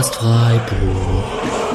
[0.00, 0.70] Podcast Freiburg.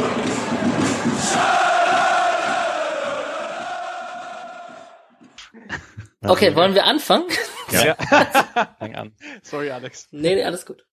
[6.28, 7.28] Okay, wollen wir anfangen?
[7.70, 7.96] Ja.
[8.80, 9.16] Fang an.
[9.44, 10.08] Sorry, Alex.
[10.10, 10.84] Nee, nee, alles gut.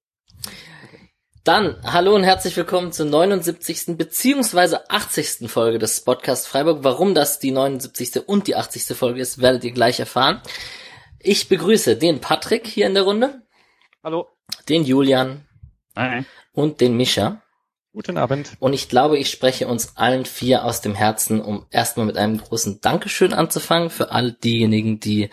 [1.42, 3.96] Dann, hallo und herzlich willkommen zur 79.
[3.96, 5.50] beziehungsweise 80.
[5.50, 6.84] Folge des Podcast Freiburg.
[6.84, 8.28] Warum das die 79.
[8.28, 8.94] und die 80.
[8.94, 10.42] Folge ist, werdet ihr gleich erfahren.
[11.18, 13.40] Ich begrüße den Patrick hier in der Runde.
[14.04, 14.28] Hallo.
[14.68, 15.48] Den Julian.
[15.96, 16.26] Hi.
[16.52, 17.42] Und den Mischa.
[17.94, 18.52] Guten Abend.
[18.58, 22.38] Und ich glaube, ich spreche uns allen vier aus dem Herzen, um erstmal mit einem
[22.38, 25.28] großen Dankeschön anzufangen für all diejenigen, die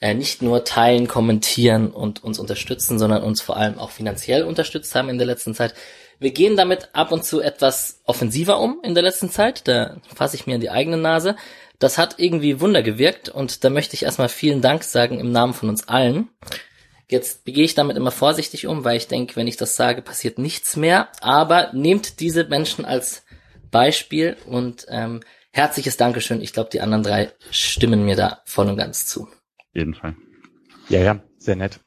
[0.00, 4.94] äh, nicht nur teilen, kommentieren und uns unterstützen, sondern uns vor allem auch finanziell unterstützt
[4.94, 5.74] haben in der letzten Zeit.
[6.18, 9.66] Wir gehen damit ab und zu etwas offensiver um in der letzten Zeit.
[9.66, 11.36] Da fasse ich mir in die eigene Nase.
[11.78, 15.54] Das hat irgendwie Wunder gewirkt und da möchte ich erstmal vielen Dank sagen im Namen
[15.54, 16.28] von uns allen.
[17.12, 20.38] Jetzt gehe ich damit immer vorsichtig um, weil ich denke, wenn ich das sage, passiert
[20.38, 21.08] nichts mehr.
[21.20, 23.24] Aber nehmt diese Menschen als
[23.70, 25.20] Beispiel und ähm,
[25.52, 26.40] herzliches Dankeschön.
[26.40, 29.28] Ich glaube, die anderen drei stimmen mir da voll und ganz zu
[29.72, 30.16] jeden Fall.
[30.88, 31.80] Ja, ja, sehr nett.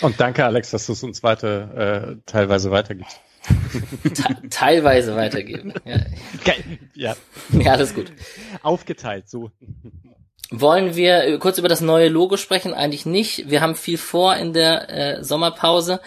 [0.00, 3.20] Und danke, Alex, dass du es uns weiter, äh, teilweise weitergibst.
[4.14, 5.74] Te teilweise weitergeben.
[5.84, 6.00] Ja.
[6.94, 7.16] ja.
[7.50, 8.10] Ja, alles gut.
[8.62, 9.50] Aufgeteilt, so.
[10.50, 12.74] Wollen wir kurz über das neue Logo sprechen?
[12.74, 13.48] Eigentlich nicht.
[13.50, 16.00] Wir haben viel vor in der äh, Sommerpause.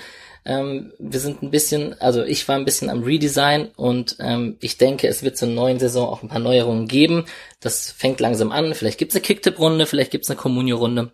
[0.45, 4.77] Ähm, wir sind ein bisschen, also ich war ein bisschen am Redesign und ähm, ich
[4.77, 7.25] denke, es wird zur neuen Saison auch ein paar Neuerungen geben.
[7.59, 8.73] Das fängt langsam an.
[8.73, 11.11] Vielleicht gibt's eine Kicktipp-Runde, vielleicht gibt's eine Communio-Runde.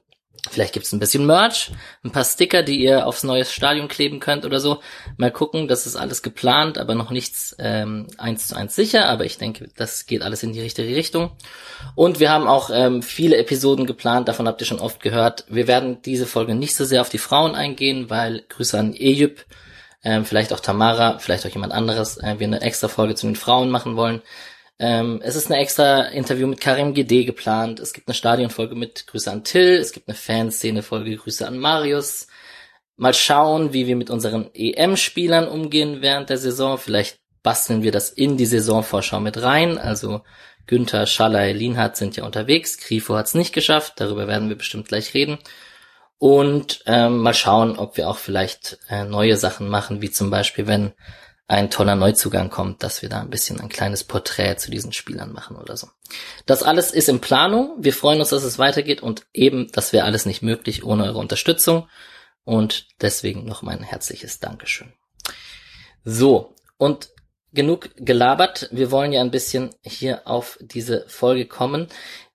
[0.50, 1.72] Vielleicht gibt's ein bisschen Merch,
[2.04, 4.82] ein paar Sticker, die ihr aufs neue Stadion kleben könnt oder so.
[5.16, 9.08] Mal gucken, das ist alles geplant, aber noch nichts ähm, eins zu eins sicher.
[9.08, 11.32] Aber ich denke, das geht alles in die richtige Richtung.
[11.96, 15.46] Und wir haben auch ähm, viele Episoden geplant, davon habt ihr schon oft gehört.
[15.48, 19.46] Wir werden diese Folge nicht so sehr auf die Frauen eingehen, weil Grüße an Ejüp,
[20.04, 23.38] ähm, vielleicht auch Tamara, vielleicht auch jemand anderes, äh, wir eine extra Folge zu den
[23.38, 24.22] Frauen machen wollen.
[24.80, 27.80] Ähm, es ist eine extra Interview mit Karim GD geplant.
[27.80, 29.78] Es gibt eine Stadionfolge mit Grüße an Till.
[29.78, 32.28] Es gibt eine Fanszene-Folge Grüße an Marius.
[32.96, 36.78] Mal schauen, wie wir mit unseren EM-Spielern umgehen während der Saison.
[36.78, 39.78] Vielleicht basteln wir das in die Saisonvorschau mit rein.
[39.78, 40.22] Also
[40.66, 42.78] Günther, Schalay, Lienhardt sind ja unterwegs.
[42.78, 43.94] Grifo hat es nicht geschafft.
[43.98, 45.38] Darüber werden wir bestimmt gleich reden.
[46.18, 50.68] Und ähm, mal schauen, ob wir auch vielleicht äh, neue Sachen machen, wie zum Beispiel,
[50.68, 50.94] wenn
[51.48, 55.34] ein toller Neuzugang kommt, dass wir da ein bisschen ein kleines Porträt zu diesen Spielern
[55.34, 55.88] machen oder so.
[56.46, 57.76] Das alles ist in Planung.
[57.78, 61.20] Wir freuen uns, dass es weitergeht und eben, das wäre alles nicht möglich ohne eure
[61.20, 61.88] Unterstützung.
[62.46, 64.92] Und deswegen noch mein herzliches Dankeschön.
[66.04, 67.10] So, und
[67.54, 68.68] genug gelabert.
[68.72, 71.88] Wir wollen ja ein bisschen hier auf diese Folge kommen.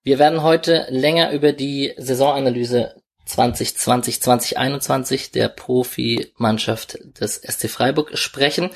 [0.03, 2.95] Wir werden heute länger über die Saisonanalyse
[3.29, 8.71] 2020, 2021 der Profimannschaft des SC Freiburg sprechen.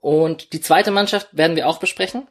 [0.00, 2.28] Und die zweite Mannschaft werden wir auch besprechen.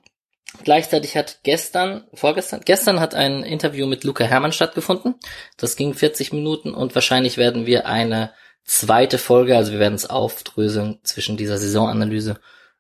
[0.64, 5.16] Gleichzeitig hat gestern, vorgestern, gestern hat ein Interview mit Luca Hermann stattgefunden.
[5.58, 8.34] Das ging 40 Minuten und wahrscheinlich werden wir eine
[8.64, 12.40] zweite Folge, also wir werden es aufdröseln zwischen dieser Saisonanalyse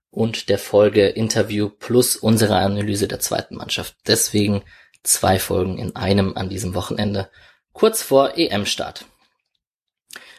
[0.10, 3.96] und der Folge Interview plus unsere Analyse der zweiten Mannschaft.
[4.08, 4.64] Deswegen
[5.04, 7.30] zwei Folgen in einem an diesem Wochenende
[7.80, 9.06] kurz vor EM-Start.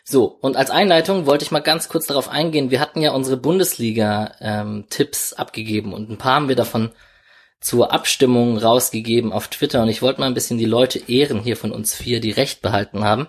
[0.04, 2.70] So, und als Einleitung wollte ich mal ganz kurz darauf eingehen.
[2.70, 6.90] Wir hatten ja unsere Bundesliga-Tipps ähm, abgegeben und ein paar haben wir davon
[7.60, 11.56] zur Abstimmung rausgegeben auf Twitter und ich wollte mal ein bisschen die Leute ehren hier
[11.56, 13.28] von uns vier, die Recht behalten haben.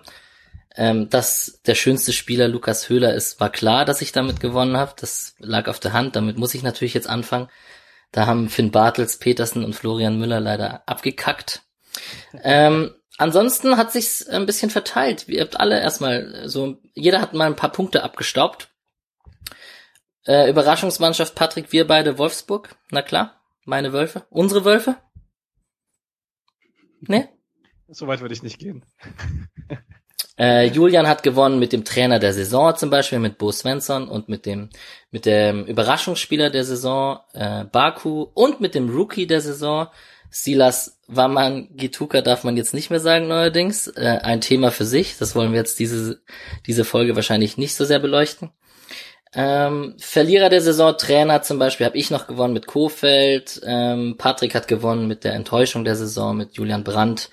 [0.76, 4.94] Ähm, dass der schönste Spieler Lukas Höhler ist, war klar, dass ich damit gewonnen habe.
[5.00, 6.16] Das lag auf der Hand.
[6.16, 7.50] Damit muss ich natürlich jetzt anfangen.
[8.12, 11.64] Da haben Finn Bartels, Petersen und Florian Müller leider abgekackt.
[12.42, 15.28] Ähm, Ansonsten hat sich's ein bisschen verteilt.
[15.28, 18.72] Ihr habt alle erstmal so, jeder hat mal ein paar Punkte abgestaubt.
[20.26, 22.76] Äh, Überraschungsmannschaft Patrick, wir beide Wolfsburg.
[22.90, 24.26] Na klar, meine Wölfe.
[24.32, 24.98] Unsere Wölfe?
[27.02, 27.30] Ne?
[27.90, 28.84] So weit würde ich nicht gehen.
[30.38, 34.28] Äh, Julian hat gewonnen mit dem Trainer der Saison zum Beispiel, mit Bo Svensson und
[34.28, 34.70] mit dem,
[35.12, 39.90] mit dem Überraschungsspieler der Saison, äh, Baku und mit dem Rookie der Saison,
[40.32, 43.88] Silas Waman Gituka darf man jetzt nicht mehr sagen neuerdings.
[43.88, 45.18] Äh, ein Thema für sich.
[45.18, 46.22] Das wollen wir jetzt diese,
[46.66, 48.50] diese Folge wahrscheinlich nicht so sehr beleuchten.
[49.34, 53.62] Ähm, Verlierer der Saison, Trainer zum Beispiel, habe ich noch gewonnen mit Kofeld.
[53.66, 57.30] Ähm, Patrick hat gewonnen mit der Enttäuschung der Saison mit Julian Brandt.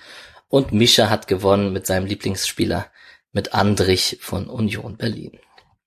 [0.49, 2.87] Und Mischa hat gewonnen mit seinem Lieblingsspieler,
[3.31, 5.39] mit Andrich von Union Berlin.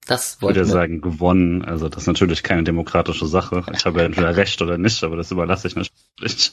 [0.07, 1.65] Das wollte ich würde sagen, gewonnen.
[1.65, 3.65] Also das ist natürlich keine demokratische Sache.
[3.75, 5.93] Ich habe entweder recht oder nicht, aber das überlasse ich nicht.
[6.19, 6.53] veröffentlicht.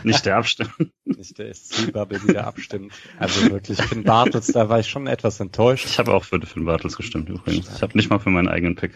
[0.04, 0.70] Nicht der abstimmt.
[1.04, 2.92] Nicht der SC-Bubble, die da abstimmt.
[3.18, 5.86] Also wirklich, Finn Bartels, da war ich schon etwas enttäuscht.
[5.86, 7.68] Ich habe auch für Finn Bartels gestimmt übrigens.
[7.74, 8.92] Ich habe nicht mal für meinen eigenen Pick.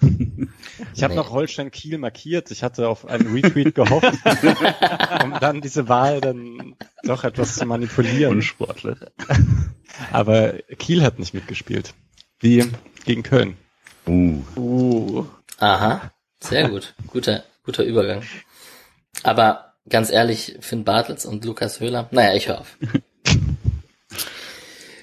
[0.94, 1.20] Ich habe nee.
[1.20, 2.50] noch Holstein Kiel markiert.
[2.50, 4.12] Ich hatte auf einen Retweet gehofft,
[5.22, 6.74] um dann diese Wahl dann
[7.04, 8.36] doch etwas zu manipulieren.
[8.36, 8.96] Unsportlich.
[10.10, 11.94] Aber Kiel hat nicht mitgespielt.
[12.40, 12.64] Wie
[13.04, 13.56] gegen Köln.
[14.06, 14.42] Uh.
[14.56, 15.26] uh.
[15.58, 16.10] Aha.
[16.40, 16.94] Sehr gut.
[17.06, 18.22] Guter, guter Übergang.
[19.22, 22.76] Aber ganz ehrlich, Finn Bartels und Lukas Höhler, naja, ich höre auf.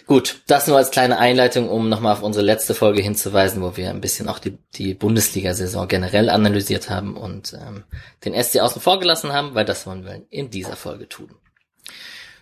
[0.07, 3.89] Gut, das nur als kleine Einleitung, um nochmal auf unsere letzte Folge hinzuweisen, wo wir
[3.89, 7.83] ein bisschen auch die, die Bundesliga-Saison generell analysiert haben und ähm,
[8.23, 11.35] den SC außen vor gelassen haben, weil das wollen wir in dieser Folge tun.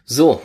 [0.06, 0.44] So,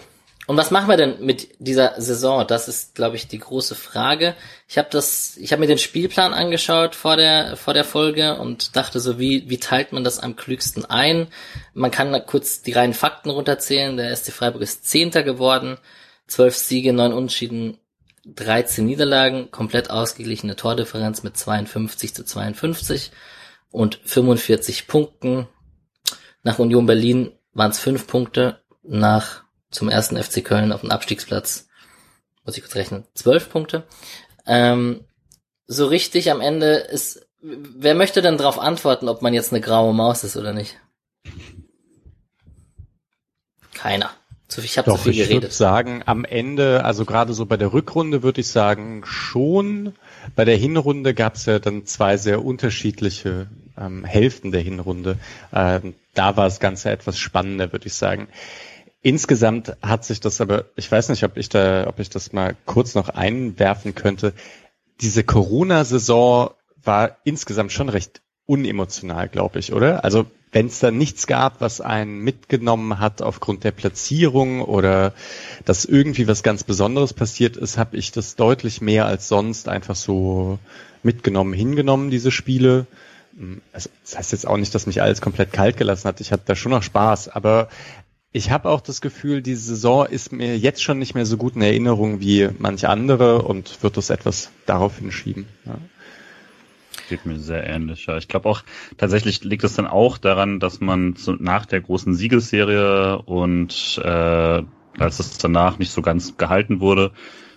[0.51, 2.45] und was machen wir denn mit dieser Saison?
[2.45, 4.35] Das ist, glaube ich, die große Frage.
[4.67, 8.75] Ich habe das, ich habe mir den Spielplan angeschaut vor der vor der Folge und
[8.75, 11.29] dachte so, wie wie teilt man das am klügsten ein?
[11.73, 13.97] Man kann kurz die reinen Fakten runterzählen.
[13.97, 15.79] Der SC Freiburg ist Zehnter geworden,
[16.27, 17.79] zwölf Siege, neun Unentschieden,
[18.27, 23.13] 13 Niederlagen, komplett ausgeglichene Tordifferenz mit 52 zu 52
[23.71, 25.47] und 45 Punkten.
[26.43, 31.69] Nach Union Berlin waren es fünf Punkte, nach zum ersten FC Köln auf dem Abstiegsplatz,
[32.45, 33.85] muss ich kurz rechnen, zwölf Punkte.
[34.47, 35.05] Ähm,
[35.67, 39.95] so richtig am Ende ist, wer möchte denn darauf antworten, ob man jetzt eine graue
[39.95, 40.77] Maus ist oder nicht?
[43.73, 44.11] Keiner.
[44.59, 45.31] Ich habe zu viel geredet.
[45.31, 49.95] Ich würde sagen, am Ende, also gerade so bei der Rückrunde würde ich sagen, schon.
[50.35, 53.47] Bei der Hinrunde gab es ja dann zwei sehr unterschiedliche
[53.79, 55.19] ähm, Hälften der Hinrunde.
[55.53, 58.29] Ähm, da war das Ganze etwas spannender, würde ich sagen.
[59.03, 62.55] Insgesamt hat sich das aber, ich weiß nicht, ob ich da, ob ich das mal
[62.67, 64.35] kurz noch einwerfen könnte.
[65.01, 66.51] Diese Corona-Saison
[66.83, 70.05] war insgesamt schon recht unemotional, glaube ich, oder?
[70.05, 75.15] Also wenn es da nichts gab, was einen mitgenommen hat aufgrund der Platzierung oder
[75.65, 79.95] dass irgendwie was ganz Besonderes passiert ist, habe ich das deutlich mehr als sonst einfach
[79.95, 80.59] so
[81.03, 82.87] mitgenommen, hingenommen, diese Spiele.
[83.73, 86.21] Also, das heißt jetzt auch nicht, dass mich alles komplett kalt gelassen hat.
[86.21, 87.69] Ich hatte da schon noch Spaß, aber
[88.33, 91.57] ich habe auch das Gefühl, diese Saison ist mir jetzt schon nicht mehr so gut
[91.57, 95.47] in Erinnerung wie manche andere und wird das etwas darauf hinschieben.
[95.67, 95.77] Ja.
[97.09, 98.07] Geht mir sehr ähnlich.
[98.07, 98.19] Ja.
[98.19, 98.63] Ich glaube auch,
[98.97, 104.63] tatsächlich liegt es dann auch daran, dass man so nach der großen Siegesserie und äh,
[104.99, 107.11] als es danach nicht so ganz gehalten wurde,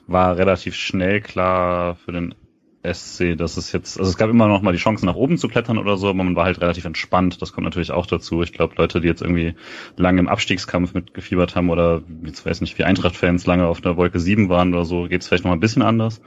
[0.08, 2.34] war relativ schnell klar für den
[2.84, 5.48] SC, dass es jetzt, also es gab immer noch mal die Chance nach oben zu
[5.48, 7.42] klettern oder so, aber man war halt relativ entspannt.
[7.42, 8.44] Das kommt natürlich auch dazu.
[8.44, 9.56] Ich glaube, Leute, die jetzt irgendwie
[9.96, 14.20] lange im Abstiegskampf mitgefiebert haben oder jetzt weiß nicht, wie Eintracht-Fans lange auf der Wolke
[14.20, 16.22] 7 waren oder so, geht es vielleicht noch ein bisschen anders.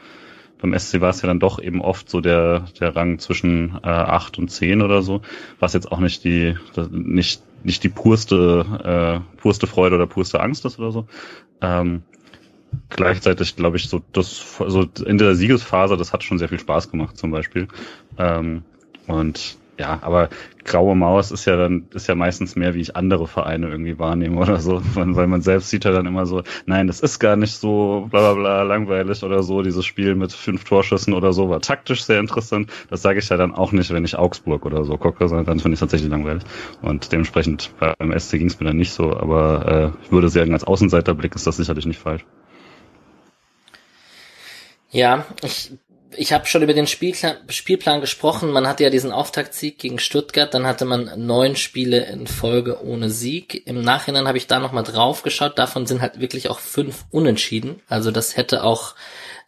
[0.58, 3.88] Beim SC war es ja dann doch eben oft so der, der Rang zwischen äh,
[3.88, 5.20] 8 und 10 oder so,
[5.58, 6.56] was jetzt auch nicht die,
[6.90, 11.06] nicht, nicht die purste, äh, purste Freude oder purste Angst ist oder so.
[11.60, 12.02] Ähm,
[12.88, 16.90] gleichzeitig, glaube ich, so das so in der Siegesphase, das hat schon sehr viel Spaß
[16.90, 17.68] gemacht, zum Beispiel.
[18.18, 18.62] Ähm,
[19.06, 20.30] und ja, aber
[20.64, 24.40] graue Maus ist ja dann, ist ja meistens mehr, wie ich andere Vereine irgendwie wahrnehme
[24.40, 27.56] oder so, weil man selbst sieht ja dann immer so, nein, das ist gar nicht
[27.56, 31.60] so bla bla bla langweilig oder so, dieses Spiel mit fünf Torschüssen oder so war
[31.60, 32.70] taktisch sehr interessant.
[32.88, 35.60] Das sage ich ja dann auch nicht, wenn ich Augsburg oder so gucke, sondern dann
[35.60, 36.44] finde ich es tatsächlich langweilig.
[36.80, 40.52] Und dementsprechend beim SC ging es mir dann nicht so, aber äh, ich würde sagen,
[40.52, 42.24] als Außenseiterblick ist das sicherlich nicht falsch.
[44.90, 45.72] Ja, ich,
[46.16, 48.50] ich habe schon über den Spielplan, Spielplan gesprochen.
[48.50, 53.10] Man hatte ja diesen Auftaktsieg gegen Stuttgart, dann hatte man neun Spiele in Folge ohne
[53.10, 53.66] Sieg.
[53.66, 55.58] Im Nachhinein habe ich da nochmal drauf geschaut.
[55.58, 57.82] Davon sind halt wirklich auch fünf unentschieden.
[57.88, 58.94] Also das hätte auch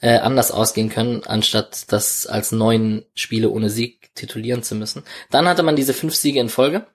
[0.00, 5.04] äh, anders ausgehen können, anstatt das als neun Spiele ohne Sieg titulieren zu müssen.
[5.30, 6.86] Dann hatte man diese fünf Siege in Folge,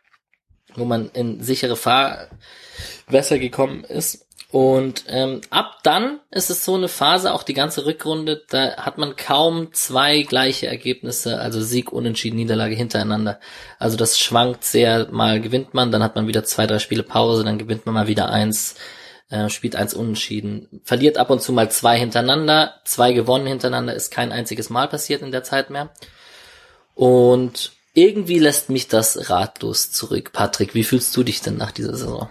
[0.75, 4.22] wo man in sichere Fahrwässer gekommen ist.
[4.53, 8.99] Und ähm, ab dann ist es so eine Phase, auch die ganze Rückrunde, da hat
[8.99, 13.39] man kaum zwei gleiche Ergebnisse, also Sieg, Unentschieden, Niederlage hintereinander.
[13.79, 17.43] Also das schwankt sehr, mal gewinnt man, dann hat man wieder zwei, drei Spiele Pause,
[17.43, 18.75] dann gewinnt man mal wieder eins,
[19.31, 24.11] äh, spielt eins Unentschieden, verliert ab und zu mal zwei hintereinander, zwei gewonnen hintereinander, ist
[24.11, 25.89] kein einziges Mal passiert in der Zeit mehr.
[26.93, 30.31] Und irgendwie lässt mich das ratlos zurück.
[30.31, 32.29] Patrick, wie fühlst du dich denn nach dieser Saison?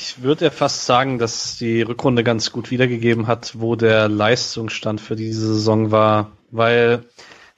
[0.00, 5.00] Ich würde ja fast sagen, dass die Rückrunde ganz gut wiedergegeben hat, wo der Leistungsstand
[5.00, 7.04] für diese Saison war, weil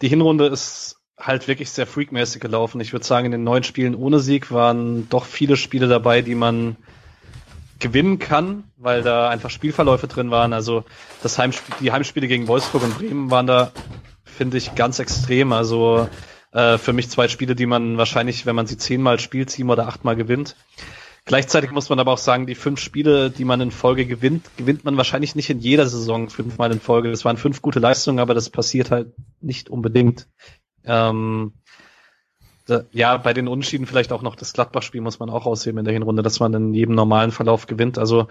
[0.00, 2.80] die Hinrunde ist halt wirklich sehr freakmäßig gelaufen.
[2.80, 6.34] Ich würde sagen, in den neun Spielen ohne Sieg waren doch viele Spiele dabei, die
[6.34, 6.76] man
[7.78, 10.54] gewinnen kann, weil da einfach Spielverläufe drin waren.
[10.54, 10.84] Also
[11.22, 13.70] das Heimspiel, die Heimspiele gegen Wolfsburg und Bremen waren da,
[14.24, 15.52] finde ich, ganz extrem.
[15.52, 16.08] Also
[16.52, 19.86] Äh, für mich zwei Spiele, die man wahrscheinlich, wenn man sie zehnmal spielt, sieben oder
[19.86, 20.56] achtmal gewinnt.
[21.24, 24.84] Gleichzeitig muss man aber auch sagen, die fünf Spiele, die man in Folge gewinnt, gewinnt
[24.84, 27.10] man wahrscheinlich nicht in jeder Saison fünfmal in Folge.
[27.10, 30.28] Das waren fünf gute Leistungen, aber das passiert halt nicht unbedingt.
[30.84, 31.52] Ähm,
[32.66, 35.84] da, ja, bei den Unschieden vielleicht auch noch das Gladbach-Spiel muss man auch ausheben in
[35.84, 37.98] der Hinrunde, dass man in jedem normalen Verlauf gewinnt.
[37.98, 38.28] Also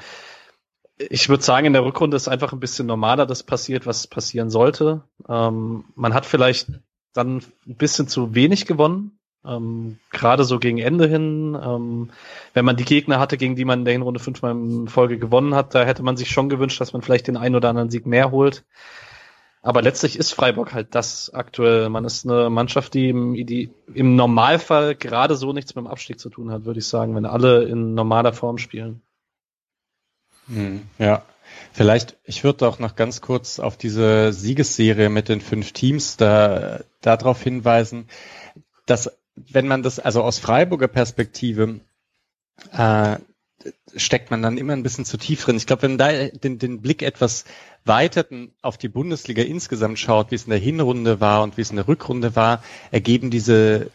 [0.97, 4.49] ich würde sagen, in der Rückrunde ist einfach ein bisschen normaler das passiert, was passieren
[4.49, 5.03] sollte.
[5.27, 6.71] Ähm, man hat vielleicht
[7.13, 9.18] dann ein bisschen zu wenig gewonnen,
[9.49, 12.09] ähm, Gerade so gegen Ende hin, ähm,
[12.53, 15.55] wenn man die Gegner hatte, gegen die man in der Hinrunde fünfmal in Folge gewonnen
[15.55, 18.05] hat, da hätte man sich schon gewünscht, dass man vielleicht den einen oder anderen Sieg
[18.05, 18.63] mehr holt.
[19.61, 21.89] Aber letztlich ist Freiburg halt das aktuell.
[21.89, 26.19] Man ist eine Mannschaft, die im, die im Normalfall gerade so nichts mit dem Abstieg
[26.19, 29.01] zu tun hat, würde ich sagen, wenn alle in normaler Form spielen.
[30.47, 31.23] Hm, ja,
[31.71, 36.81] Vielleicht, ich würde auch noch ganz kurz auf diese Siegesserie mit den fünf Teams da
[37.01, 38.07] darauf hinweisen,
[38.85, 39.18] dass
[39.51, 41.79] wenn man das, also aus Freiburger Perspektive,
[42.71, 43.17] äh,
[43.95, 45.57] steckt man dann immer ein bisschen zu tief drin.
[45.57, 47.45] Ich glaube, wenn man da den, den Blick etwas
[47.83, 48.25] weiter
[48.61, 51.75] auf die Bundesliga insgesamt schaut, wie es in der Hinrunde war und wie es in
[51.75, 53.91] der Rückrunde war, ergeben diese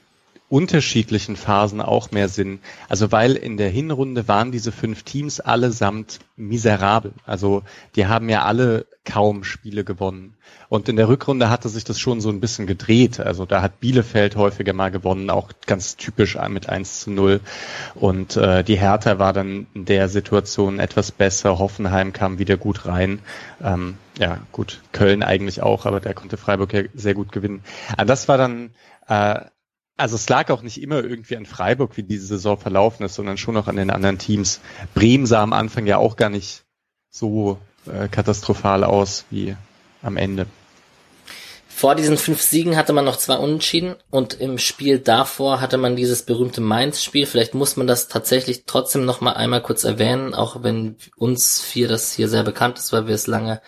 [0.48, 2.60] unterschiedlichen Phasen auch mehr Sinn.
[2.88, 7.12] Also weil in der Hinrunde waren diese fünf Teams allesamt miserabel.
[7.24, 7.62] Also
[7.96, 10.34] die haben ja alle kaum Spiele gewonnen.
[10.68, 13.20] Und in der Rückrunde hatte sich das schon so ein bisschen gedreht.
[13.20, 17.40] Also da hat Bielefeld häufiger mal gewonnen, auch ganz typisch mit 1 zu 0.
[17.94, 21.58] Und äh, die Hertha war dann in der Situation etwas besser.
[21.58, 23.20] Hoffenheim kam wieder gut rein.
[23.62, 27.62] Ähm, ja, gut, Köln eigentlich auch, aber der konnte Freiburg ja sehr gut gewinnen.
[27.92, 28.70] Aber das war dann
[29.08, 29.40] äh,
[29.96, 33.36] also es lag auch nicht immer irgendwie an Freiburg, wie diese Saison verlaufen ist, sondern
[33.36, 34.60] schon auch an den anderen Teams.
[34.94, 36.64] Bremen sah am Anfang ja auch gar nicht
[37.10, 39.56] so äh, katastrophal aus wie
[40.02, 40.46] am Ende.
[41.68, 45.96] Vor diesen fünf Siegen hatte man noch zwei Unentschieden und im Spiel davor hatte man
[45.96, 47.26] dieses berühmte Mainz-Spiel.
[47.26, 51.88] Vielleicht muss man das tatsächlich trotzdem noch mal einmal kurz erwähnen, auch wenn uns vier
[51.88, 53.60] das hier sehr bekannt ist, weil wir es lange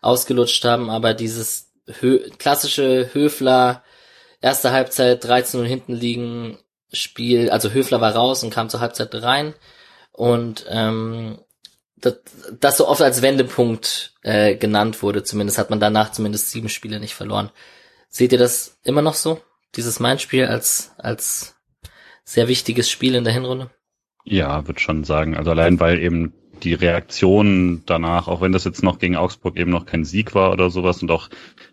[0.00, 0.88] ausgelutscht haben.
[0.88, 1.70] Aber dieses
[2.00, 3.82] Hö klassische Höfler
[4.40, 6.58] erste Halbzeit 13 und hinten liegen
[6.92, 9.54] Spiel, also Höfler war raus und kam zur Halbzeit rein
[10.12, 11.38] und ähm,
[11.96, 12.16] das,
[12.58, 16.98] das so oft als Wendepunkt äh, genannt wurde, zumindest hat man danach zumindest sieben Spiele
[16.98, 17.50] nicht verloren.
[18.08, 19.40] Seht ihr das immer noch so?
[19.76, 21.54] Dieses Main-Spiel als, als
[22.24, 23.70] sehr wichtiges Spiel in der Hinrunde?
[24.24, 25.36] Ja, würde schon sagen.
[25.36, 29.70] Also allein weil eben die Reaktion danach, auch wenn das jetzt noch gegen Augsburg eben
[29.70, 31.28] noch kein Sieg war oder sowas und auch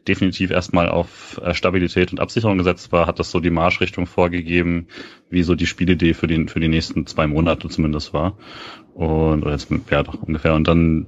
[0.07, 4.87] definitiv erstmal auf äh, Stabilität und Absicherung gesetzt war, hat das so die Marschrichtung vorgegeben,
[5.29, 8.37] wie so die Spielidee für die, für die nächsten zwei Monate zumindest war.
[8.93, 10.55] Und, oder jetzt, ja, doch ungefähr.
[10.55, 11.07] Und dann,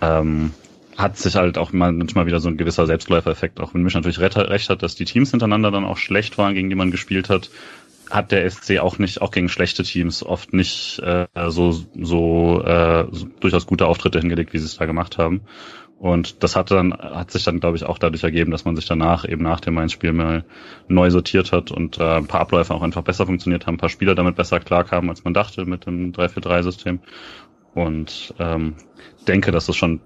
[0.00, 0.52] ähm,
[0.96, 4.70] hat sich halt auch manchmal wieder so ein gewisser Selbstläufereffekt, auch wenn Misch natürlich recht
[4.70, 7.50] hat, dass die Teams hintereinander dann auch schlecht waren, gegen die man gespielt hat,
[8.10, 13.06] hat der SC auch nicht, auch gegen schlechte Teams, oft nicht äh, so, so, äh,
[13.10, 15.42] so durchaus gute Auftritte hingelegt, wie sie es da gemacht haben.
[15.98, 18.84] Und das hat dann, hat sich dann, glaube ich, auch dadurch ergeben, dass man sich
[18.84, 20.44] danach eben nach dem Mainz-Spiel mal
[20.88, 23.88] neu sortiert hat und äh, ein paar Abläufe auch einfach besser funktioniert haben, ein paar
[23.88, 27.00] Spieler damit besser klarkamen, als man dachte mit dem 3-4-3-System.
[27.76, 28.72] Und ähm,
[29.28, 30.00] denke, dass das schon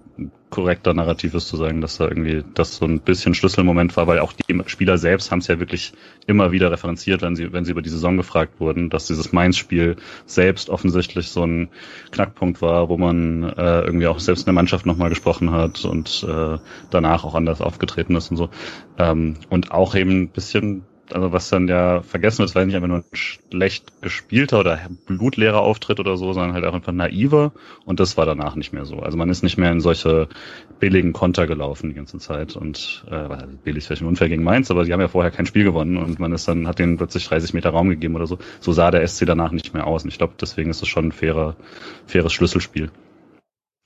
[0.49, 4.19] korrekter Narrativ ist zu sagen, dass da irgendwie das so ein bisschen Schlüsselmoment war, weil
[4.19, 5.93] auch die Spieler selbst haben es ja wirklich
[6.27, 9.95] immer wieder referenziert, wenn sie, wenn sie über die Saison gefragt wurden, dass dieses Mainz-Spiel
[10.25, 11.69] selbst offensichtlich so ein
[12.11, 16.27] Knackpunkt war, wo man äh, irgendwie auch selbst in der Mannschaft nochmal gesprochen hat und
[16.27, 16.57] äh,
[16.89, 18.49] danach auch anders aufgetreten ist und so.
[18.97, 22.87] Ähm, und auch eben ein bisschen also was dann ja vergessen wird, war nicht einfach
[22.87, 27.51] nur ein schlecht gespielter oder blutleerer Auftritt oder so, sondern halt auch einfach naiver
[27.85, 28.99] und das war danach nicht mehr so.
[28.99, 30.27] Also man ist nicht mehr in solche
[30.79, 33.27] billigen Konter gelaufen die ganze Zeit und äh,
[33.63, 36.19] billig vielleicht ein Unfair gegen Mainz, aber sie haben ja vorher kein Spiel gewonnen und
[36.19, 38.37] man ist dann, hat denen plötzlich 30 Meter Raum gegeben oder so.
[38.59, 41.07] So sah der SC danach nicht mehr aus und ich glaube, deswegen ist es schon
[41.07, 41.55] ein fairer,
[42.05, 42.91] faires Schlüsselspiel.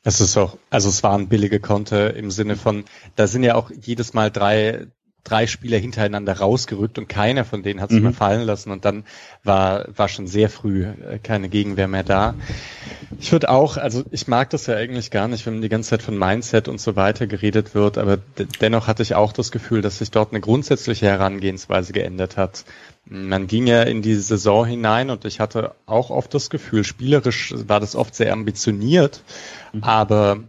[0.07, 3.71] Es ist auch, also es waren billige Konter im Sinne von, da sind ja auch
[3.71, 4.85] jedes Mal drei,
[5.25, 8.05] drei Spieler hintereinander rausgerückt und keiner von denen hat sich mhm.
[8.05, 9.03] mehr fallen lassen und dann
[9.43, 12.35] war, war schon sehr früh äh, keine Gegenwehr mehr da.
[13.19, 16.03] Ich würde auch, also ich mag das ja eigentlich gar nicht, wenn die ganze Zeit
[16.03, 18.19] von Mindset und so weiter geredet wird, aber
[18.61, 22.63] dennoch hatte ich auch das Gefühl, dass sich dort eine grundsätzliche Herangehensweise geändert hat.
[23.05, 27.53] Man ging ja in die Saison hinein und ich hatte auch oft das Gefühl, spielerisch
[27.67, 29.23] war das oft sehr ambitioniert,
[29.73, 29.83] mhm.
[29.83, 30.43] aber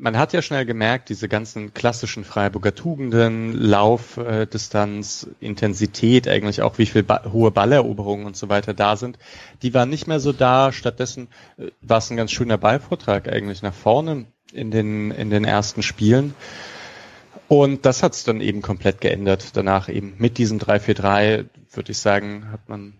[0.00, 6.78] man hat ja schnell gemerkt, diese ganzen klassischen Freiburger Tugenden, Laufdistanz, äh, Intensität, eigentlich auch
[6.78, 9.18] wie viel ba hohe Balleroberungen und so weiter da sind,
[9.62, 10.72] die waren nicht mehr so da.
[10.72, 11.28] Stattdessen
[11.58, 15.82] äh, war es ein ganz schöner Ballvortrag eigentlich nach vorne in den, in den ersten
[15.82, 16.34] Spielen.
[17.46, 19.56] Und das hat es dann eben komplett geändert.
[19.56, 22.94] Danach eben mit diesem 3-4-3, würde ich sagen, hat man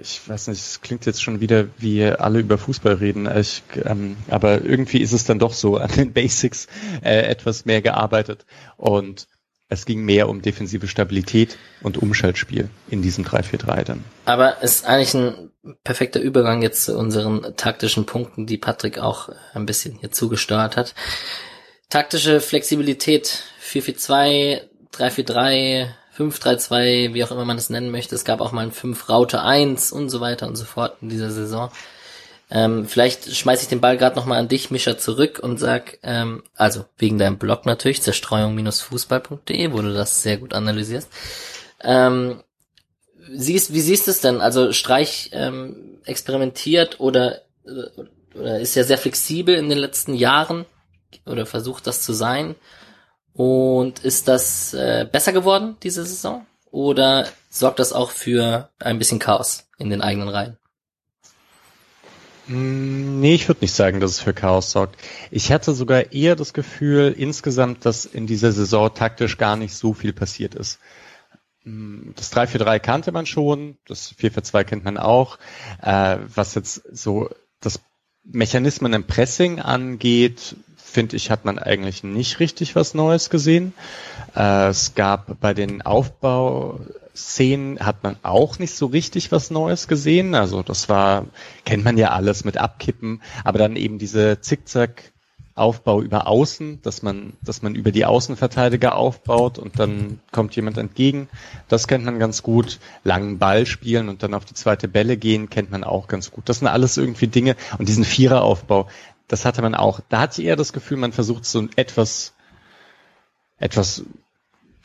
[0.00, 4.16] ich weiß nicht, es klingt jetzt schon wieder, wie alle über Fußball reden, ich, ähm,
[4.28, 6.66] aber irgendwie ist es dann doch so an den Basics
[7.02, 8.44] äh, etwas mehr gearbeitet
[8.76, 9.26] und
[9.72, 14.04] es ging mehr um defensive Stabilität und Umschaltspiel in diesem 3-4-3 dann.
[14.26, 15.50] Aber es ist eigentlich ein
[15.82, 20.94] perfekter Übergang jetzt zu unseren taktischen Punkten, die Patrick auch ein bisschen hier zugesteuert hat.
[21.88, 24.60] Taktische Flexibilität 4-4-2,
[24.92, 25.88] 3-4-3,
[26.30, 28.14] 5-3-2, wie auch immer man es nennen möchte.
[28.14, 31.70] Es gab auch mal ein 5-Raute-1 und so weiter und so fort in dieser Saison.
[32.50, 36.42] Ähm, vielleicht schmeiße ich den Ball gerade nochmal an dich, Mischa, zurück und sag, ähm,
[36.54, 41.08] also wegen deinem Blog natürlich, zerstreuung-fußball.de, wo du das sehr gut analysierst.
[41.82, 42.42] Ähm,
[43.32, 44.42] siehst, wie siehst du es denn?
[44.42, 47.40] Also Streich ähm, experimentiert oder,
[48.34, 50.66] oder ist ja sehr flexibel in den letzten Jahren
[51.24, 52.54] oder versucht das zu sein?
[53.34, 56.46] Und ist das äh, besser geworden diese Saison?
[56.70, 60.56] Oder sorgt das auch für ein bisschen Chaos in den eigenen Reihen?
[62.46, 64.96] Mm, nee, ich würde nicht sagen, dass es für Chaos sorgt.
[65.30, 69.94] Ich hatte sogar eher das Gefühl insgesamt, dass in dieser Saison taktisch gar nicht so
[69.94, 70.78] viel passiert ist.
[71.64, 75.38] Mm, das 3-4-3 kannte man schon, das 4-4-2 kennt man auch.
[75.80, 77.80] Äh, was jetzt so das
[78.24, 80.56] Mechanismen im Pressing angeht,
[80.92, 83.72] finde ich, hat man eigentlich nicht richtig was Neues gesehen.
[84.36, 90.34] Äh, es gab bei den Aufbauszenen hat man auch nicht so richtig was Neues gesehen.
[90.34, 91.26] Also das war,
[91.64, 95.12] kennt man ja alles mit Abkippen, aber dann eben diese Zickzack
[95.54, 100.78] Aufbau über Außen, dass man, dass man über die Außenverteidiger aufbaut und dann kommt jemand
[100.78, 101.28] entgegen.
[101.68, 102.78] Das kennt man ganz gut.
[103.04, 106.48] Langen Ball spielen und dann auf die zweite Bälle gehen, kennt man auch ganz gut.
[106.48, 107.56] Das sind alles irgendwie Dinge.
[107.78, 108.88] Und diesen Viereraufbau,
[109.32, 110.00] das hatte man auch.
[110.10, 112.34] Da hatte ich eher das Gefühl, man versucht so etwas,
[113.58, 114.04] etwas,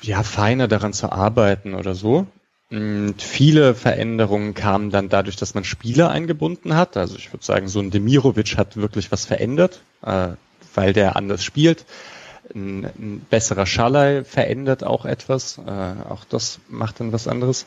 [0.01, 2.27] ja, feiner daran zu arbeiten oder so.
[2.71, 6.95] Und viele Veränderungen kamen dann dadurch, dass man Spieler eingebunden hat.
[6.95, 10.29] Also ich würde sagen, so ein Demirovic hat wirklich was verändert, äh,
[10.73, 11.83] weil der anders spielt.
[12.55, 15.57] Ein, ein besserer Schalay verändert auch etwas.
[15.57, 17.65] Äh, auch das macht dann was anderes.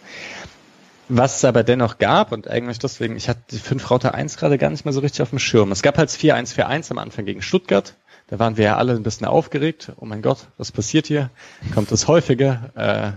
[1.12, 4.59] Was es aber dennoch gab, und eigentlich deswegen, ich hatte die 5 Router 1 gerade
[4.59, 5.73] gar nicht mehr so richtig auf dem Schirm.
[5.73, 7.94] Es gab halt 4-1-4-1 am Anfang gegen Stuttgart.
[8.29, 9.90] Da waren wir ja alle ein bisschen aufgeregt.
[9.96, 11.31] Oh mein Gott, was passiert hier?
[11.75, 12.70] Kommt das häufiger?
[12.77, 13.12] Äh,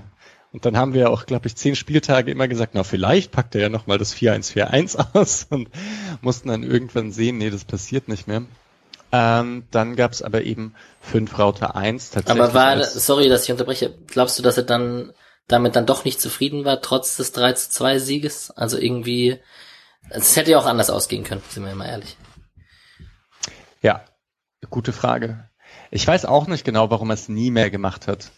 [0.54, 3.62] und dann haben wir auch, glaube ich, zehn Spieltage immer gesagt, na vielleicht packt er
[3.62, 5.70] ja nochmal das 4-1-4-1 aus und
[6.22, 8.42] mussten dann irgendwann sehen, nee, das passiert nicht mehr.
[9.12, 12.44] Ähm, dann gab es aber eben 5 Router 1 tatsächlich.
[12.44, 15.14] Aber war, sorry, dass ich unterbreche, glaubst du, dass er dann
[15.48, 18.52] damit dann doch nicht zufrieden war, trotz des 3 zu 2 Sieges.
[18.52, 19.40] Also irgendwie,
[20.10, 22.18] es hätte ja auch anders ausgehen können, sind wir mal ehrlich.
[23.82, 24.06] Ja,
[24.70, 25.50] gute Frage.
[25.92, 28.32] Ich weiß auch nicht genau, warum er es nie mehr gemacht hat.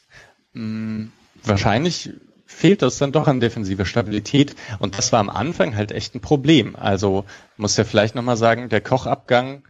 [0.54, 1.12] Hm,
[1.44, 2.12] wahrscheinlich
[2.48, 6.22] fehlt das dann doch an defensiver Stabilität und das war am Anfang halt echt ein
[6.22, 6.76] Problem.
[6.76, 7.26] Also
[7.58, 9.64] muss ja vielleicht nochmal sagen, der Kochabgang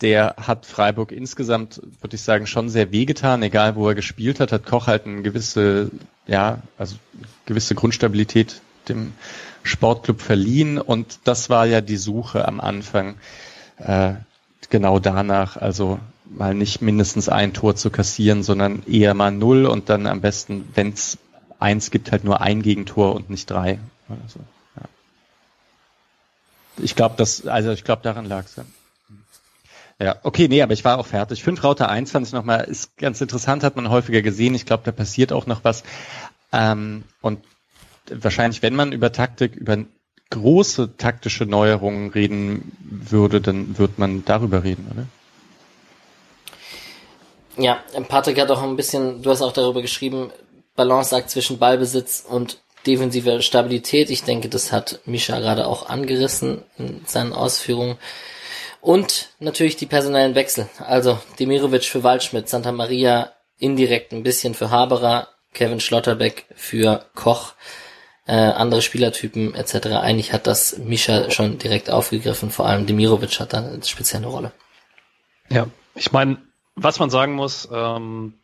[0.00, 3.42] der hat Freiburg insgesamt, würde ich sagen, schon sehr wehgetan.
[3.42, 5.90] Egal, wo er gespielt hat, hat Koch halt eine gewisse,
[6.26, 6.96] ja, also
[7.44, 9.12] gewisse Grundstabilität dem
[9.62, 10.78] Sportclub verliehen.
[10.78, 13.16] Und das war ja die Suche am Anfang
[13.78, 14.14] äh,
[14.70, 15.56] genau danach.
[15.56, 20.20] Also mal nicht mindestens ein Tor zu kassieren, sondern eher mal null und dann am
[20.20, 21.18] besten, wenn es
[21.58, 23.78] eins gibt, halt nur ein Gegentor und nicht drei.
[24.08, 24.40] Also,
[24.76, 24.82] ja.
[26.78, 28.56] Ich glaube, das, also ich glaube, daran lag es.
[28.56, 28.64] Ja.
[29.98, 31.42] Ja, okay, nee, aber ich war auch fertig.
[31.42, 34.54] Fünf Router 1 fand ich nochmal, ist ganz interessant, hat man häufiger gesehen.
[34.54, 35.84] Ich glaube, da passiert auch noch was.
[36.52, 37.40] Ähm, und
[38.10, 39.78] wahrscheinlich, wenn man über Taktik, über
[40.30, 45.06] große taktische Neuerungen reden würde, dann wird man darüber reden, oder?
[47.56, 47.78] Ja,
[48.08, 50.30] Patrick hat auch ein bisschen, du hast auch darüber geschrieben,
[50.74, 54.10] Balanceakt zwischen Ballbesitz und defensiver Stabilität.
[54.10, 57.96] Ich denke, das hat Misha gerade auch angerissen in seinen Ausführungen.
[58.80, 60.68] Und natürlich die personellen Wechsel.
[60.78, 67.54] Also Demirovic für Waldschmidt, Santa Maria indirekt ein bisschen für Haberer, Kevin Schlotterbeck für Koch,
[68.26, 69.86] äh, andere Spielertypen etc.
[69.86, 72.50] Eigentlich hat das Mischa schon direkt aufgegriffen.
[72.50, 74.52] Vor allem Demirovic hat da eine spezielle Rolle.
[75.48, 76.38] Ja, ich meine,
[76.74, 78.34] was man sagen muss, ähm,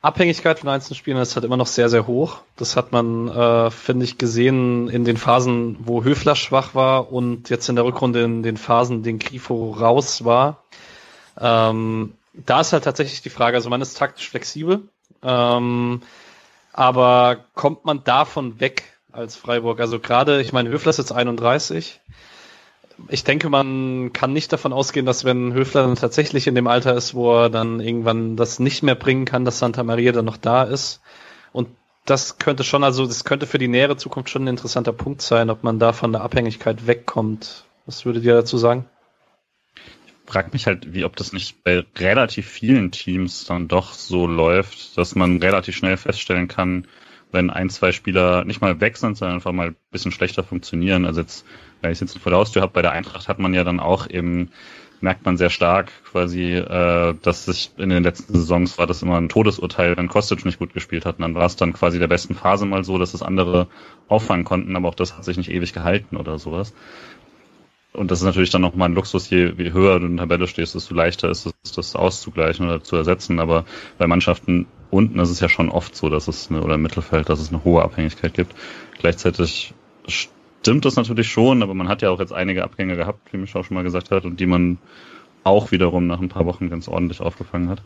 [0.00, 2.40] Abhängigkeit von einzelnen Spielern ist halt immer noch sehr, sehr hoch.
[2.56, 7.50] Das hat man, äh, finde ich, gesehen in den Phasen, wo Höfler schwach war und
[7.50, 10.62] jetzt in der Rückrunde in den Phasen, in denen Grifo raus war.
[11.40, 14.88] Ähm, da ist halt tatsächlich die Frage, also man ist taktisch flexibel,
[15.22, 16.02] ähm,
[16.72, 19.80] aber kommt man davon weg als Freiburg?
[19.80, 22.00] Also gerade, ich meine, Höfler ist jetzt 31.
[23.08, 26.94] ich denke, man kann nicht davon ausgehen, dass wenn Höfler dann tatsächlich in dem Alter
[26.94, 30.36] ist, wo er dann irgendwann das nicht mehr bringen kann, dass Santa Maria dann noch
[30.36, 31.00] da ist.
[31.52, 31.68] Und
[32.04, 35.50] das könnte schon, also das könnte für die nähere Zukunft schon ein interessanter Punkt sein,
[35.50, 37.64] ob man da von der Abhängigkeit wegkommt.
[37.86, 38.86] Was würdet ihr dazu sagen?
[40.26, 44.26] Ich frage mich halt, wie ob das nicht bei relativ vielen Teams dann doch so
[44.26, 46.86] läuft, dass man relativ schnell feststellen kann,
[47.32, 51.04] wenn ein, zwei Spieler nicht mal weg sind, sondern einfach mal ein bisschen schlechter funktionieren.
[51.04, 51.46] Also jetzt,
[51.80, 54.08] wenn ich jetzt vor der Haustür habe, bei der Eintracht hat man ja dann auch
[54.08, 54.50] eben,
[55.00, 59.16] merkt man sehr stark quasi, äh, dass sich in den letzten Saisons war das immer
[59.16, 61.16] ein Todesurteil, wenn Kostic nicht gut gespielt hat.
[61.16, 63.68] Und dann war es dann quasi der besten Phase mal so, dass es andere
[64.08, 66.74] auffangen konnten, aber auch das hat sich nicht ewig gehalten oder sowas.
[67.92, 70.74] Und das ist natürlich dann nochmal ein Luxus, je höher du in der Tabelle stehst,
[70.74, 73.40] desto leichter ist es, das auszugleichen oder zu ersetzen.
[73.40, 73.64] Aber
[73.96, 77.28] bei Mannschaften unten ist es ja schon oft so, dass es eine, oder im Mittelfeld,
[77.28, 78.54] dass es eine hohe Abhängigkeit gibt.
[78.98, 79.74] Gleichzeitig
[80.60, 83.60] stimmt das natürlich schon, aber man hat ja auch jetzt einige Abgänge gehabt, wie Michel
[83.60, 84.78] auch schon mal gesagt hat, und die man
[85.44, 87.82] auch wiederum nach ein paar Wochen ganz ordentlich aufgefangen hat.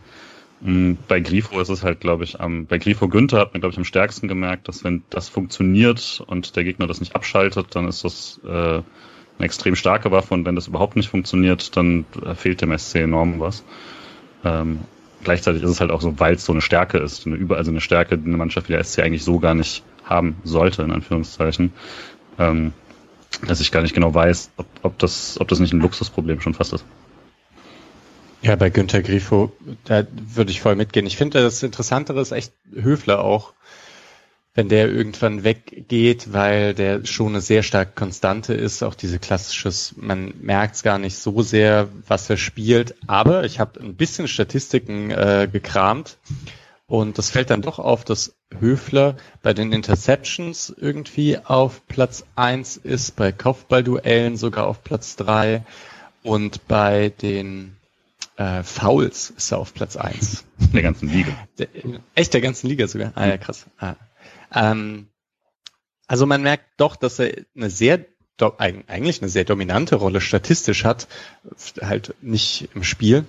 [0.62, 3.72] Mm, bei Grifo ist es halt, glaube ich, am, bei Grifo Günther hat man, glaube
[3.72, 7.88] ich, am stärksten gemerkt, dass wenn das funktioniert und der Gegner das nicht abschaltet, dann
[7.88, 8.84] ist das äh, eine
[9.38, 12.04] extrem starke Waffe und wenn das überhaupt nicht funktioniert, dann
[12.34, 13.64] fehlt dem SC enorm was.
[14.44, 14.80] Ähm,
[15.24, 17.70] gleichzeitig ist es halt auch so, weil es so eine Stärke ist, eine überall so
[17.70, 20.90] eine Stärke, die eine Mannschaft wie der SC eigentlich so gar nicht haben sollte, in
[20.90, 21.72] Anführungszeichen,
[22.38, 22.72] ähm,
[23.46, 26.54] dass ich gar nicht genau weiß, ob, ob, das, ob das nicht ein Luxusproblem schon
[26.54, 26.84] fast ist.
[28.42, 29.52] Ja, bei Günter Grifo,
[29.84, 31.06] da würde ich voll mitgehen.
[31.06, 33.52] Ich finde, das Interessantere ist echt Höfler auch
[34.54, 39.94] wenn der irgendwann weggeht, weil der schon eine sehr stark Konstante ist, auch diese klassisches,
[39.96, 44.28] man merkt es gar nicht so sehr, was er spielt, aber ich habe ein bisschen
[44.28, 46.18] Statistiken äh, gekramt
[46.92, 52.76] und das fällt dann doch auf, dass Höfler bei den Interceptions irgendwie auf Platz eins
[52.76, 55.64] ist, bei Kopfballduellen sogar auf Platz drei
[56.22, 57.78] und bei den
[58.36, 60.44] äh, Fouls ist er auf Platz eins.
[60.74, 61.32] Der ganzen Liga.
[61.56, 61.68] Der,
[62.14, 63.12] echt der ganzen Liga sogar?
[63.14, 63.64] Ah ja, krass.
[63.78, 63.94] Ah.
[64.54, 65.08] Ähm,
[66.06, 68.04] also man merkt doch, dass er eine sehr
[68.58, 71.08] eigentlich eine sehr dominante Rolle statistisch hat,
[71.80, 73.24] halt nicht im Spiel.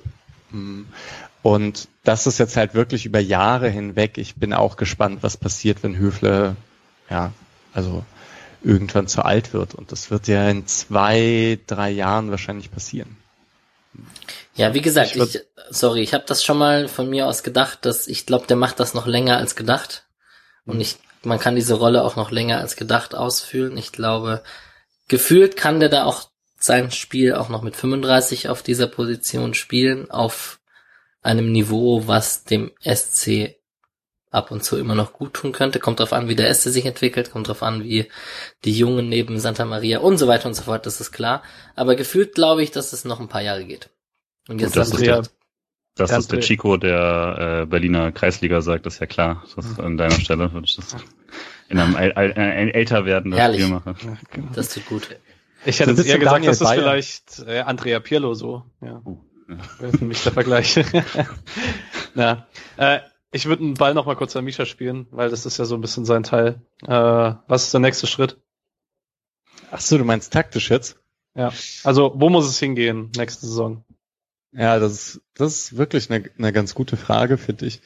[1.43, 4.17] Und das ist jetzt halt wirklich über Jahre hinweg.
[4.17, 6.55] Ich bin auch gespannt, was passiert, wenn Höfle,
[7.09, 7.31] ja,
[7.73, 8.03] also
[8.63, 9.75] irgendwann zu alt wird.
[9.75, 13.17] Und das wird ja in zwei, drei Jahren wahrscheinlich passieren.
[14.55, 17.85] Ja, wie gesagt, ich, ich sorry, ich habe das schon mal von mir aus gedacht,
[17.85, 20.05] dass ich glaube, der macht das noch länger als gedacht.
[20.65, 23.77] Und ich man kann diese Rolle auch noch länger als gedacht ausfüllen.
[23.77, 24.43] Ich glaube,
[25.07, 26.29] gefühlt kann der da auch
[26.59, 30.59] sein Spiel auch noch mit 35 auf dieser Position spielen, auf
[31.23, 33.55] einem Niveau, was dem SC
[34.33, 35.79] ab und zu immer noch gut tun könnte.
[35.79, 38.07] Kommt drauf an, wie der SC sich entwickelt, kommt drauf an, wie
[38.65, 41.43] die Jungen neben Santa Maria und so weiter und so fort, das ist klar.
[41.75, 43.89] Aber gefühlt glaube ich, dass es noch ein paar Jahre geht.
[44.47, 45.23] Und jetzt Gut, das, ist der,
[45.95, 49.45] dass das der Chico der äh, Berliner Kreisliga sagt, ist ja klar.
[49.55, 50.95] Das an deiner Stelle würde ich das
[51.69, 53.95] in einem äl äl älter werdenden Spiel machen.
[54.03, 54.51] Ja, genau.
[54.53, 55.07] Das tut gut.
[55.65, 58.63] Ich hätte jetzt eher gesagt, dass das vielleicht äh, Andrea Pirlo so.
[58.81, 59.01] Ja.
[59.05, 59.91] Uh, ja.
[59.97, 60.79] Für mich der Vergleich.
[62.15, 62.99] Na, äh,
[63.31, 65.75] ich würde einen Ball noch mal kurz an Misha spielen, weil das ist ja so
[65.75, 66.61] ein bisschen sein Teil.
[66.83, 66.87] Äh,
[67.47, 68.37] was ist der nächste Schritt?
[69.71, 70.97] Ach so, du meinst taktisch jetzt?
[71.35, 71.51] Ja.
[71.83, 73.83] Also, wo muss es hingehen nächste Saison?
[74.51, 77.81] Ja, das ist, das ist wirklich eine, eine ganz gute Frage, finde ich.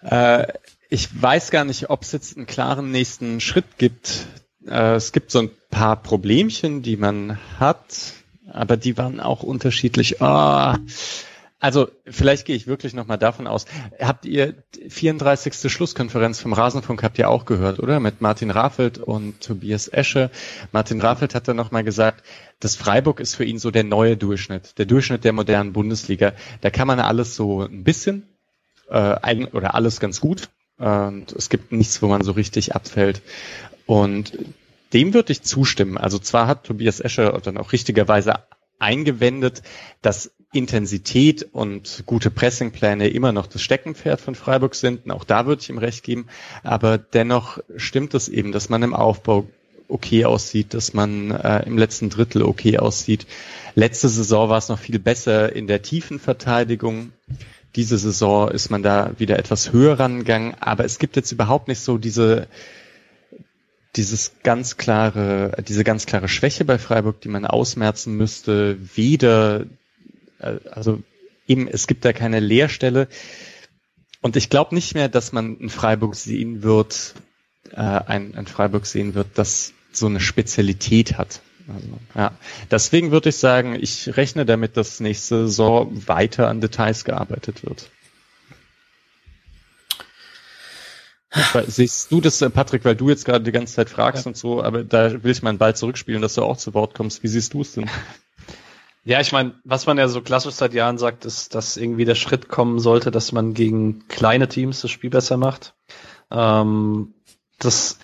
[0.00, 0.46] Äh,
[0.88, 4.26] ich weiß gar nicht, ob es jetzt einen klaren nächsten Schritt gibt.
[4.66, 8.14] Äh, es gibt so ein paar Problemchen, die man hat,
[8.52, 10.20] aber die waren auch unterschiedlich.
[10.20, 10.74] Oh,
[11.60, 13.66] also vielleicht gehe ich wirklich nochmal davon aus.
[14.00, 14.54] Habt ihr
[14.88, 15.70] 34.
[15.70, 18.00] Schlusskonferenz vom Rasenfunk habt ihr auch gehört, oder?
[18.00, 20.30] Mit Martin Raffelt und Tobias Esche.
[20.72, 22.24] Martin Raffelt hat dann nochmal gesagt,
[22.60, 26.32] das Freiburg ist für ihn so der neue Durchschnitt, der Durchschnitt der modernen Bundesliga.
[26.62, 28.26] Da kann man alles so ein bisschen
[28.88, 30.48] äh, oder alles ganz gut.
[30.78, 33.20] Und es gibt nichts, wo man so richtig abfällt.
[33.84, 34.32] Und
[34.92, 35.98] dem würde ich zustimmen.
[35.98, 38.34] Also zwar hat Tobias Escher dann auch richtigerweise
[38.78, 39.62] eingewendet,
[40.02, 45.04] dass Intensität und gute Pressingpläne immer noch das Steckenpferd von Freiburg sind.
[45.04, 46.26] Und auch da würde ich ihm recht geben.
[46.64, 49.46] Aber dennoch stimmt es eben, dass man im Aufbau
[49.86, 53.26] okay aussieht, dass man äh, im letzten Drittel okay aussieht.
[53.74, 57.12] Letzte Saison war es noch viel besser in der tiefen Verteidigung.
[57.76, 61.80] Diese Saison ist man da wieder etwas höher rangegangen, aber es gibt jetzt überhaupt nicht
[61.80, 62.48] so diese
[63.96, 69.66] dieses ganz klare, diese ganz klare Schwäche bei Freiburg, die man ausmerzen müsste, weder,
[70.38, 71.02] äh, also
[71.46, 73.08] eben, es gibt da keine Leerstelle.
[74.22, 77.14] Und ich glaube nicht mehr, dass man in Freiburg sehen wird,
[77.72, 81.40] äh, ein, ein Freiburg sehen wird, das so eine Spezialität hat.
[81.66, 82.32] Also, ja.
[82.70, 87.90] Deswegen würde ich sagen, ich rechne damit, dass nächste Saison weiter an Details gearbeitet wird.
[91.66, 94.30] Siehst du das, äh, Patrick, weil du jetzt gerade die ganze Zeit fragst ja.
[94.30, 96.94] und so, aber da will ich mal einen Ball zurückspielen, dass du auch zu Wort
[96.94, 97.22] kommst.
[97.22, 97.88] Wie siehst du es denn?
[99.02, 102.14] Ja, ich meine, was man ja so klassisch seit Jahren sagt, ist, dass irgendwie der
[102.14, 105.74] Schritt kommen sollte, dass man gegen kleine Teams das Spiel besser macht.
[106.30, 107.14] Ähm,
[107.58, 107.98] das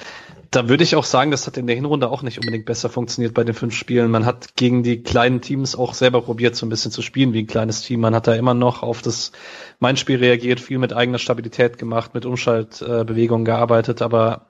[0.50, 3.34] da würde ich auch sagen, das hat in der Hinrunde auch nicht unbedingt besser funktioniert
[3.34, 4.10] bei den fünf Spielen.
[4.10, 7.42] Man hat gegen die kleinen Teams auch selber probiert, so ein bisschen zu spielen wie
[7.42, 8.00] ein kleines Team.
[8.00, 9.32] Man hat da immer noch auf das
[9.78, 14.46] Mein-Spiel reagiert, viel mit eigener Stabilität gemacht, mit Umschaltbewegungen gearbeitet, aber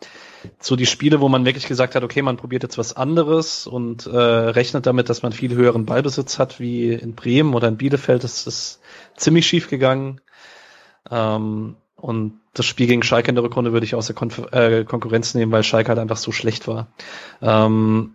[0.60, 4.06] so die Spiele, wo man wirklich gesagt hat, okay, man probiert jetzt was anderes und
[4.06, 8.22] äh, rechnet damit, dass man viel höheren Ballbesitz hat, wie in Bremen oder in Bielefeld,
[8.24, 8.80] das ist
[9.16, 10.20] ziemlich schief gegangen.
[11.10, 14.84] Ähm, und das Spiel gegen Schalke in der Rückrunde würde ich aus der Konfer äh,
[14.84, 16.88] Konkurrenz nehmen, weil Schalke halt einfach so schlecht war.
[17.40, 18.14] Ähm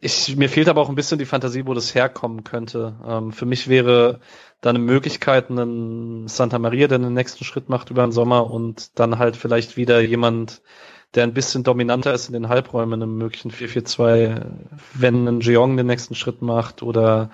[0.00, 2.94] ich, mir fehlt aber auch ein bisschen die Fantasie, wo das herkommen könnte.
[3.06, 4.20] Ähm, für mich wäre
[4.60, 8.98] da eine Möglichkeit, einen Santa Maria, der den nächsten Schritt macht über den Sommer und
[8.98, 10.62] dann halt vielleicht wieder jemand,
[11.14, 14.44] der ein bisschen dominanter ist in den Halbräumen im möglichen 4-4-2,
[14.94, 17.30] wenn ein Jeong den nächsten Schritt macht oder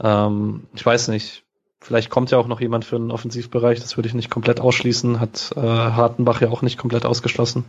[0.00, 1.44] ähm, ich weiß nicht,
[1.80, 5.20] Vielleicht kommt ja auch noch jemand für den Offensivbereich, das würde ich nicht komplett ausschließen,
[5.20, 7.64] hat äh, Hartenbach ja auch nicht komplett ausgeschlossen.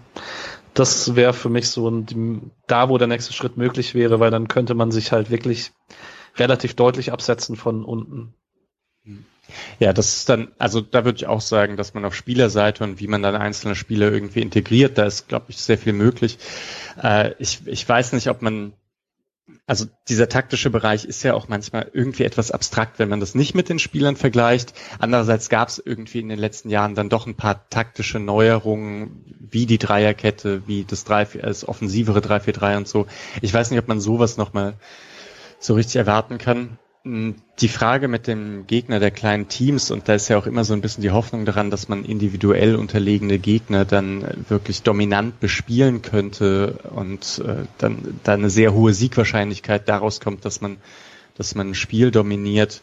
[0.73, 4.47] Das wäre für mich so ein, da, wo der nächste Schritt möglich wäre, weil dann
[4.47, 5.71] könnte man sich halt wirklich
[6.37, 8.33] relativ deutlich absetzen von unten.
[9.79, 12.99] Ja, das ist dann, also da würde ich auch sagen, dass man auf Spielerseite und
[12.99, 16.37] wie man dann einzelne Spieler irgendwie integriert, da ist, glaube ich, sehr viel möglich.
[17.01, 18.73] Äh, ich, ich weiß nicht, ob man
[19.69, 23.53] also dieser taktische Bereich ist ja auch manchmal irgendwie etwas abstrakt, wenn man das nicht
[23.53, 24.73] mit den Spielern vergleicht.
[24.97, 29.67] Andererseits gab es irgendwie in den letzten Jahren dann doch ein paar taktische Neuerungen, wie
[29.67, 33.05] die Dreierkette, wie das, 3, das offensivere 3-4-3 und so.
[33.43, 34.73] Ich weiß nicht, ob man sowas nochmal
[35.60, 36.79] so richtig erwarten kann.
[37.09, 40.63] Hm, die Frage mit dem Gegner der kleinen Teams, und da ist ja auch immer
[40.63, 46.03] so ein bisschen die Hoffnung daran, dass man individuell unterlegene Gegner dann wirklich dominant bespielen
[46.03, 50.77] könnte und äh, dann da eine sehr hohe Siegwahrscheinlichkeit daraus kommt, dass man,
[51.35, 52.81] dass man ein Spiel dominiert.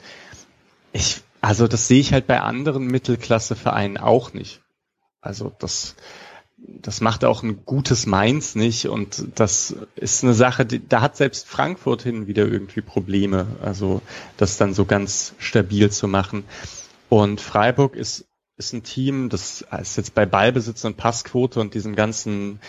[0.93, 4.61] Ich, also das sehe ich halt bei anderen Mittelklassevereinen auch nicht.
[5.21, 5.95] Also das,
[6.69, 11.17] das macht auch ein gutes Mainz nicht und das ist eine Sache, die, da hat
[11.17, 14.03] selbst Frankfurt hin wieder irgendwie Probleme, also
[14.37, 16.45] das dann so ganz stabil zu machen.
[17.09, 18.27] Und Freiburg ist,
[18.57, 22.61] ist ein Team, das ist jetzt bei Ballbesitz und Passquote und diesem ganzen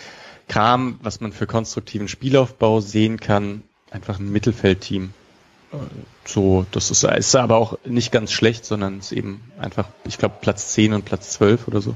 [0.46, 5.12] Kram, was man für konstruktiven Spielaufbau sehen kann, einfach ein Mittelfeldteam.
[6.24, 10.36] So, das ist, ist aber auch nicht ganz schlecht, sondern ist eben einfach, ich glaube,
[10.40, 11.94] Platz 10 und Platz 12 oder so.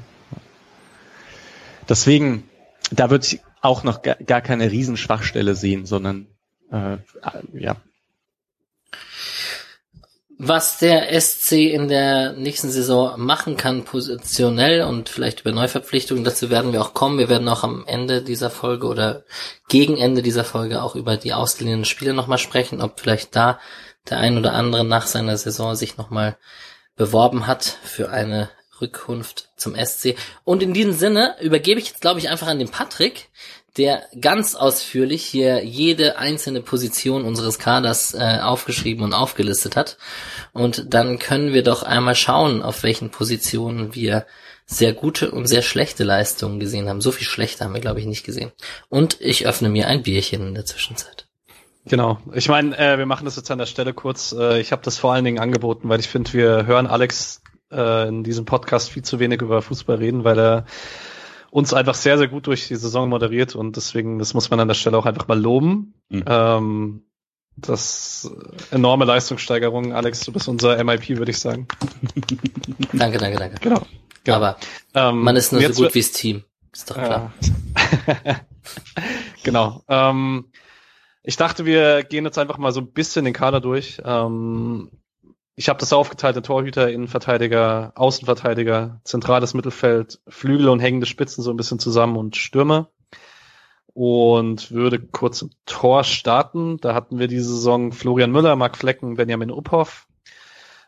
[1.89, 2.49] Deswegen,
[2.91, 6.27] da würde ich auch noch gar keine Riesenschwachstelle sehen, sondern
[6.71, 6.99] äh,
[7.53, 7.77] ja.
[10.45, 16.51] Was der SC in der nächsten Saison machen kann, positionell und vielleicht über Neuverpflichtungen, dazu
[16.51, 17.19] werden wir auch kommen.
[17.19, 19.25] Wir werden auch am Ende dieser Folge oder
[19.69, 23.61] gegen Ende dieser Folge auch über die ausgeliehenen Spieler nochmal sprechen, ob vielleicht da
[24.11, 26.37] der ein oder andere nach seiner Saison sich nochmal
[26.97, 28.51] beworben hat für eine
[28.83, 30.17] Rückkunft zum SC.
[30.45, 33.31] Und in diesem Sinne übergebe ich jetzt, glaube ich, einfach an den Patrick,
[33.79, 39.97] der ganz ausführlich hier jede einzelne Position unseres Kaders äh, aufgeschrieben und aufgelistet hat.
[40.53, 44.27] Und dann können wir doch einmal schauen, auf welchen Positionen wir
[44.67, 47.01] sehr gute und sehr schlechte Leistungen gesehen haben.
[47.01, 48.53] So viel schlechte haben wir, glaube ich, nicht gesehen.
[48.91, 51.27] Und ich öffne mir ein Bierchen in der Zwischenzeit.
[51.85, 52.19] Genau.
[52.33, 54.33] Ich meine, äh, wir machen das jetzt an der Stelle kurz.
[54.33, 57.43] Äh, ich habe das vor allen Dingen angeboten, weil ich finde, wir hören Alex
[57.73, 60.67] äh, in diesem Podcast viel zu wenig über Fußball reden, weil er
[61.51, 64.69] uns einfach sehr, sehr gut durch die Saison moderiert und deswegen, das muss man an
[64.69, 65.95] der Stelle auch einfach mal loben.
[66.09, 66.25] Mhm.
[66.27, 67.03] Ähm,
[67.57, 68.31] das
[68.71, 71.69] enorme Leistungssteigerung, Alex, du bist unser MIP, würde ich sagen.
[72.95, 73.57] danke, danke, danke.
[73.61, 73.83] Genau.
[74.25, 74.37] genau.
[74.37, 74.57] Aber
[74.95, 76.45] ähm, man ist nur so gut wie das Team.
[76.73, 77.33] Ist doch klar.
[78.07, 78.41] Ja.
[79.43, 79.85] genau.
[79.89, 80.47] Ähm,
[81.23, 84.01] ich dachte, wir gehen jetzt einfach mal so ein bisschen den Kader durch.
[84.05, 84.91] Ähm,
[85.55, 91.51] ich habe das aufgeteilt in Torhüter, Innenverteidiger, Außenverteidiger, zentrales Mittelfeld, Flügel und hängende Spitzen so
[91.51, 92.91] ein bisschen zusammen und Stürmer.
[93.95, 96.79] Und würde kurz im Tor starten.
[96.79, 100.07] Da hatten wir diese Saison Florian Müller, Marc Flecken, Benjamin Uphoff.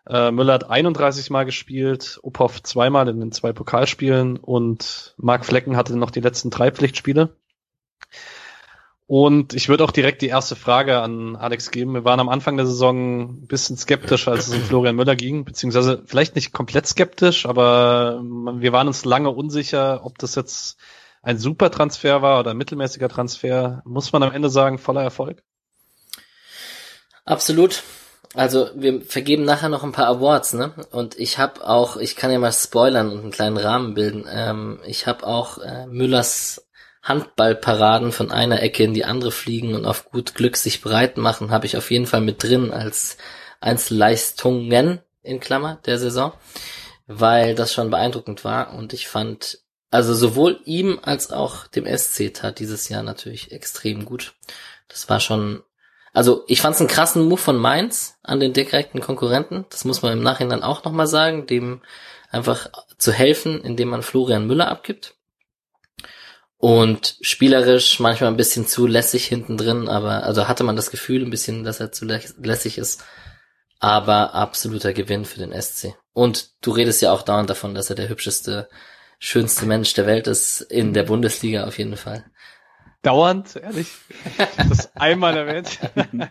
[0.06, 5.76] Äh, Müller hat 31 Mal gespielt, Uphoff zweimal in den zwei Pokalspielen und Marc Flecken
[5.76, 7.36] hatte noch die letzten drei Pflichtspiele.
[9.06, 11.92] Und ich würde auch direkt die erste Frage an Alex geben.
[11.92, 15.44] Wir waren am Anfang der Saison ein bisschen skeptisch, als es um Florian Müller ging,
[15.44, 20.78] beziehungsweise vielleicht nicht komplett skeptisch, aber wir waren uns lange unsicher, ob das jetzt
[21.22, 25.42] ein super Transfer war oder ein mittelmäßiger Transfer, muss man am Ende sagen, voller Erfolg?
[27.26, 27.82] Absolut.
[28.34, 30.72] Also wir vergeben nachher noch ein paar Awards, ne?
[30.90, 34.24] Und ich habe auch, ich kann ja mal spoilern und einen kleinen Rahmen bilden.
[34.28, 36.63] Ähm, ich habe auch äh, Müllers
[37.04, 41.50] Handballparaden von einer Ecke in die andere fliegen und auf gut Glück sich breit machen,
[41.50, 43.18] habe ich auf jeden Fall mit drin als
[43.60, 46.32] Einzelleistungen in Klammer der Saison,
[47.06, 52.32] weil das schon beeindruckend war und ich fand, also sowohl ihm als auch dem SC
[52.34, 54.34] tat dieses Jahr natürlich extrem gut.
[54.88, 55.62] Das war schon
[56.14, 59.66] also ich fand es einen krassen Move von Mainz an den direkten Konkurrenten.
[59.70, 61.82] Das muss man im Nachhinein auch nochmal sagen, dem
[62.30, 65.16] einfach zu helfen, indem man Florian Müller abgibt.
[66.64, 71.22] Und spielerisch manchmal ein bisschen zu lässig hinten drin, aber also hatte man das Gefühl
[71.22, 73.04] ein bisschen, dass er zu lässig ist.
[73.80, 75.94] Aber absoluter Gewinn für den SC.
[76.14, 78.70] Und du redest ja auch dauernd davon, dass er der hübscheste,
[79.18, 82.24] schönste Mensch der Welt ist in der Bundesliga auf jeden Fall
[83.04, 83.88] dauernd, ehrlich.
[84.56, 85.78] Das einmal erwähnt.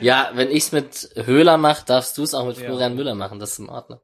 [0.00, 2.66] ja, wenn ich's mit Höhler mache, darfst du es auch mit ja.
[2.66, 4.00] Florian Müller machen, das ist in Ordnung.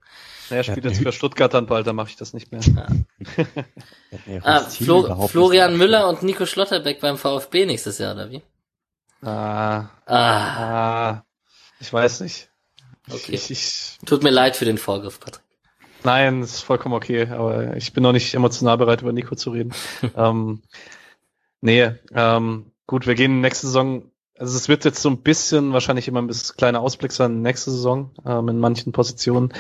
[0.50, 2.60] Naja, spielt jetzt für Stuttgart dann bald, dann mache ich das nicht mehr.
[4.26, 4.40] Ja.
[4.42, 8.42] ah, Flo Florian Müller und Nico Schlotterbeck beim VfB nächstes Jahr, oder wie?
[9.22, 9.88] Ah.
[10.06, 10.14] Ah.
[10.16, 11.24] ah
[11.80, 12.48] ich weiß nicht.
[13.10, 13.32] Okay.
[13.32, 15.42] Ich, ich, Tut mir leid für den Vorgriff, Patrick.
[16.04, 19.50] Nein, das ist vollkommen okay, aber ich bin noch nicht emotional bereit, über Nico zu
[19.50, 19.74] reden.
[20.16, 20.62] ähm,
[21.60, 26.06] Nee, ähm, gut, wir gehen nächste Saison, also es wird jetzt so ein bisschen, wahrscheinlich
[26.06, 29.52] immer ein bisschen kleiner Ausblick sein, nächste Saison, ähm, in manchen Positionen.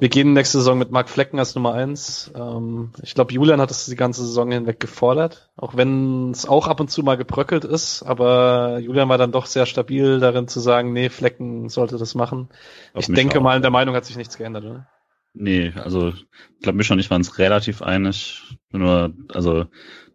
[0.00, 2.30] Wir gehen nächste Saison mit Marc Flecken als Nummer eins.
[2.34, 6.68] Ähm, ich glaube, Julian hat es die ganze Saison hinweg gefordert, auch wenn es auch
[6.68, 10.60] ab und zu mal gebröckelt ist, aber Julian war dann doch sehr stabil darin zu
[10.60, 12.48] sagen, nee, Flecken sollte das machen.
[12.94, 14.88] Auf ich denke mal, in der Meinung hat sich nichts geändert, oder?
[15.34, 16.26] Nee, also ich
[16.62, 18.42] glaube, Mischa und ich waren uns relativ einig.
[18.70, 19.66] Nur, also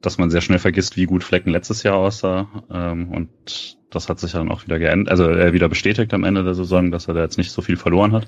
[0.01, 2.65] dass man sehr schnell vergisst, wie gut Flecken letztes Jahr aussah.
[2.69, 6.43] Ähm, und das hat sich dann auch wieder geändert, also er wieder bestätigt am Ende
[6.43, 8.27] der Saison, dass er da jetzt nicht so viel verloren hat.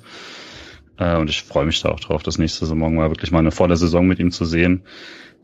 [0.98, 3.52] Äh, und ich freue mich da auch drauf, das nächste Saison mal wirklich mal eine
[3.52, 4.84] volle Saison mit ihm zu sehen.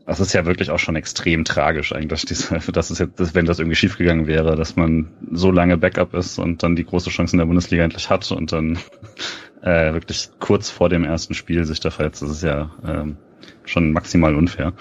[0.04, 3.58] Das ist ja wirklich auch schon extrem tragisch eigentlich, diese, dass es jetzt, wenn das
[3.58, 7.38] irgendwie schiefgegangen wäre, dass man so lange Backup ist und dann die große Chance in
[7.38, 8.78] der Bundesliga endlich hat und dann
[9.62, 12.22] äh, wirklich kurz vor dem ersten Spiel sich da verletzt.
[12.22, 13.16] Das ist ja ähm,
[13.64, 14.72] schon maximal unfair.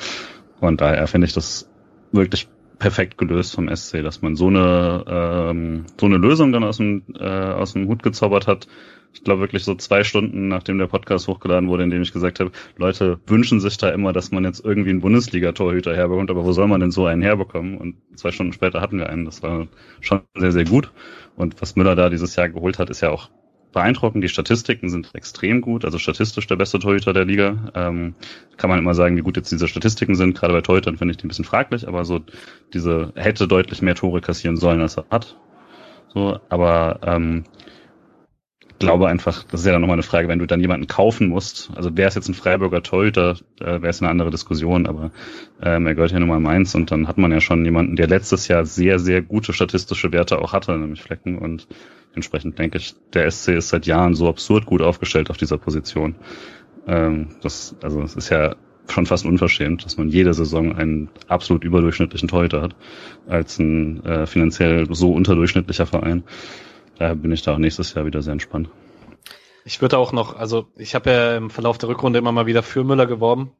[0.59, 1.69] Und daher finde ich das
[2.11, 2.47] wirklich
[2.81, 7.03] perfekt gelöst vom SC, dass man so eine ähm, so eine Lösung dann aus dem
[7.17, 8.67] äh, aus dem Hut gezaubert hat.
[9.13, 12.39] Ich glaube wirklich so zwei Stunden nachdem der Podcast hochgeladen wurde, in dem ich gesagt
[12.39, 16.51] habe, Leute wünschen sich da immer, dass man jetzt irgendwie einen Bundesliga-Torhüter herbekommt, aber wo
[16.53, 17.77] soll man denn so einen herbekommen?
[17.77, 19.25] Und zwei Stunden später hatten wir einen.
[19.25, 19.67] Das war
[19.99, 20.91] schon sehr sehr gut.
[21.35, 23.29] Und was Müller da dieses Jahr geholt hat, ist ja auch
[23.71, 24.23] beeindruckend.
[24.23, 27.71] Die Statistiken sind extrem gut, also statistisch der beste Torhüter der Liga.
[27.75, 28.15] Ähm,
[28.57, 30.37] kann man immer sagen, wie gut jetzt diese Statistiken sind.
[30.37, 32.21] Gerade bei Torhütern finde ich die ein bisschen fraglich, aber so
[32.73, 35.37] diese hätte deutlich mehr Tore kassieren sollen, als er hat.
[36.13, 37.45] So, aber ähm,
[38.81, 41.71] glaube einfach, das ist ja dann nochmal eine Frage, wenn du dann jemanden kaufen musst.
[41.75, 45.11] Also wäre es jetzt ein Freiburger Torhüter, äh, wäre es eine andere Diskussion, aber
[45.61, 48.47] ähm, er gehört ja Nummer eins und dann hat man ja schon jemanden, der letztes
[48.47, 51.67] Jahr sehr, sehr gute statistische Werte auch hatte, nämlich Flecken und
[52.13, 56.15] Entsprechend denke ich, der SC ist seit Jahren so absurd gut aufgestellt auf dieser Position.
[56.87, 58.55] Ähm, das, also es ist ja
[58.87, 62.75] schon fast unverschämt, dass man jede Saison einen absolut überdurchschnittlichen Torhüter hat,
[63.27, 66.23] als ein äh, finanziell so unterdurchschnittlicher Verein.
[67.01, 68.69] Daher bin ich da auch nächstes Jahr wieder sehr entspannt.
[69.65, 72.61] Ich würde auch noch, also ich habe ja im Verlauf der Rückrunde immer mal wieder
[72.61, 73.53] für Müller geworben,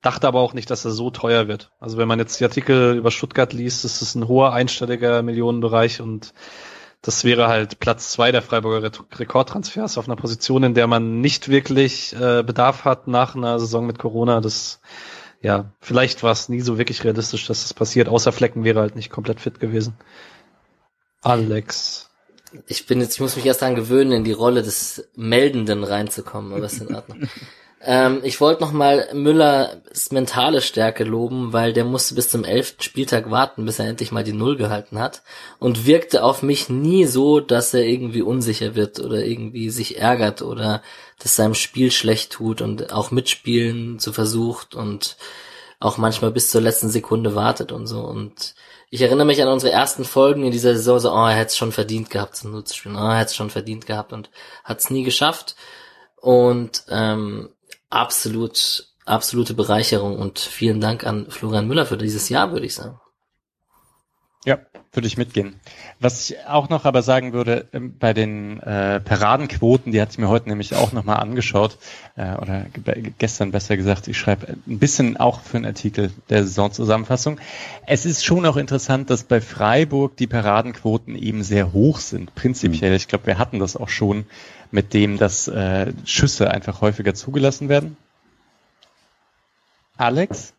[0.00, 1.72] dachte aber auch nicht, dass er so teuer wird.
[1.78, 6.00] Also wenn man jetzt die Artikel über Stuttgart liest, ist es ein hoher einstelliger Millionenbereich
[6.00, 6.32] und
[7.02, 11.50] das wäre halt Platz zwei der Freiburger Rekordtransfers auf einer Position, in der man nicht
[11.50, 14.40] wirklich äh, Bedarf hat nach einer Saison mit Corona.
[14.40, 14.80] Das,
[15.42, 18.96] ja, vielleicht war es nie so wirklich realistisch, dass das passiert, außer Flecken wäre halt
[18.96, 19.98] nicht komplett fit gewesen.
[21.20, 22.06] Alex.
[22.66, 26.52] Ich bin jetzt, ich muss mich erst daran gewöhnen, in die Rolle des Meldenden reinzukommen,
[26.52, 27.28] aber ist in Ordnung.
[27.86, 32.82] Ähm, ich wollte noch mal Müllers mentale Stärke loben, weil der musste bis zum elften
[32.82, 35.22] Spieltag warten, bis er endlich mal die Null gehalten hat
[35.60, 40.42] und wirkte auf mich nie so, dass er irgendwie unsicher wird oder irgendwie sich ärgert
[40.42, 40.82] oder
[41.18, 45.16] dass seinem Spiel schlecht tut und auch mitspielen zu versucht und
[45.78, 48.54] auch manchmal bis zur letzten Sekunde wartet und so und
[48.90, 51.56] ich erinnere mich an unsere ersten Folgen in dieser Saison, so, oh, er hätte es
[51.56, 54.30] schon verdient gehabt, zum Null zu spielen, oh, er hätte es schon verdient gehabt und
[54.64, 55.56] hat es nie geschafft.
[56.16, 57.50] Und ähm,
[57.90, 63.00] absolut, absolute Bereicherung und vielen Dank an Florian Müller für dieses Jahr, würde ich sagen.
[64.44, 64.60] Ja,
[64.92, 65.60] würde ich mitgehen.
[65.98, 70.18] Was ich auch noch aber sagen würde, ähm, bei den äh, Paradenquoten, die hat ich
[70.18, 71.78] mir heute nämlich auch nochmal angeschaut,
[72.16, 72.66] äh, oder
[73.18, 77.40] gestern besser gesagt, ich schreibe ein bisschen auch für einen Artikel der Saisonzusammenfassung.
[77.86, 82.90] Es ist schon auch interessant, dass bei Freiburg die Paradenquoten eben sehr hoch sind, prinzipiell.
[82.90, 82.96] Mhm.
[82.96, 84.26] Ich glaube, wir hatten das auch schon
[84.70, 87.96] mit dem, dass äh, Schüsse einfach häufiger zugelassen werden.
[89.96, 90.52] Alex?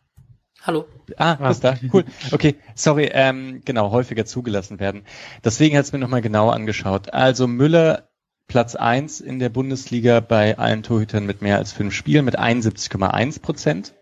[0.68, 0.86] Hallo.
[1.16, 1.78] Ah, bist da.
[1.94, 2.04] Cool.
[2.32, 5.04] Okay, sorry, ähm, genau, häufiger zugelassen werden.
[5.46, 7.14] Deswegen hat es mir nochmal genau angeschaut.
[7.14, 8.10] Also Müller
[8.48, 13.42] Platz eins in der Bundesliga bei allen Torhütern mit mehr als fünf Spielen mit 71,1
[13.42, 13.94] Prozent.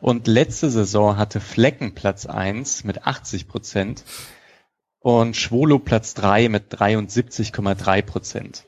[0.00, 4.02] Und letzte Saison hatte Flecken Platz eins mit 80 Prozent
[4.98, 8.64] und Schwolo Platz drei mit 73,3 Prozent.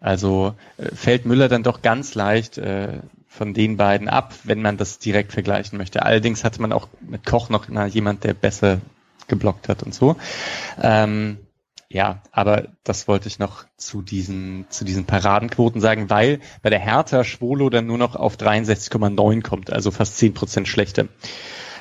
[0.00, 4.76] Also äh, fällt Müller dann doch ganz leicht äh, von den beiden ab, wenn man
[4.78, 6.02] das direkt vergleichen möchte.
[6.02, 8.80] Allerdings hatte man auch mit Koch noch immer jemand, der besser
[9.28, 10.16] geblockt hat und so.
[10.80, 11.38] Ähm,
[11.90, 16.80] ja, aber das wollte ich noch zu diesen, zu diesen Paradenquoten sagen, weil bei der
[16.80, 21.08] Hertha Schwolo dann nur noch auf 63,9 kommt, also fast 10 Prozent schlechter.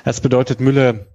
[0.06, 1.08] Das bedeutet, Müller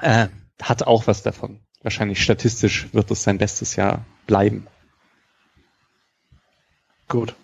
[0.00, 0.28] äh,
[0.60, 1.60] hat auch was davon.
[1.82, 4.66] Wahrscheinlich statistisch wird es sein bestes Jahr bleiben.
[7.08, 7.34] Gut.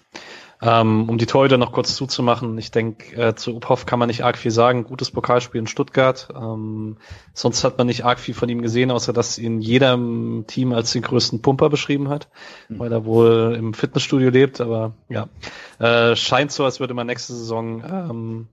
[0.63, 4.25] Ähm, um die Torhüter noch kurz zuzumachen, ich denke, äh, zu Uphoff kann man nicht
[4.25, 4.85] arg viel sagen.
[4.85, 6.29] Gutes Pokalspiel in Stuttgart.
[6.35, 6.97] Ähm,
[7.35, 10.93] sonst hat man nicht arg viel von ihm gesehen, außer dass ihn jedem Team als
[10.93, 12.29] den größten Pumper beschrieben hat,
[12.69, 12.79] mhm.
[12.79, 14.61] weil er wohl im Fitnessstudio lebt.
[14.63, 15.29] Aber ja,
[15.79, 18.49] äh, scheint so, als würde man nächste Saison ähm,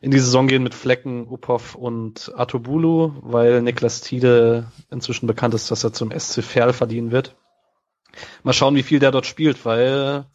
[0.00, 5.70] in die Saison gehen mit Flecken, Uphoff und Atobulu, weil Niklas Tiede inzwischen bekannt ist,
[5.70, 7.34] dass er zum SC Verl verdienen wird.
[8.42, 10.26] Mal schauen, wie viel der dort spielt, weil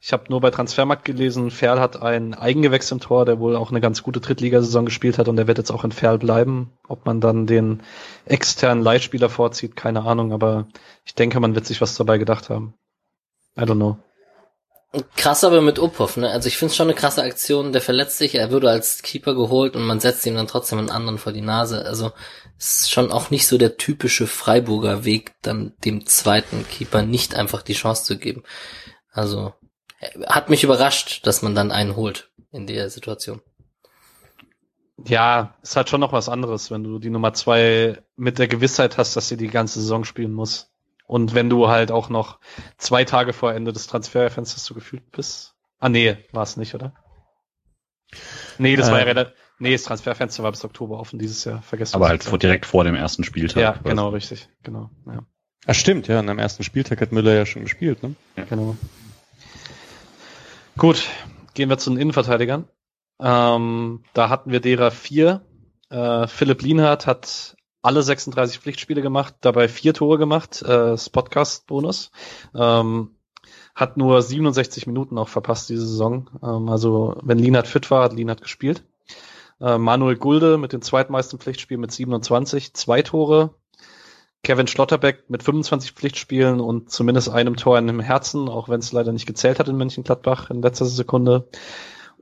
[0.00, 3.70] ich habe nur bei Transfermarkt gelesen, Ferl hat ein Eigengewächs im Tor, der wohl auch
[3.70, 6.72] eine ganz gute Drittligasaison gespielt hat und der wird jetzt auch in Ferl bleiben.
[6.86, 7.82] Ob man dann den
[8.24, 10.68] externen Leitspieler vorzieht, keine Ahnung, aber
[11.04, 12.74] ich denke, man wird sich was dabei gedacht haben.
[13.56, 13.98] I don't know.
[15.16, 16.30] Krass aber mit Uphoff, ne?
[16.30, 19.34] Also ich finde es schon eine krasse Aktion, der verletzt sich, er würde als Keeper
[19.34, 21.84] geholt und man setzt ihm dann trotzdem einen anderen vor die Nase.
[21.84, 22.12] Also
[22.56, 27.60] ist schon auch nicht so der typische Freiburger Weg, dann dem zweiten Keeper nicht einfach
[27.60, 28.44] die Chance zu geben.
[29.12, 29.52] Also
[30.26, 33.40] hat mich überrascht, dass man dann einen holt in der Situation.
[35.06, 38.98] Ja, ist halt schon noch was anderes, wenn du die Nummer zwei mit der Gewissheit
[38.98, 40.72] hast, dass sie die ganze Saison spielen muss.
[41.06, 42.38] Und wenn du halt auch noch
[42.76, 45.54] zwei Tage vor Ende des Transferfensters so gefühlt bist.
[45.78, 46.92] Ah, nee, war es nicht, oder?
[48.58, 51.62] Nee, das äh, war ja relativ, nee, das Transferfenster war bis Oktober offen dieses Jahr,
[51.62, 51.94] vergessen.
[51.94, 53.62] Aber halt vor, direkt vor dem ersten Spieltag.
[53.62, 55.20] Ja, genau, richtig, genau, ja.
[55.66, 58.14] Ah, stimmt, ja, und am ersten Spieltag hat Müller ja schon gespielt, ne?
[58.36, 58.44] Ja.
[58.44, 58.76] Genau.
[60.78, 61.08] Gut,
[61.54, 62.68] gehen wir zu den Innenverteidigern.
[63.20, 65.44] Ähm, da hatten wir derer vier.
[65.90, 72.12] Äh, Philipp Lienhardt hat alle 36 Pflichtspiele gemacht, dabei vier Tore gemacht, äh, Spotcast-Bonus.
[72.54, 73.16] Ähm,
[73.74, 76.30] hat nur 67 Minuten auch verpasst diese Saison.
[76.44, 78.84] Ähm, also wenn Lienhardt fit war, hat Lienhardt gespielt.
[79.60, 83.56] Äh, Manuel Gulde mit den zweitmeisten Pflichtspielen mit 27, zwei Tore,
[84.44, 88.92] Kevin Schlotterbeck mit 25 Pflichtspielen und zumindest einem Tor in dem Herzen, auch wenn es
[88.92, 91.48] leider nicht gezählt hat in Mönchengladbach in letzter Sekunde.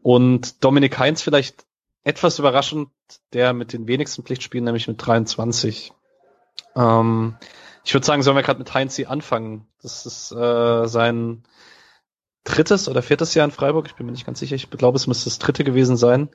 [0.02, 1.66] Und Dominik Heinz vielleicht
[2.04, 2.88] etwas überraschend,
[3.32, 5.92] der mit den wenigsten Pflichtspielen, nämlich mit 23.
[6.74, 7.36] Ähm,
[7.84, 9.66] ich würde sagen, sollen wir gerade mit Heinz anfangen.
[9.82, 11.44] Das ist äh, sein
[12.44, 13.86] drittes oder viertes Jahr in Freiburg.
[13.88, 14.56] Ich bin mir nicht ganz sicher.
[14.56, 16.28] Ich glaube, es müsste das dritte gewesen sein.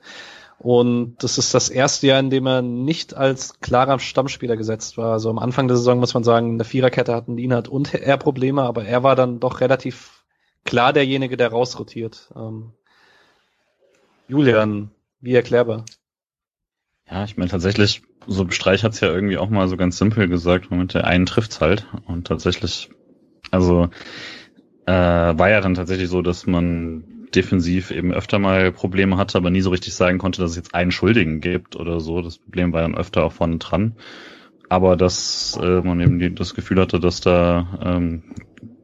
[0.62, 5.12] Und das ist das erste Jahr, in dem er nicht als klarer Stammspieler gesetzt war.
[5.12, 8.16] Also am Anfang der Saison muss man sagen, in der Viererkette hatten Lienhardt und er
[8.16, 10.24] Probleme, aber er war dann doch relativ
[10.64, 12.30] klar derjenige, der rausrotiert.
[12.36, 12.74] Ähm,
[14.28, 15.84] Julian, wie erklärbar?
[17.10, 20.70] Ja, ich meine tatsächlich, so Streich hat's ja irgendwie auch mal so ganz simpel gesagt,
[20.70, 21.88] mit der einen trifft's halt.
[22.06, 22.88] Und tatsächlich,
[23.50, 23.88] also
[24.86, 29.50] äh, war ja dann tatsächlich so, dass man defensiv eben öfter mal Probleme hatte, aber
[29.50, 32.22] nie so richtig sagen konnte, dass es jetzt einen Schuldigen gibt oder so.
[32.22, 33.96] Das Problem war dann öfter auch vorne dran.
[34.68, 38.22] Aber dass äh, man eben das Gefühl hatte, dass da ähm,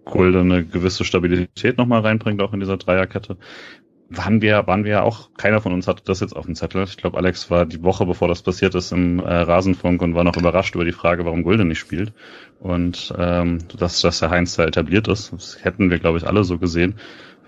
[0.05, 3.37] Gulde eine gewisse Stabilität nochmal reinbringt, auch in dieser Dreierkette.
[4.11, 6.85] Waren wir, waren wir auch, keiner von uns hatte das jetzt auf dem Zettel.
[6.85, 10.25] Ich glaube, Alex war die Woche, bevor das passiert ist, im äh, Rasenfunk und war
[10.25, 12.15] noch überrascht über die Frage, warum Gulde nicht spielt.
[12.59, 15.33] Und ähm, dass, dass der Heinz da etabliert ist.
[15.33, 16.95] Das hätten wir, glaube ich, alle so gesehen.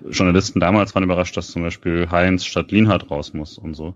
[0.08, 3.94] Journalisten damals waren überrascht, dass zum Beispiel Heinz statt Lienhardt raus muss und so.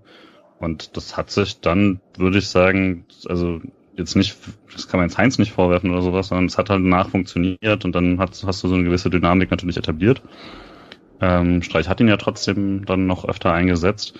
[0.59, 3.61] Und das hat sich dann, würde ich sagen, also
[3.97, 4.37] jetzt nicht,
[4.73, 7.85] das kann man jetzt Heinz nicht vorwerfen oder sowas, sondern es hat halt danach funktioniert
[7.85, 10.23] und dann hat, hast du so eine gewisse Dynamik natürlich etabliert.
[11.21, 14.15] Ähm, Streich hat ihn ja trotzdem dann noch öfter eingesetzt.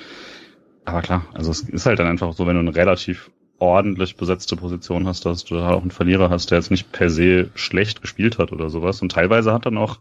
[0.85, 4.57] Aber klar, also es ist halt dann einfach so, wenn du einen relativ ordentlich besetzte
[4.57, 8.03] Position hast, dass du da auch einen Verlierer hast, der jetzt nicht per se schlecht
[8.03, 9.01] gespielt hat oder sowas.
[9.01, 9.99] Und teilweise hat dann auch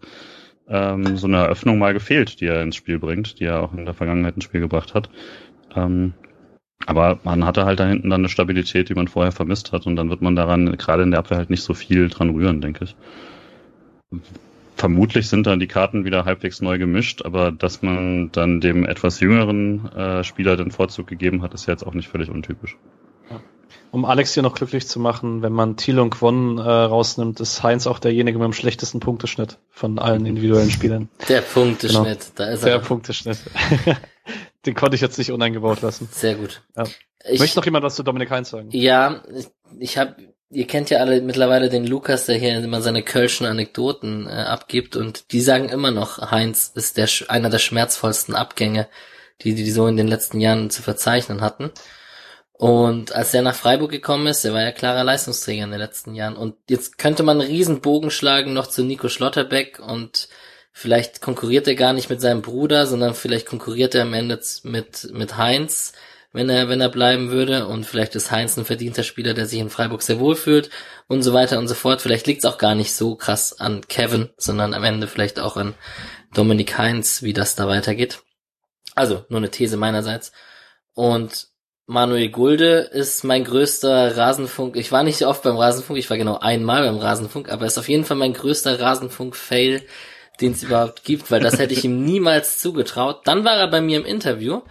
[0.67, 3.85] ähm, so eine Eröffnung mal gefehlt, die er ins Spiel bringt, die er auch in
[3.85, 5.09] der Vergangenheit ins Spiel gebracht hat.
[5.75, 6.13] Ähm,
[6.85, 9.85] aber man hatte halt da hinten dann eine Stabilität, die man vorher vermisst hat.
[9.85, 12.61] Und dann wird man daran, gerade in der Abwehr, halt nicht so viel dran rühren,
[12.61, 12.95] denke ich.
[14.75, 19.19] Vermutlich sind dann die Karten wieder halbwegs neu gemischt, aber dass man dann dem etwas
[19.19, 22.77] jüngeren äh, Spieler den Vorzug gegeben hat, ist ja jetzt auch nicht völlig untypisch.
[23.93, 27.61] Um Alex hier noch glücklich zu machen, wenn man Thiel und Quon äh, rausnimmt, ist
[27.61, 31.09] Heinz auch derjenige mit dem schlechtesten Punkteschnitt von allen individuellen Spielern.
[31.29, 32.31] Der Punkteschnitt, genau.
[32.37, 32.71] da ist er.
[32.71, 33.37] Der Punkteschnitt.
[34.65, 36.09] Den konnte ich jetzt nicht uneingebaut lassen.
[36.11, 36.63] Sehr gut.
[36.75, 36.85] Ja.
[37.29, 38.69] Ich, Möchte noch jemand was zu Dominik Heinz sagen?
[38.71, 39.45] Ja, ich,
[39.77, 40.15] ich habe,
[40.49, 44.95] ihr kennt ja alle mittlerweile den Lukas, der hier immer seine kölschen Anekdoten äh, abgibt
[44.95, 48.87] und die sagen immer noch, Heinz ist der einer der schmerzvollsten Abgänge,
[49.43, 51.69] die die so in den letzten Jahren zu verzeichnen hatten.
[52.53, 56.13] Und als er nach Freiburg gekommen ist, er war ja klarer Leistungsträger in den letzten
[56.13, 56.35] Jahren.
[56.35, 60.29] Und jetzt könnte man einen riesen Bogen schlagen noch zu Nico Schlotterbeck und
[60.71, 65.09] vielleicht konkurriert er gar nicht mit seinem Bruder, sondern vielleicht konkurriert er am Ende mit,
[65.11, 65.93] mit Heinz,
[66.31, 67.67] wenn er, wenn er bleiben würde.
[67.67, 70.69] Und vielleicht ist Heinz ein verdienter Spieler, der sich in Freiburg sehr wohl fühlt
[71.07, 72.01] und so weiter und so fort.
[72.01, 75.57] Vielleicht liegt es auch gar nicht so krass an Kevin, sondern am Ende vielleicht auch
[75.57, 75.73] an
[76.33, 78.21] Dominik Heinz, wie das da weitergeht.
[78.95, 80.31] Also, nur eine These meinerseits.
[80.93, 81.52] Und
[81.85, 84.77] Manuel Gulde ist mein größter Rasenfunk.
[84.77, 87.77] Ich war nicht so oft beim Rasenfunk, ich war genau einmal beim Rasenfunk, aber ist
[87.77, 89.81] auf jeden Fall mein größter Rasenfunk-Fail,
[90.39, 93.27] den es überhaupt gibt, weil das hätte ich ihm niemals zugetraut.
[93.27, 94.61] Dann war er bei mir im Interview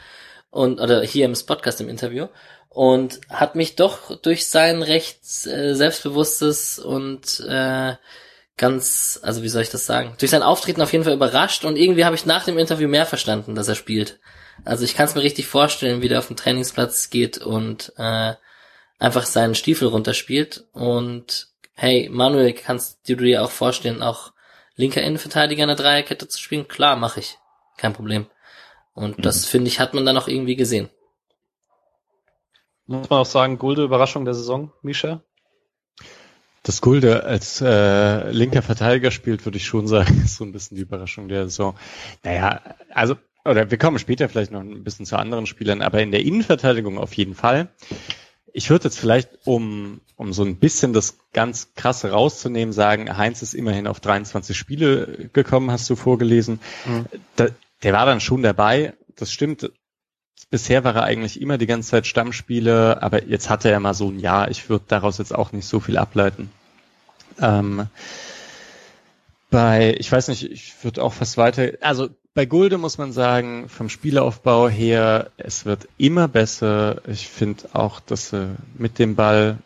[0.51, 2.29] und oder hier im Podcast im Interview
[2.71, 7.95] und hat mich doch durch sein recht äh, selbstbewusstes und äh,
[8.57, 11.77] ganz, also wie soll ich das sagen, durch sein Auftreten auf jeden Fall überrascht und
[11.77, 14.19] irgendwie habe ich nach dem Interview mehr verstanden, dass er spielt.
[14.65, 18.35] Also ich kann es mir richtig vorstellen, wie der auf den Trainingsplatz geht und äh,
[18.99, 24.33] einfach seinen Stiefel runterspielt und hey, Manuel, kannst du dir auch vorstellen, auch
[24.77, 26.69] linker Innenverteidiger in der Dreierkette zu spielen?
[26.69, 27.39] Klar, mache ich.
[27.77, 28.27] Kein Problem.
[28.95, 29.23] Und mhm.
[29.23, 30.91] das, finde ich, hat man dann auch irgendwie gesehen.
[32.87, 35.23] Muss man auch sagen, Gulde Überraschung der Saison, Misha?
[36.63, 40.77] Das Gulde als äh, linker Verteidiger spielt, würde ich schon sagen, ist so ein bisschen
[40.77, 41.77] die Überraschung der Saison.
[42.23, 46.13] Naja, also, oder wir kommen später vielleicht noch ein bisschen zu anderen Spielern, aber in
[46.13, 47.69] der Innenverteidigung auf jeden Fall.
[48.53, 53.43] Ich würde jetzt vielleicht, um, um so ein bisschen das ganz krasse rauszunehmen, sagen, Heinz
[53.43, 56.61] ist immerhin auf 23 Spiele gekommen, hast du vorgelesen.
[56.85, 57.07] Mhm.
[57.37, 57.49] Da,
[57.83, 59.73] der war dann schon dabei, das stimmt.
[60.51, 64.11] Bisher war er eigentlich immer die ganze Zeit Stammspiele, aber jetzt hatte er mal so
[64.11, 64.51] ein Jahr.
[64.51, 66.51] Ich würde daraus jetzt auch nicht so viel ableiten.
[67.41, 67.87] Ähm,
[69.51, 73.69] bei, ich weiß nicht, ich würde auch fast weiter, also bei Gulde muss man sagen,
[73.69, 77.07] vom Spielaufbau her, es wird immer besser.
[77.07, 79.59] Ich finde auch, dass er mit dem Ball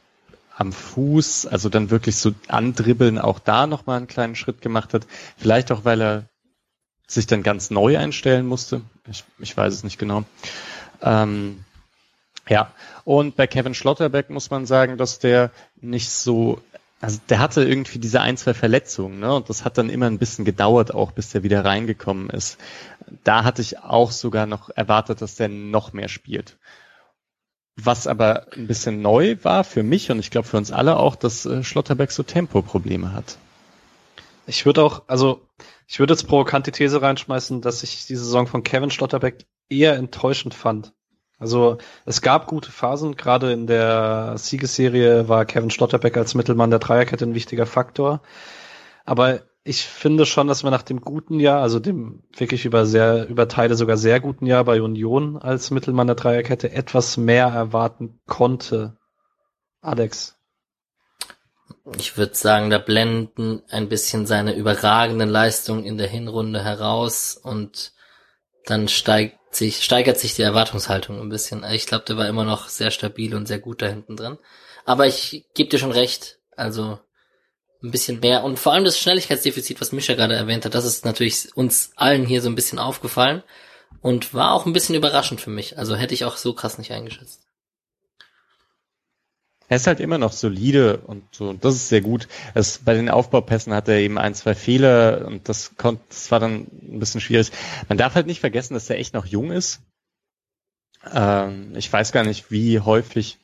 [0.57, 5.07] am Fuß, also dann wirklich so andribbeln, auch da nochmal einen kleinen Schritt gemacht hat.
[5.37, 6.25] Vielleicht auch, weil er
[7.07, 8.81] sich dann ganz neu einstellen musste.
[9.09, 10.25] Ich, ich weiß es nicht genau.
[11.03, 11.65] Ähm,
[12.49, 12.73] ja,
[13.05, 15.51] und bei Kevin Schlotterbeck muss man sagen, dass der
[15.81, 16.61] nicht so,
[17.07, 19.33] also der hatte irgendwie diese ein, zwei Verletzungen, ne?
[19.33, 22.59] Und das hat dann immer ein bisschen gedauert, auch bis der wieder reingekommen ist.
[23.23, 26.59] Da hatte ich auch sogar noch erwartet, dass der noch mehr spielt.
[27.77, 31.15] Was aber ein bisschen neu war für mich und ich glaube für uns alle auch,
[31.15, 33.39] dass äh, Schlotterbeck so Tempoprobleme hat.
[34.49, 35.47] Ich würde auch, also
[35.87, 40.55] ich würde jetzt provokante These reinschmeißen, dass ich die Saison von Kevin Schlotterbeck eher enttäuschend
[40.55, 40.93] fand.
[41.39, 46.79] Also es gab gute Phasen, gerade in der Siegesserie war Kevin Schlotterbeck als Mittelmann der
[46.79, 48.23] Dreierkette ein wichtiger Faktor.
[49.05, 53.29] Aber ich finde schon, dass man nach dem guten Jahr, also dem wirklich über sehr,
[53.29, 58.21] über Teile sogar sehr guten Jahr bei Union als Mittelmann der Dreierkette etwas mehr erwarten
[58.27, 58.97] konnte.
[59.81, 60.37] Alex,
[61.99, 67.93] ich würde sagen, da blenden ein bisschen seine überragenden Leistungen in der Hinrunde heraus und
[68.67, 71.65] dann steigt sich, steigert sich die Erwartungshaltung ein bisschen.
[71.73, 74.39] Ich glaube, der war immer noch sehr stabil und sehr gut da hinten drin.
[74.85, 76.99] Aber ich gebe dir schon recht, also
[77.83, 81.05] ein bisschen mehr und vor allem das Schnelligkeitsdefizit, was Mischa gerade erwähnt hat, das ist
[81.05, 83.43] natürlich uns allen hier so ein bisschen aufgefallen
[84.01, 85.79] und war auch ein bisschen überraschend für mich.
[85.79, 87.46] Also hätte ich auch so krass nicht eingeschätzt.
[89.69, 92.29] Er ist halt immer noch solide und so, das ist sehr gut.
[92.55, 96.39] Es, bei den Aufbaupässen hat er eben ein, zwei Fehler und das konnte, das war
[96.39, 97.51] dann ein bisschen schwierig.
[97.89, 99.81] Man darf halt nicht vergessen, dass er echt noch jung ist.
[101.13, 103.39] Ähm, ich weiß gar nicht, wie häufig,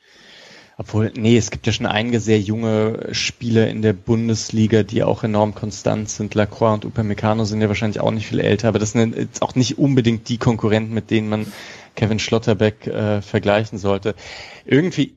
[0.78, 5.24] obwohl, nee, es gibt ja schon einige sehr junge Spieler in der Bundesliga, die auch
[5.24, 6.34] enorm konstant sind.
[6.34, 9.56] Lacroix und Upamecano sind ja wahrscheinlich auch nicht viel älter, aber das sind jetzt auch
[9.56, 11.52] nicht unbedingt die Konkurrenten, mit denen man
[11.96, 14.14] Kevin Schlotterbeck äh, vergleichen sollte.
[14.64, 15.16] Irgendwie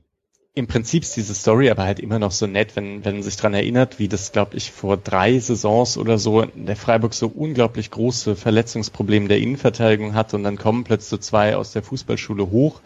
[0.58, 3.36] im Prinzip ist diese Story aber halt immer noch so nett, wenn, wenn man sich
[3.36, 7.92] dran erinnert, wie das, glaube ich, vor drei Saisons oder so der Freiburg so unglaublich
[7.92, 12.80] große Verletzungsprobleme der Innenverteidigung hat und dann kommen plötzlich zwei aus der Fußballschule hoch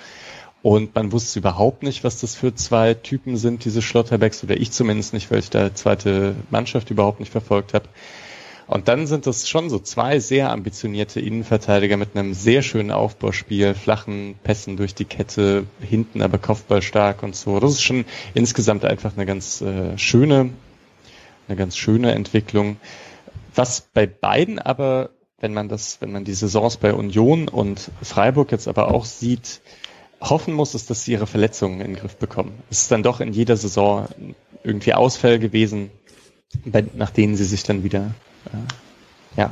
[0.64, 4.72] und man wusste überhaupt nicht, was das für zwei Typen sind, diese Schlotterbacks, oder ich
[4.72, 7.88] zumindest nicht, weil ich da zweite Mannschaft überhaupt nicht verfolgt habe.
[8.70, 13.74] Und dann sind das schon so zwei sehr ambitionierte Innenverteidiger mit einem sehr schönen Aufbauspiel,
[13.74, 17.60] flachen Pässen durch die Kette, hinten aber Kopfball stark und so.
[17.60, 18.06] Das ist schon
[18.36, 20.52] insgesamt einfach eine ganz äh, schöne,
[21.48, 22.78] eine ganz schöne Entwicklung.
[23.56, 25.10] Was bei beiden aber,
[25.40, 29.62] wenn man das, wenn man die Saisons bei Union und Freiburg jetzt aber auch sieht,
[30.22, 32.62] hoffen muss, ist, dass sie ihre Verletzungen in den Griff bekommen.
[32.70, 34.08] Es ist dann doch in jeder Saison
[34.64, 35.90] irgendwie Ausfälle gewesen,
[36.94, 38.12] nach denen sie sich dann wieder
[38.54, 39.52] äh, ja,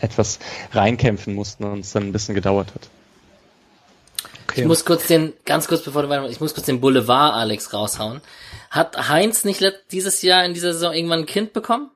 [0.00, 0.38] etwas
[0.72, 2.88] reinkämpfen mussten und es dann ein bisschen gedauert hat.
[4.44, 4.62] Okay.
[4.62, 7.72] Ich muss kurz den, ganz kurz bevor du weiter, ich muss kurz den Boulevard Alex
[7.72, 8.20] raushauen.
[8.70, 11.90] Hat Heinz nicht dieses Jahr in dieser Saison irgendwann ein Kind bekommen?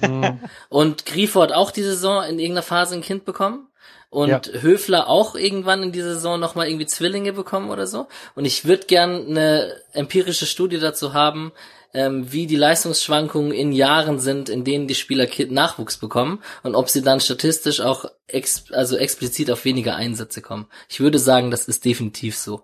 [0.68, 3.66] und Griefort auch diese Saison in irgendeiner Phase ein Kind bekommen?
[4.08, 4.40] Und ja.
[4.60, 8.06] Höfler auch irgendwann in dieser Saison nochmal irgendwie Zwillinge bekommen oder so.
[8.34, 11.52] Und ich würde gern eine empirische Studie dazu haben,
[11.96, 16.90] ähm, wie die Leistungsschwankungen in Jahren sind, in denen die Spieler Nachwuchs bekommen und ob
[16.90, 20.66] sie dann statistisch auch ex also explizit auf weniger Einsätze kommen.
[20.90, 22.60] Ich würde sagen, das ist definitiv so.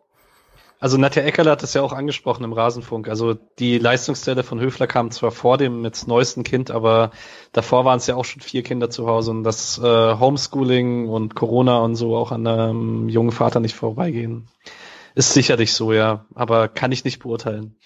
[0.80, 3.08] Also Nadja Eckerle hat das ja auch angesprochen im Rasenfunk.
[3.08, 7.12] Also die Leistungsstelle von Höfler kam zwar vor dem jetzt neuesten Kind, aber
[7.52, 9.82] davor waren es ja auch schon vier Kinder zu Hause und das äh,
[10.18, 14.48] Homeschooling und Corona und so auch an einem jungen Vater nicht vorbeigehen.
[15.14, 17.76] Ist sicherlich so, ja, aber kann ich nicht beurteilen.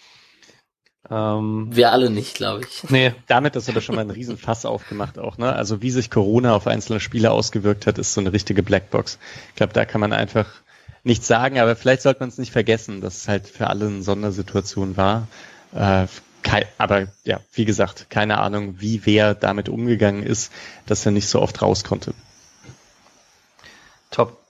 [1.10, 2.84] Ähm, Wir alle nicht, glaube ich.
[2.90, 5.52] Nee, damit ist aber schon mal ein Riesenfass aufgemacht auch, ne?
[5.52, 9.18] Also wie sich Corona auf einzelne Spieler ausgewirkt hat, ist so eine richtige Blackbox.
[9.50, 10.46] Ich glaube, da kann man einfach
[11.04, 14.02] nichts sagen, aber vielleicht sollte man es nicht vergessen, dass es halt für alle eine
[14.02, 15.28] Sondersituation war.
[15.72, 16.06] Äh,
[16.78, 20.52] aber ja, wie gesagt, keine Ahnung, wie wer damit umgegangen ist,
[20.86, 22.14] dass er nicht so oft raus konnte.
[24.10, 24.45] Top.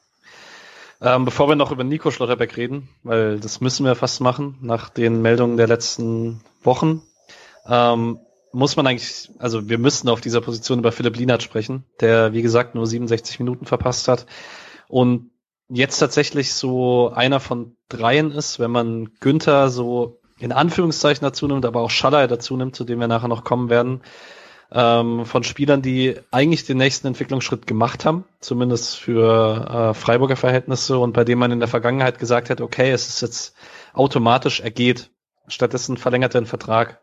[1.01, 4.89] Ähm, bevor wir noch über Nico Schlotterbeck reden, weil das müssen wir fast machen, nach
[4.89, 7.03] den Meldungen der letzten Wochen,
[7.69, 8.19] ähm,
[8.53, 12.43] muss man eigentlich, also wir müssten auf dieser Position über Philipp Lienert sprechen, der, wie
[12.43, 14.27] gesagt, nur 67 Minuten verpasst hat
[14.89, 15.31] und
[15.69, 21.65] jetzt tatsächlich so einer von dreien ist, wenn man Günther so in Anführungszeichen dazu nimmt,
[21.65, 24.03] aber auch Schaller dazu nimmt, zu dem wir nachher noch kommen werden,
[24.73, 30.99] ähm, von Spielern, die eigentlich den nächsten Entwicklungsschritt gemacht haben, zumindest für äh, Freiburger Verhältnisse
[30.99, 33.55] und bei dem man in der Vergangenheit gesagt hat, okay, es ist jetzt
[33.93, 35.11] automatisch, er geht.
[35.49, 37.01] Stattdessen verlängert er den Vertrag.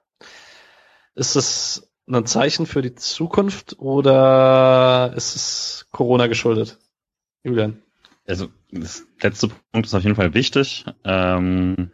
[1.15, 6.79] Ist es ein Zeichen für die Zukunft oder ist es Corona geschuldet?
[7.43, 7.81] Julian.
[8.27, 10.85] Also, das letzte Punkt ist auf jeden Fall wichtig.
[11.03, 11.91] Ähm,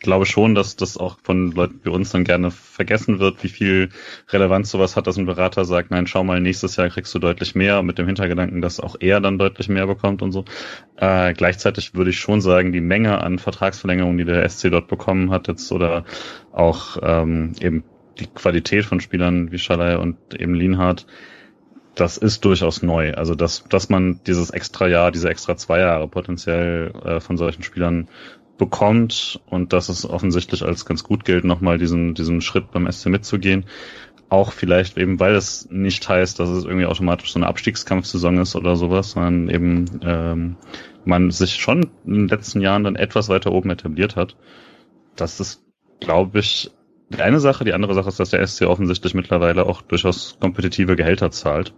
[0.00, 3.88] glaube schon, dass das auch von Leuten wie uns dann gerne vergessen wird, wie viel
[4.28, 7.54] Relevanz sowas hat, dass ein Berater sagt, nein, schau mal, nächstes Jahr kriegst du deutlich
[7.54, 10.44] mehr, mit dem Hintergedanken, dass auch er dann deutlich mehr bekommt und so.
[10.96, 15.30] Äh, gleichzeitig würde ich schon sagen, die Menge an Vertragsverlängerungen, die der SC dort bekommen
[15.30, 16.04] hat jetzt oder
[16.52, 17.82] auch ähm, eben
[18.20, 21.06] die Qualität von Spielern wie Schalay und eben Lienhardt,
[21.94, 23.14] das ist durchaus neu.
[23.14, 27.62] Also dass, dass man dieses extra Jahr, diese extra zwei Jahre potenziell äh, von solchen
[27.62, 28.08] Spielern
[28.58, 33.06] bekommt und dass es offensichtlich als ganz gut gilt, nochmal diesen, diesen Schritt beim SC
[33.06, 33.64] mitzugehen.
[34.28, 38.56] Auch vielleicht eben, weil es nicht heißt, dass es irgendwie automatisch so eine Abstiegskampfsaison ist
[38.56, 40.56] oder sowas, sondern eben ähm,
[41.06, 44.36] man sich schon in den letzten Jahren dann etwas weiter oben etabliert hat.
[45.16, 45.64] Das ist,
[46.00, 46.70] glaube ich,
[47.08, 47.64] die eine Sache.
[47.64, 51.72] Die andere Sache ist, dass der SC offensichtlich mittlerweile auch durchaus kompetitive Gehälter zahlt,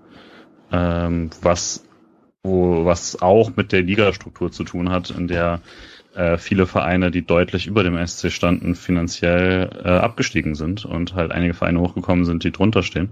[0.72, 1.84] ähm, was
[2.42, 5.60] wo, was auch mit der Ligastruktur zu tun hat, in der
[6.14, 11.32] äh, viele Vereine, die deutlich über dem SC standen, finanziell äh, abgestiegen sind und halt
[11.32, 13.10] einige Vereine hochgekommen sind, die drunter stehen.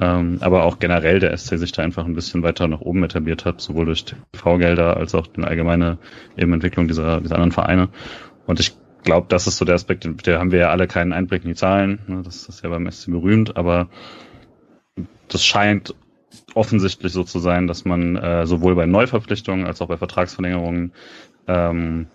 [0.00, 3.44] Ähm, aber auch generell der SC sich da einfach ein bisschen weiter nach oben etabliert
[3.44, 5.98] hat, sowohl durch TV-Gelder als auch die allgemeine
[6.36, 7.88] eben Entwicklung dieser, dieser anderen Vereine.
[8.46, 8.74] Und ich
[9.04, 11.54] glaube, das ist so der Aspekt, der haben wir ja alle keinen Einblick in die
[11.54, 12.00] Zahlen.
[12.06, 12.22] Ne?
[12.24, 13.88] Das ist ja beim SC berühmt, aber
[15.28, 15.94] das scheint
[16.54, 20.92] offensichtlich so zu sein, dass man äh, sowohl bei Neuverpflichtungen als auch bei Vertragsverlängerungen
[21.46, 22.06] ähm,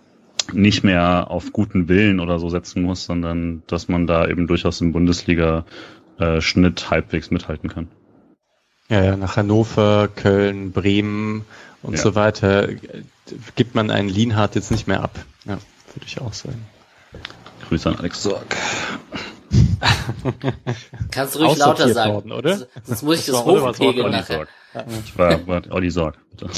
[0.52, 4.80] nicht mehr auf guten Willen oder so setzen muss, sondern dass man da eben durchaus
[4.80, 7.88] im Bundesliga-Schnitt halbwegs mithalten kann.
[8.88, 11.44] Ja, ja, nach Hannover, Köln, Bremen
[11.82, 12.00] und ja.
[12.00, 12.68] so weiter
[13.54, 15.18] gibt man einen Lienhardt jetzt nicht mehr ab.
[15.44, 15.58] Ja,
[15.94, 16.66] würde ich auch sagen.
[17.68, 18.46] Grüße an Alex Sorg.
[21.10, 22.66] Kannst du ruhig lauter sagen, worden, oder?
[22.84, 24.46] Sonst muss ich das, das hochpegeln nachher.
[25.04, 26.16] Ich war, war Olli Sorg.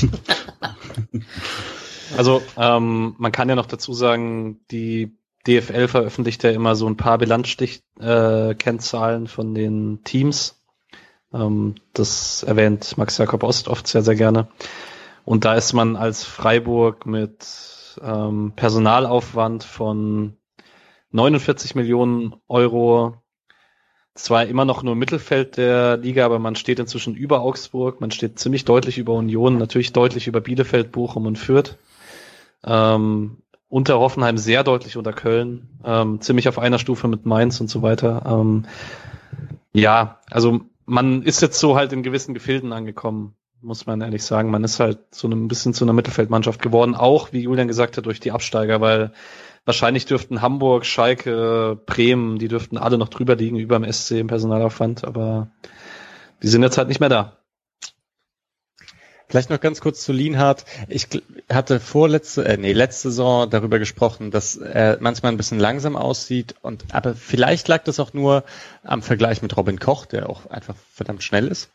[2.16, 6.96] Also ähm, man kann ja noch dazu sagen, die DFL veröffentlicht ja immer so ein
[6.96, 10.62] paar Bilanzstich-Kennzahlen äh, von den Teams.
[11.32, 14.48] Ähm, das erwähnt Max Jakob Ost oft sehr, sehr gerne.
[15.24, 17.46] Und da ist man als Freiburg mit
[18.02, 20.36] ähm, Personalaufwand von
[21.12, 23.16] 49 Millionen Euro
[24.14, 28.38] zwar immer noch nur Mittelfeld der Liga, aber man steht inzwischen über Augsburg, man steht
[28.38, 31.78] ziemlich deutlich über Union, natürlich deutlich über Bielefeld, Bochum und Fürth.
[32.64, 33.38] Ähm,
[33.68, 37.82] unter Hoffenheim sehr deutlich unter Köln, ähm, ziemlich auf einer Stufe mit Mainz und so
[37.82, 38.22] weiter.
[38.26, 38.66] Ähm,
[39.72, 44.50] ja, also man ist jetzt so halt in gewissen Gefilden angekommen, muss man ehrlich sagen.
[44.50, 48.06] Man ist halt so ein bisschen zu einer Mittelfeldmannschaft geworden, auch wie Julian gesagt hat,
[48.06, 49.12] durch die Absteiger, weil
[49.64, 54.26] wahrscheinlich dürften Hamburg, Schalke, Bremen, die dürften alle noch drüber liegen über dem SC im
[54.26, 55.52] Personalaufwand, aber
[56.42, 57.39] die sind jetzt halt nicht mehr da.
[59.30, 60.64] Vielleicht noch ganz kurz zu Lienhardt.
[60.88, 61.06] Ich
[61.48, 66.56] hatte vorletzte, äh, nee, letzte Saison darüber gesprochen, dass er manchmal ein bisschen langsam aussieht
[66.62, 68.42] und, aber vielleicht lag das auch nur
[68.82, 71.70] am Vergleich mit Robin Koch, der auch einfach verdammt schnell ist.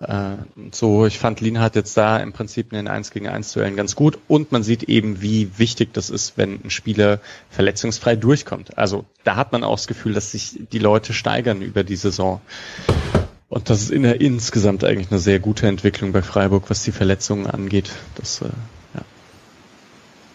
[0.00, 0.36] Äh,
[0.72, 3.96] so, ich fand Lienhardt jetzt da im Prinzip in den 1 gegen 1 Duellen ganz
[3.96, 8.78] gut und man sieht eben, wie wichtig das ist, wenn ein Spieler verletzungsfrei durchkommt.
[8.78, 12.40] Also, da hat man auch das Gefühl, dass sich die Leute steigern über die Saison.
[13.48, 16.92] Und das ist in der insgesamt eigentlich eine sehr gute Entwicklung bei Freiburg, was die
[16.92, 17.90] Verletzungen angeht.
[18.16, 18.46] Das äh,
[18.94, 19.02] ja,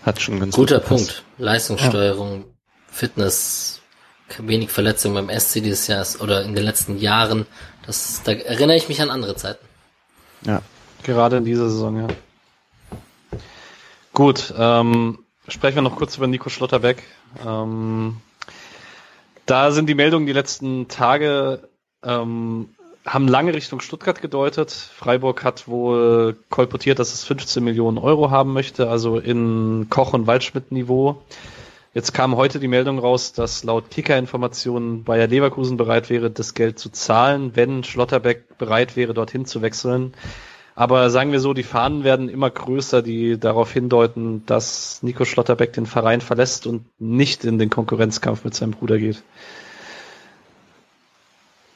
[0.03, 1.23] hat schon ganz guter Punkt.
[1.37, 2.45] Leistungssteuerung, ja.
[2.91, 3.81] Fitness,
[4.37, 7.45] wenig Verletzungen beim SC dieses Jahr oder in den letzten Jahren.
[7.85, 9.65] Das, da erinnere ich mich an andere Zeiten.
[10.45, 10.61] Ja,
[11.03, 12.07] gerade in dieser Saison, ja.
[14.13, 17.03] Gut, ähm, sprechen wir noch kurz über Nico Schlotterbeck.
[17.45, 18.17] Ähm,
[19.45, 21.69] da sind die Meldungen die letzten Tage
[22.03, 22.69] ähm,
[23.05, 24.71] haben lange Richtung Stuttgart gedeutet.
[24.71, 30.27] Freiburg hat wohl kolportiert, dass es 15 Millionen Euro haben möchte, also in Koch- und
[30.27, 31.21] Waldschmidt-Niveau.
[31.93, 36.77] Jetzt kam heute die Meldung raus, dass laut Kicker-Informationen Bayer Leverkusen bereit wäre, das Geld
[36.77, 40.13] zu zahlen, wenn Schlotterbeck bereit wäre, dorthin zu wechseln.
[40.75, 45.73] Aber sagen wir so, die Fahnen werden immer größer, die darauf hindeuten, dass Nico Schlotterbeck
[45.73, 49.23] den Verein verlässt und nicht in den Konkurrenzkampf mit seinem Bruder geht.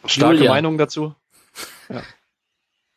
[0.05, 0.51] Starke Julia.
[0.51, 1.15] Meinung dazu?
[1.89, 2.03] Ja.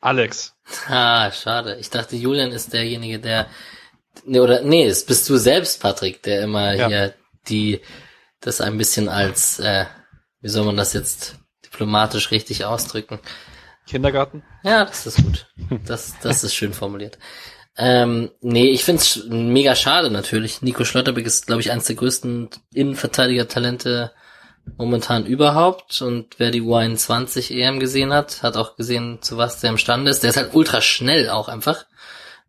[0.00, 0.54] Alex.
[0.88, 1.76] Ah, schade.
[1.80, 3.48] Ich dachte, Julian ist derjenige, der
[4.24, 6.88] nee, oder nee, es bist du selbst, Patrick, der immer ja.
[6.88, 7.14] hier
[7.48, 7.80] die
[8.40, 9.86] das ein bisschen als äh,
[10.40, 13.18] wie soll man das jetzt diplomatisch richtig ausdrücken?
[13.86, 14.42] Kindergarten?
[14.62, 15.46] Ja, das ist gut.
[15.86, 17.18] Das das ist schön formuliert.
[17.78, 20.62] Ähm, nee, ich find's mega schade natürlich.
[20.62, 24.12] Nico Schlotterbeck ist, glaube ich, eines der größten Innenverteidiger-Talente
[24.76, 29.70] momentan überhaupt und wer die U21 EM gesehen hat, hat auch gesehen, zu was der
[29.70, 30.22] imstande ist.
[30.22, 31.86] Der ist halt ultra schnell auch einfach,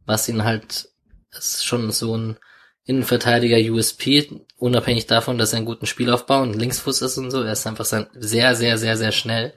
[0.05, 0.89] was ihn halt
[1.31, 2.37] ist schon so ein
[2.85, 7.43] Innenverteidiger USP, unabhängig davon, dass er einen guten Spielaufbau und Linksfuß ist und so.
[7.43, 9.53] Er ist einfach sehr, sehr, sehr, sehr schnell.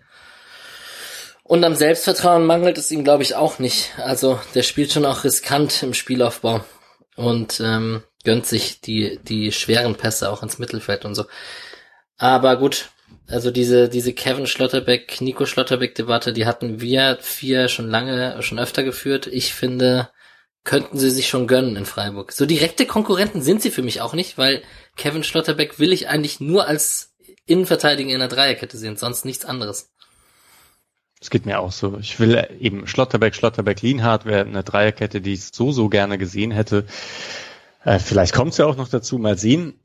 [1.44, 3.92] Und am Selbstvertrauen mangelt es ihm, glaube ich, auch nicht.
[3.98, 6.64] Also der spielt schon auch riskant im Spielaufbau
[7.16, 11.24] und ähm, gönnt sich die, die schweren Pässe auch ins Mittelfeld und so.
[12.21, 12.91] Aber gut,
[13.29, 18.59] also diese, diese Kevin Schlotterbeck, Nico Schlotterbeck Debatte, die hatten wir vier schon lange, schon
[18.59, 19.27] öfter geführt.
[19.27, 20.11] Ich finde,
[20.62, 22.33] könnten sie sich schon gönnen in Freiburg.
[22.33, 24.62] So direkte Konkurrenten sind sie für mich auch nicht, weil
[24.97, 27.14] Kevin Schlotterbeck will ich eigentlich nur als
[27.47, 29.91] Innenverteidiger in der Dreierkette sehen, sonst nichts anderes.
[31.23, 31.97] Es geht mir auch so.
[32.01, 36.51] Ich will eben Schlotterbeck, Schlotterbeck, Lienhardt wäre eine Dreierkette, die ich so, so gerne gesehen
[36.51, 36.85] hätte.
[37.83, 39.81] Äh, vielleicht kommt es ja auch noch dazu, mal sehen.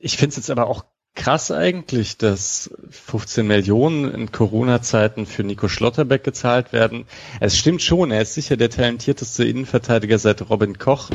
[0.00, 5.68] Ich finde es jetzt aber auch krass eigentlich, dass 15 Millionen in Corona-Zeiten für Nico
[5.68, 7.06] Schlotterbeck gezahlt werden.
[7.40, 11.10] Es stimmt schon, er ist sicher der talentierteste Innenverteidiger seit Robin Koch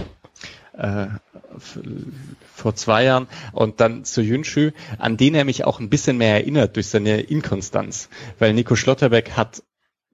[0.73, 1.07] äh,
[2.53, 3.27] vor zwei Jahren.
[3.53, 7.21] Und dann zu Jünschü, an den er mich auch ein bisschen mehr erinnert durch seine
[7.21, 9.63] Inkonstanz, weil Nico Schlotterbeck hat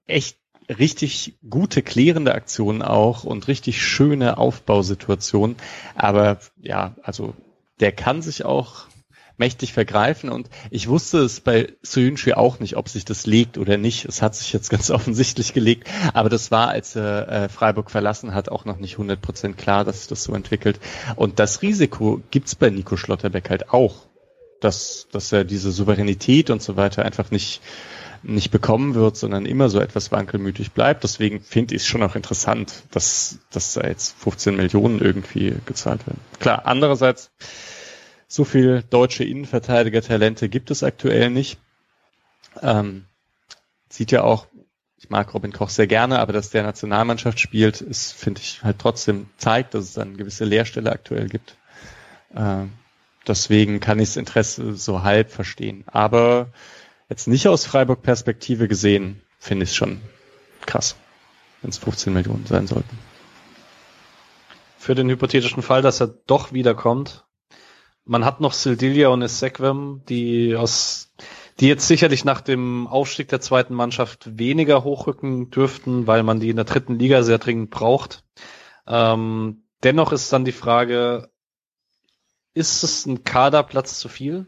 [0.06, 5.56] echt richtig gute klärende Aktionen auch und richtig schöne Aufbausituationen,
[5.94, 7.34] aber ja, also
[7.80, 8.86] der kann sich auch
[9.36, 13.76] mächtig vergreifen und ich wusste es bei Soyuncu auch nicht, ob sich das legt oder
[13.76, 14.04] nicht.
[14.04, 18.34] Es hat sich jetzt ganz offensichtlich gelegt, aber das war, als er äh, Freiburg verlassen
[18.34, 20.78] hat, auch noch nicht 100% klar, dass sich das so entwickelt.
[21.16, 24.06] Und das Risiko gibt's bei Nico Schlotterbeck halt auch,
[24.60, 27.60] dass, dass er diese Souveränität und so weiter einfach nicht
[28.26, 31.04] nicht bekommen wird, sondern immer so etwas wankelmütig bleibt.
[31.04, 36.06] Deswegen finde ich es schon auch interessant, dass, dass da jetzt 15 Millionen irgendwie gezahlt
[36.06, 36.20] werden.
[36.40, 37.30] Klar, andererseits
[38.34, 41.60] so viel deutsche Innenverteidiger-Talente gibt es aktuell nicht.
[42.62, 43.04] Ähm,
[43.88, 44.48] sieht ja auch,
[44.96, 48.80] ich mag Robin Koch sehr gerne, aber dass der Nationalmannschaft spielt, ist, finde ich, halt
[48.80, 51.56] trotzdem zeigt, dass es eine gewisse Leerstelle aktuell gibt.
[52.34, 52.72] Ähm,
[53.24, 55.84] deswegen kann ich das Interesse so halb verstehen.
[55.86, 56.48] Aber
[57.08, 60.00] jetzt nicht aus Freiburg-Perspektive gesehen, finde ich es schon
[60.66, 60.96] krass,
[61.62, 62.98] wenn es 15 Millionen sein sollten.
[64.76, 67.23] Für den hypothetischen Fall, dass er doch wiederkommt,
[68.04, 71.12] man hat noch Sildilia und Esequem, die aus,
[71.60, 76.50] die jetzt sicherlich nach dem Aufstieg der zweiten Mannschaft weniger hochrücken dürften, weil man die
[76.50, 78.24] in der dritten Liga sehr dringend braucht.
[78.86, 81.30] Ähm, dennoch ist dann die Frage,
[82.52, 84.46] ist es ein Kaderplatz zu viel?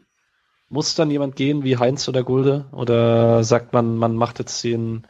[0.68, 2.66] Muss dann jemand gehen wie Heinz oder Gulde?
[2.72, 5.06] Oder sagt man, man macht jetzt den,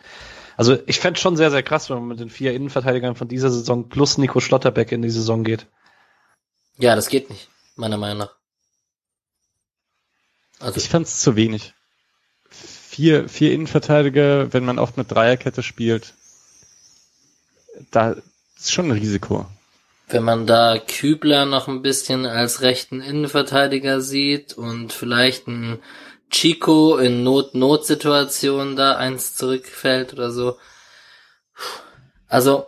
[0.57, 3.51] also ich fände schon sehr, sehr krass, wenn man mit den vier Innenverteidigern von dieser
[3.51, 5.66] Saison plus Nico Schlotterbeck in die Saison geht.
[6.78, 8.35] Ja, das geht nicht meiner Meinung nach.
[10.59, 11.74] Also ich fand es zu wenig.
[12.49, 16.14] Vier, vier Innenverteidiger, wenn man oft mit Dreierkette spielt,
[17.91, 18.16] da
[18.57, 19.47] ist schon ein Risiko.
[20.09, 25.81] Wenn man da Kübler noch ein bisschen als rechten Innenverteidiger sieht und vielleicht ein
[26.31, 30.59] Chico in Not-Not-Situationen da eins zurückfällt oder so.
[32.29, 32.66] Also,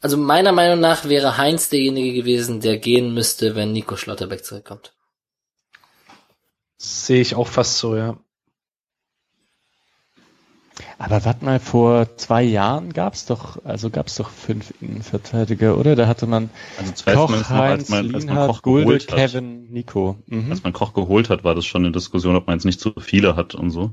[0.00, 4.94] also meiner Meinung nach wäre Heinz derjenige gewesen, der gehen müsste, wenn Nico Schlotterbeck zurückkommt.
[6.78, 8.16] Sehe ich auch fast so, ja.
[10.98, 15.96] Aber warte mal, vor zwei Jahren gab's doch, also gab's doch fünf Innenverteidiger, oder?
[15.96, 20.16] Da hatte man also Koch, Heinz, noch, als man, als man Koch Gulde, Kevin, Nico.
[20.26, 20.50] Mhm.
[20.50, 22.92] Als man Koch geholt hat, war das schon eine Diskussion, ob man jetzt nicht zu
[22.98, 23.92] viele hat und so.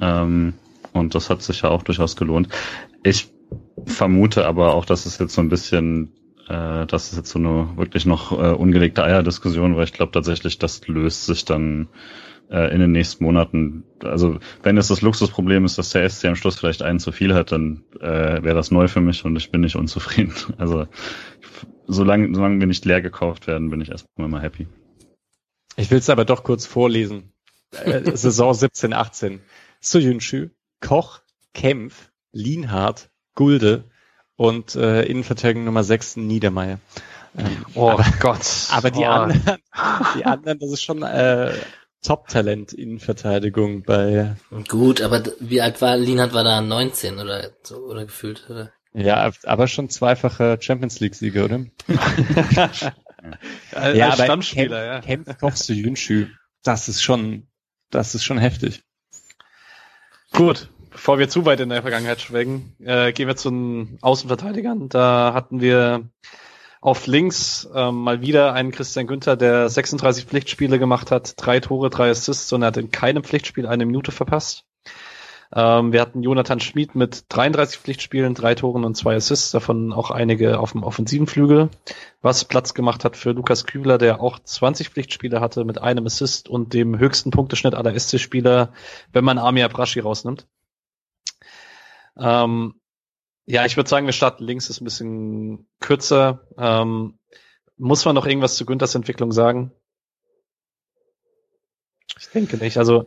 [0.00, 0.54] Ähm,
[0.92, 2.48] und das hat sich ja auch durchaus gelohnt.
[3.02, 3.31] Ich
[3.86, 6.12] vermute aber auch, dass es jetzt so ein bisschen,
[6.48, 10.58] äh, das ist jetzt so eine wirklich noch äh, ungelegte Eierdiskussion, weil ich glaube tatsächlich,
[10.58, 11.88] das löst sich dann
[12.50, 13.84] äh, in den nächsten Monaten.
[14.04, 17.34] Also wenn es das Luxusproblem ist, dass der SC am Schluss vielleicht einen zu viel
[17.34, 20.34] hat, dann äh, wäre das neu für mich und ich bin nicht unzufrieden.
[20.58, 20.86] Also
[21.86, 24.68] solange, solange wir nicht leer gekauft werden, bin ich erstmal mal happy.
[25.76, 27.32] Ich will es aber doch kurz vorlesen.
[27.70, 29.40] Äh, Saison 17, 18.
[29.80, 30.50] Soyuncu,
[30.80, 31.20] Koch,
[31.54, 33.84] Kempf, Lienhardt, Gulde
[34.36, 36.78] und äh, Innenverteidigung Nummer 6 Niedermeyer.
[37.36, 38.68] Ähm, oh aber, Gott.
[38.70, 39.06] Aber die oh.
[39.06, 39.58] anderen,
[40.16, 41.52] die anderen, das ist schon äh,
[42.02, 44.34] Top-Talent Innenverteidigung bei.
[44.68, 48.72] Gut, aber wie alt war Lienhardt war da 19 oder so oder gefühlt oder?
[48.92, 51.64] Ja, aber schon zweifacher Champions League Sieger, oder?
[53.94, 55.32] ja, als Stammspieler, Camp, ja.
[55.32, 56.26] Camp kochst du Jünschü.
[56.62, 57.46] Das ist schon,
[57.90, 58.82] das ist schon heftig.
[60.32, 64.88] Gut, bevor wir zu weit in der Vergangenheit schwelgen, äh, gehen wir zu den Außenverteidigern.
[64.88, 66.08] Da hatten wir
[66.80, 71.90] auf links ähm, mal wieder einen Christian Günther, der 36 Pflichtspiele gemacht hat, drei Tore,
[71.90, 74.64] drei Assists und er hat in keinem Pflichtspiel eine Minute verpasst.
[75.54, 80.10] Ähm, wir hatten Jonathan Schmid mit 33 Pflichtspielen, drei Toren und zwei Assists, davon auch
[80.10, 81.68] einige auf dem offensiven Flügel,
[82.22, 86.48] was Platz gemacht hat für Lukas Kübler, der auch 20 Pflichtspiele hatte mit einem Assist
[86.48, 88.72] und dem höchsten Punkteschnitt aller SC-Spieler,
[89.12, 90.46] wenn man Amir Braschi rausnimmt.
[92.16, 92.74] Ähm,
[93.46, 96.46] ja, ich würde sagen, wir starten links, ist ein bisschen kürzer.
[96.56, 97.18] Ähm,
[97.76, 99.72] muss man noch irgendwas zu Günthers Entwicklung sagen?
[102.18, 102.78] Ich denke nicht.
[102.78, 103.06] Also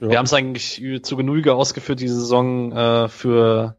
[0.00, 0.10] ja.
[0.10, 3.78] wir haben es eigentlich zu Genüge ausgeführt, diese Saison äh, für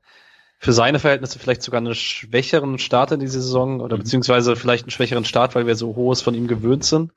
[0.64, 4.04] für seine Verhältnisse vielleicht sogar einen schwächeren Start in diese Saison oder mhm.
[4.04, 7.12] beziehungsweise vielleicht einen schwächeren Start, weil wir so hohes von ihm gewöhnt sind.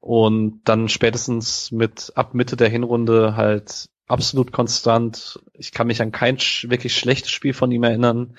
[0.00, 5.40] Und dann spätestens mit ab Mitte der Hinrunde halt absolut konstant.
[5.54, 8.36] Ich kann mich an kein wirklich schlechtes Spiel von ihm erinnern.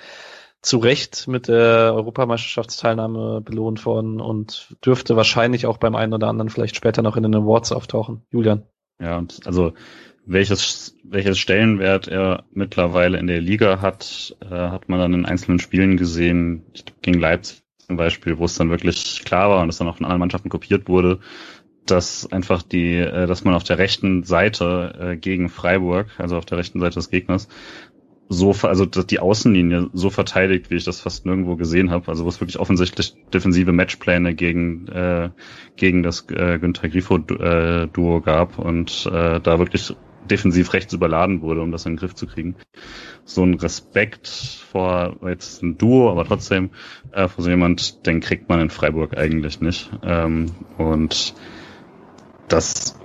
[0.62, 6.50] Zu Recht mit der Europameisterschaftsteilnahme belohnt worden und dürfte wahrscheinlich auch beim einen oder anderen
[6.50, 8.24] vielleicht später noch in den Awards auftauchen.
[8.32, 8.64] Julian.
[9.00, 9.74] Ja, und also
[10.26, 15.60] welches, welches Stellenwert er mittlerweile in der Liga hat, äh, hat man dann in einzelnen
[15.60, 16.66] Spielen gesehen,
[17.02, 20.06] gegen Leipzig zum Beispiel, wo es dann wirklich klar war und es dann auch von
[20.06, 21.20] anderen Mannschaften kopiert wurde,
[21.86, 26.46] dass einfach die, äh, dass man auf der rechten Seite äh, gegen Freiburg, also auf
[26.46, 27.48] der rechten Seite des Gegners,
[28.28, 32.08] so, also die Außenlinie so verteidigt, wie ich das fast nirgendwo gesehen habe.
[32.08, 35.30] Also wo es wirklich offensichtlich defensive Matchpläne gegen äh,
[35.76, 39.96] gegen das äh, Günther Grifo äh, Duo gab und äh, da wirklich
[40.30, 42.56] defensiv rechts überladen wurde, um das in den Griff zu kriegen.
[43.26, 46.72] So ein Respekt vor jetzt ein Duo, aber trotzdem
[47.12, 49.92] äh, vor so jemand, den kriegt man in Freiburg eigentlich nicht.
[50.04, 50.48] Ähm,
[50.80, 51.36] und
[52.48, 52.98] das,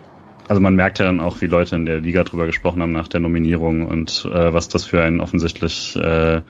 [0.48, 3.08] also man merkt ja dann auch, wie Leute in der Liga drüber gesprochen haben nach
[3.08, 6.42] der Nominierung und äh, was das für ein offensichtlich äh,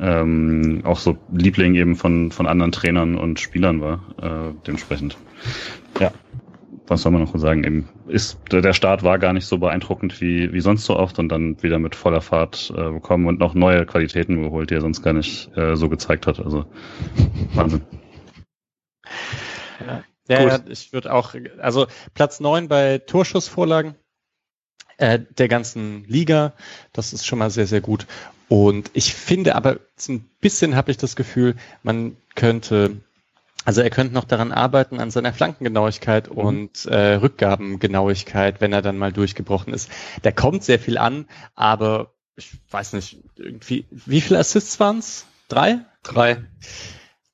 [0.00, 5.16] ähm, auch so Liebling eben von, von anderen Trainern und Spielern war, äh, dementsprechend.
[6.00, 6.12] Ja,
[6.86, 7.64] was soll man noch sagen?
[7.64, 11.28] Eben ist der Start war gar nicht so beeindruckend wie, wie sonst so oft und
[11.28, 15.02] dann wieder mit voller Fahrt äh, bekommen und noch neue Qualitäten geholt, die er sonst
[15.02, 16.40] gar nicht äh, so gezeigt hat.
[16.40, 16.66] Also
[17.54, 17.82] Wahnsinn.
[19.86, 20.02] Ja,
[20.38, 20.68] Gut.
[20.68, 23.94] ich würde auch, also Platz neun bei Torschussvorlagen
[24.98, 26.52] äh, der ganzen Liga.
[26.92, 28.06] Das ist schon mal sehr, sehr gut.
[28.48, 29.78] Und ich finde aber,
[30.08, 33.00] ein bisschen habe ich das Gefühl, man könnte
[33.64, 36.36] also er könnte noch daran arbeiten, an seiner Flankengenauigkeit mhm.
[36.36, 39.90] und äh, Rückgabengenauigkeit, wenn er dann mal durchgebrochen ist.
[40.22, 45.26] Da kommt sehr viel an, aber ich weiß nicht, irgendwie, wie viele Assists waren's?
[45.48, 45.80] Drei?
[46.02, 46.38] Drei.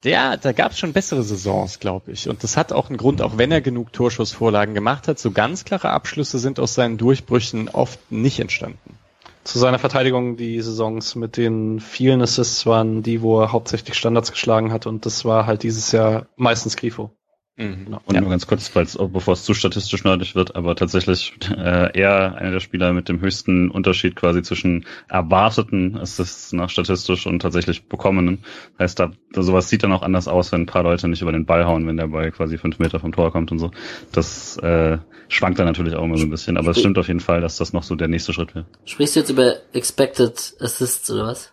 [0.04, 2.28] Ja, da gab es schon bessere Saisons, glaube ich.
[2.28, 5.18] Und das hat auch einen Grund, auch wenn er genug Torschussvorlagen gemacht hat.
[5.18, 8.96] So ganz klare Abschlüsse sind aus seinen Durchbrüchen oft nicht entstanden.
[9.42, 14.30] Zu seiner Verteidigung, die Saisons mit den vielen Assists waren die, wo er hauptsächlich Standards
[14.30, 14.86] geschlagen hat.
[14.86, 17.10] Und das war halt dieses Jahr meistens Grifo.
[17.58, 17.86] Mhm.
[17.86, 18.00] Genau.
[18.06, 18.20] Und ja.
[18.20, 22.52] nur ganz kurz, falls, bevor es zu statistisch nerdig wird, aber tatsächlich äh, er einer
[22.52, 28.44] der Spieler mit dem höchsten Unterschied quasi zwischen erwarteten Assists nach statistisch und tatsächlich bekommenen.
[28.78, 31.32] Heißt, da, da sowas sieht dann auch anders aus, wenn ein paar Leute nicht über
[31.32, 33.72] den Ball hauen, wenn der Ball quasi fünf Meter vom Tor kommt und so.
[34.12, 37.20] Das äh, schwankt dann natürlich auch immer so ein bisschen, aber es stimmt auf jeden
[37.20, 38.66] Fall, dass das noch so der nächste Schritt wäre.
[38.84, 41.52] Sprichst du jetzt über Expected Assists oder was?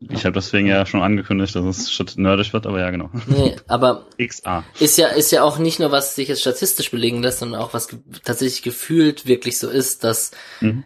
[0.00, 3.10] Ich habe deswegen ja schon angekündigt, dass es shit nerdig wird, aber ja, genau.
[3.26, 4.64] Nee, aber XA.
[4.78, 7.74] Ist ja, ist ja auch nicht nur, was sich jetzt statistisch belegen lässt, sondern auch,
[7.74, 10.84] was ge tatsächlich gefühlt wirklich so ist, dass mhm.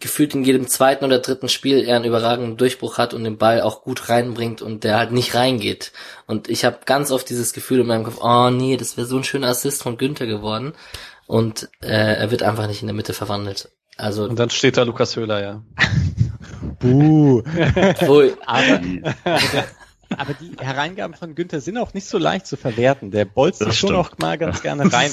[0.00, 3.60] gefühlt in jedem zweiten oder dritten Spiel er einen überragenden Durchbruch hat und den Ball
[3.60, 5.92] auch gut reinbringt und der halt nicht reingeht.
[6.26, 9.16] Und ich habe ganz oft dieses Gefühl in meinem Kopf, oh nee, das wäre so
[9.16, 10.74] ein schöner Assist von Günther geworden.
[11.26, 13.70] Und äh, er wird einfach nicht in der Mitte verwandelt.
[13.96, 15.62] Also und dann steht da Lukas Höhler, ja.
[16.84, 17.42] Buh.
[18.46, 18.80] aber,
[20.10, 23.10] aber die Hereingaben von Günther sind auch nicht so leicht zu verwerten.
[23.10, 25.10] Der bolzt sich schon auch mal ganz gerne rein.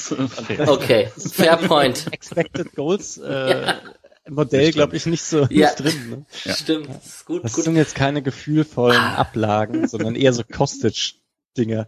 [0.68, 2.08] okay, fair point.
[2.12, 3.82] Expected Goals äh, ja.
[4.30, 5.70] Modell, glaube ich, nicht so ja.
[5.70, 6.10] nicht drin.
[6.10, 6.26] Ne?
[6.44, 6.54] Ja.
[6.54, 7.44] Stimmt, das ist gut.
[7.44, 7.64] Das gut.
[7.64, 9.16] sind jetzt keine gefühlvollen ah.
[9.16, 11.88] Ablagen, sondern eher so Kostic-Dinger.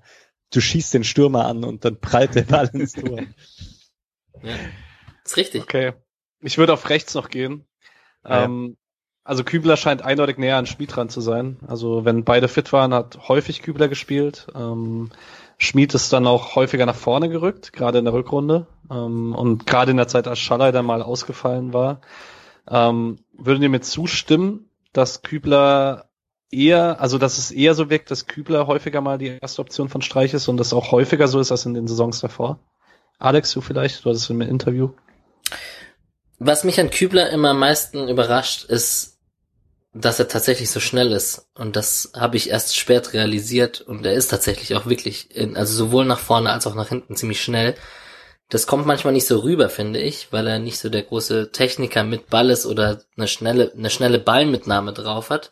[0.50, 3.22] Du schießt den Stürmer an und dann prallt der Ball ins Tor.
[4.42, 4.56] Ja.
[5.26, 5.64] Ist richtig.
[5.64, 5.94] Okay.
[6.42, 7.66] Ich würde auf rechts noch gehen.
[8.26, 8.46] Ja.
[8.46, 8.78] Ähm,
[9.24, 11.58] also Kübler scheint eindeutig näher an Schmid dran zu sein.
[11.68, 14.48] Also wenn beide fit waren, hat häufig Kübler gespielt.
[14.54, 15.12] Ähm,
[15.58, 18.68] Schmid ist dann auch häufiger nach vorne gerückt, gerade in der Rückrunde.
[18.92, 22.02] Ähm, und gerade in der Zeit, als Schaller dann mal ausgefallen war.
[22.70, 26.10] Ähm, würden ihr mir zustimmen, dass Kübler
[26.52, 30.02] eher, also dass es eher so wirkt, dass Kübler häufiger mal die erste Option von
[30.02, 32.60] Streich ist und das auch häufiger so ist als in den Saisons davor?
[33.20, 34.90] Alex, du vielleicht, du hattest im Interview.
[36.40, 39.13] Was mich an Kübler immer am meisten überrascht, ist,
[39.94, 41.50] dass er tatsächlich so schnell ist.
[41.56, 43.82] Und das habe ich erst spät realisiert.
[43.82, 47.16] Und er ist tatsächlich auch wirklich, in, also sowohl nach vorne als auch nach hinten
[47.16, 47.76] ziemlich schnell.
[48.50, 52.04] Das kommt manchmal nicht so rüber, finde ich, weil er nicht so der große Techniker
[52.04, 55.52] mit Ball ist oder eine schnelle, eine schnelle Ballmitnahme drauf hat.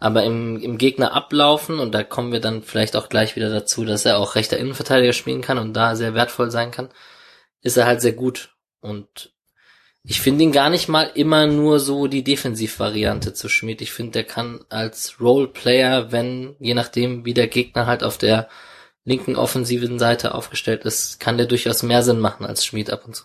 [0.00, 3.84] Aber im, im Gegner ablaufen, und da kommen wir dann vielleicht auch gleich wieder dazu,
[3.84, 6.88] dass er auch rechter Innenverteidiger spielen kann und da sehr wertvoll sein kann,
[7.60, 8.56] ist er halt sehr gut.
[8.80, 9.32] Und
[10.04, 13.80] ich finde ihn gar nicht mal immer nur so die Defensivvariante zu Schmied.
[13.82, 18.48] Ich finde, der kann als Roleplayer, wenn, je nachdem, wie der Gegner halt auf der
[19.04, 23.14] linken offensiven Seite aufgestellt ist, kann der durchaus mehr Sinn machen als Schmied ab und
[23.14, 23.24] zu.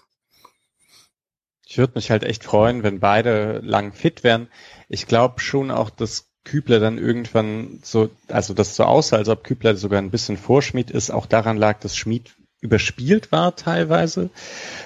[1.66, 4.48] Ich würde mich halt echt freuen, wenn beide lang fit wären.
[4.88, 9.44] Ich glaube schon auch, dass Kübler dann irgendwann so, also das so aussah, als ob
[9.44, 14.30] Kübler sogar ein bisschen vor Schmied ist, auch daran lag, dass Schmied überspielt war teilweise.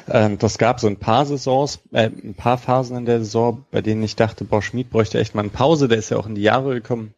[0.09, 3.81] Ähm, das gab so ein paar Saisons, äh, ein paar Phasen in der Saison, bei
[3.81, 6.35] denen ich dachte, boah, Schmid bräuchte echt mal eine Pause, der ist ja auch in
[6.35, 7.13] die Jahre gekommen.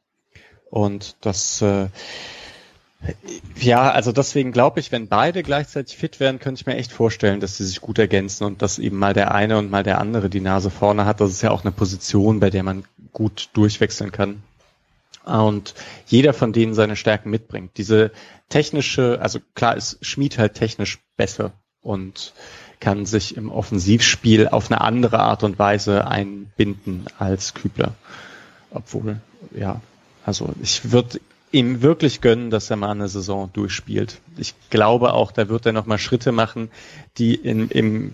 [0.70, 1.88] Und das, äh,
[3.60, 7.40] ja, also deswegen glaube ich, wenn beide gleichzeitig fit wären, könnte ich mir echt vorstellen,
[7.40, 10.30] dass sie sich gut ergänzen und dass eben mal der eine und mal der andere
[10.30, 11.20] die Nase vorne hat.
[11.20, 14.42] Das ist ja auch eine Position, bei der man gut durchwechseln kann
[15.26, 15.74] und
[16.06, 17.78] jeder von denen seine Stärken mitbringt.
[17.78, 18.12] Diese
[18.50, 22.34] technische, also klar ist Schmied halt technisch besser und
[22.80, 27.94] kann sich im Offensivspiel auf eine andere Art und Weise einbinden als Kübler.
[28.72, 29.22] Obwohl,
[29.56, 29.82] ja,
[30.26, 31.20] also ich würde
[31.52, 34.20] ihm wirklich gönnen, dass er mal eine Saison durchspielt.
[34.38, 36.72] Ich glaube auch, da wird er nochmal Schritte machen,
[37.18, 38.14] die in, im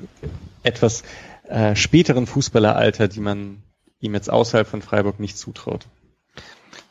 [0.62, 1.04] etwas
[1.48, 3.64] äh, späteren Fußballeralter, die man
[4.00, 5.88] ihm jetzt außerhalb von Freiburg nicht zutraut.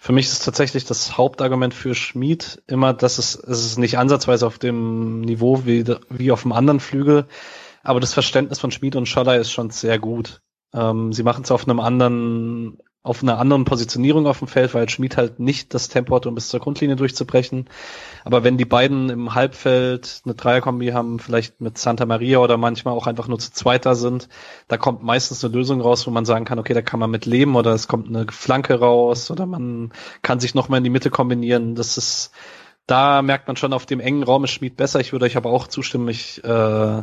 [0.09, 4.47] Für mich ist tatsächlich das Hauptargument für Schmied immer, dass es, es ist nicht ansatzweise
[4.47, 7.27] auf dem Niveau wie, wie auf dem anderen Flügel,
[7.83, 10.41] aber das Verständnis von Schmied und Scholler ist schon sehr gut.
[10.73, 14.89] Ähm, sie machen es auf einem anderen auf einer anderen Positionierung auf dem Feld, weil
[14.89, 17.69] Schmid halt nicht das Tempo hat, um bis zur Grundlinie durchzubrechen.
[18.25, 22.95] Aber wenn die beiden im Halbfeld eine Dreierkombi haben, vielleicht mit Santa Maria oder manchmal
[22.95, 24.29] auch einfach nur zu zweiter sind,
[24.67, 27.25] da kommt meistens eine Lösung raus, wo man sagen kann, okay, da kann man mit
[27.25, 29.93] leben oder es kommt eine Flanke raus oder man
[30.23, 31.77] kann sich nochmal in die Mitte kombinieren.
[31.77, 32.33] Das ist
[32.89, 34.99] da merkt man schon, auf dem engen Raum ist Schmied besser.
[34.99, 36.09] Ich würde euch aber auch zustimmen.
[36.09, 37.03] Ich äh,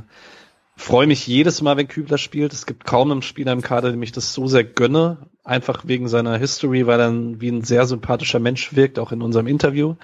[0.76, 2.54] freue mich jedes Mal, wenn Kübler spielt.
[2.54, 5.18] Es gibt kaum einen Spieler im Kader, dem ich das so sehr gönne.
[5.44, 9.48] Einfach wegen seiner History, weil er wie ein sehr sympathischer Mensch wirkt, auch in unserem
[9.48, 9.96] Interview.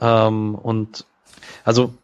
[0.00, 1.04] Ähm, und
[1.64, 1.94] also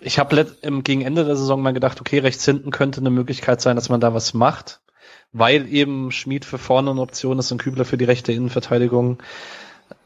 [0.00, 0.46] ich habe
[0.82, 4.00] gegen Ende der Saison mal gedacht, okay, rechts hinten könnte eine Möglichkeit sein, dass man
[4.00, 4.80] da was macht,
[5.32, 9.18] weil eben Schmied für vorne eine Option ist und Kübler für die rechte Innenverteidigung.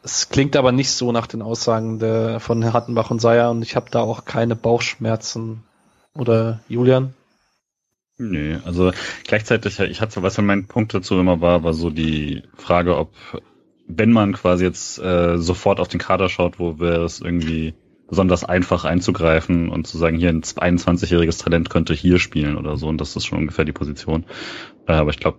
[0.02, 3.76] Es klingt aber nicht so nach den Aussagen der, von Hattenbach und Seyer und ich
[3.76, 5.62] habe da auch keine Bauchschmerzen.
[6.14, 7.14] Oder Julian?
[8.30, 8.92] Nee, also
[9.24, 13.12] gleichzeitig, ich hatte, was mein Punkt dazu immer war, war so die Frage, ob,
[13.88, 17.74] wenn man quasi jetzt äh, sofort auf den Kader schaut, wo wäre es irgendwie
[18.08, 22.86] besonders einfach einzugreifen und zu sagen, hier ein 21-jähriges Talent könnte hier spielen oder so.
[22.86, 24.24] Und das ist schon ungefähr die Position.
[24.86, 25.38] Äh, aber ich glaube,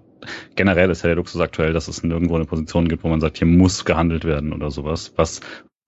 [0.55, 3.37] generell ist ja der Luxus aktuell, dass es nirgendwo eine Position gibt, wo man sagt,
[3.37, 5.13] hier muss gehandelt werden oder sowas.
[5.15, 5.39] Was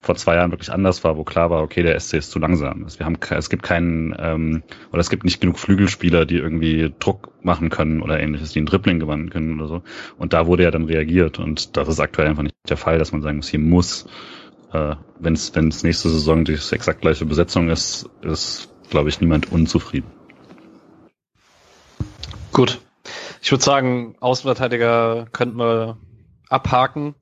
[0.06, 2.86] vor zwei Jahren wirklich anders war, wo klar war, okay, der SC ist zu langsam.
[2.96, 7.32] Wir haben, es gibt keinen, ähm, oder es gibt nicht genug Flügelspieler, die irgendwie Druck
[7.42, 9.82] machen können oder ähnliches, die einen Dribbling gewinnen können oder so.
[10.16, 11.38] Und da wurde ja dann reagiert.
[11.38, 14.06] Und das ist aktuell einfach nicht der Fall, dass man sagen muss, hier muss
[14.72, 20.10] äh, wenn es nächste Saison die exakt gleiche Besetzung ist, ist, glaube ich, niemand unzufrieden.
[22.52, 22.80] Gut.
[23.42, 25.98] Ich würde sagen, Außenverteidiger könnten wir
[26.48, 27.14] abhaken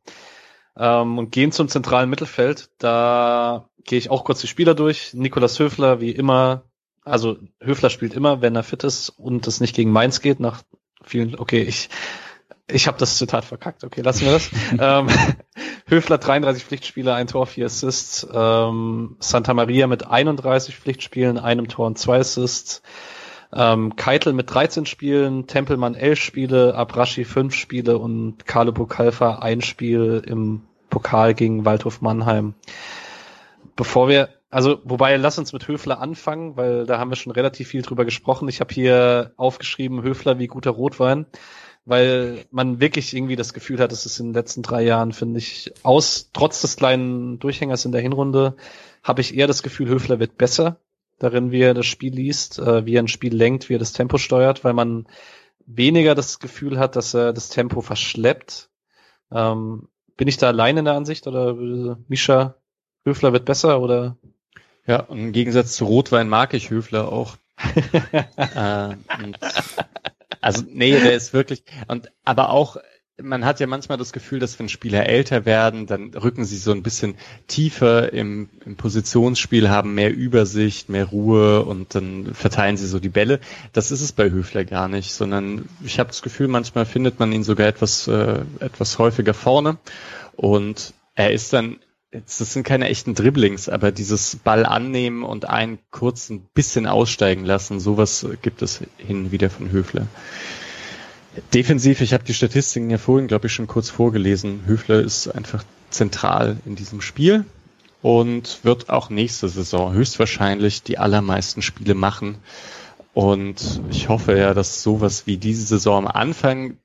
[0.76, 2.70] ähm, und gehen zum zentralen Mittelfeld.
[2.78, 5.14] Da gehe ich auch kurz die Spieler durch.
[5.14, 6.64] Nikolas Höfler, wie immer,
[7.04, 10.62] also Höfler spielt immer, wenn er fit ist und es nicht gegen Mainz geht, nach
[11.02, 11.90] vielen, okay, ich
[12.66, 13.84] ich habe das Zitat verkackt.
[13.84, 14.50] Okay, lassen wir das.
[14.78, 15.08] ähm,
[15.86, 18.26] Höfler 33 Pflichtspiele, ein Tor, vier Assists.
[18.32, 22.82] Ähm, Santa Maria mit 31 Pflichtspielen, einem Tor und zwei Assists.
[23.54, 29.62] Ähm, Keitel mit 13 Spielen, Tempelmann 11 Spiele, Abrashi 5 Spiele und Carlo Bukalfa ein
[29.62, 32.54] Spiel im Pokal gegen Waldhof Mannheim.
[33.76, 37.68] Bevor wir, also wobei, lass uns mit Höfler anfangen, weil da haben wir schon relativ
[37.68, 38.48] viel drüber gesprochen.
[38.48, 41.26] Ich habe hier aufgeschrieben, Höfler wie guter Rotwein
[41.86, 45.38] weil man wirklich irgendwie das Gefühl hat, dass es in den letzten drei Jahren, finde
[45.38, 48.56] ich, aus, trotz des kleinen Durchhängers in der Hinrunde,
[49.02, 50.78] habe ich eher das Gefühl, Höfler wird besser
[51.18, 53.92] darin, wie er das Spiel liest, äh, wie er ein Spiel lenkt, wie er das
[53.92, 55.06] Tempo steuert, weil man
[55.66, 58.70] weniger das Gefühl hat, dass er das Tempo verschleppt.
[59.30, 61.54] Ähm, bin ich da allein in der Ansicht oder
[62.08, 62.56] Misha,
[63.04, 64.16] Höfler wird besser oder?
[64.86, 67.36] Ja, im Gegensatz zu Rotwein mag ich Höfler auch.
[68.36, 68.96] äh,
[70.40, 72.76] also nee, der ist wirklich und aber auch
[73.22, 76.72] man hat ja manchmal das Gefühl, dass wenn Spieler älter werden, dann rücken sie so
[76.72, 77.14] ein bisschen
[77.46, 83.08] tiefer im, im Positionsspiel, haben mehr Übersicht, mehr Ruhe und dann verteilen sie so die
[83.08, 83.38] Bälle.
[83.72, 87.30] Das ist es bei Höfler gar nicht, sondern ich habe das Gefühl, manchmal findet man
[87.32, 89.78] ihn sogar etwas, äh, etwas häufiger vorne
[90.34, 91.78] und er ist dann
[92.10, 97.80] das sind keine echten Dribblings, aber dieses Ball annehmen und einen kurzen bisschen aussteigen lassen,
[97.80, 100.06] sowas gibt es hin und wieder von Höfler.
[101.52, 104.62] Defensiv, ich habe die Statistiken ja vorhin, glaube ich, schon kurz vorgelesen.
[104.66, 107.44] Höfler ist einfach zentral in diesem Spiel
[108.02, 112.36] und wird auch nächste Saison höchstwahrscheinlich die allermeisten Spiele machen.
[113.14, 116.76] Und ich hoffe ja, dass sowas wie diese Saison am Anfang,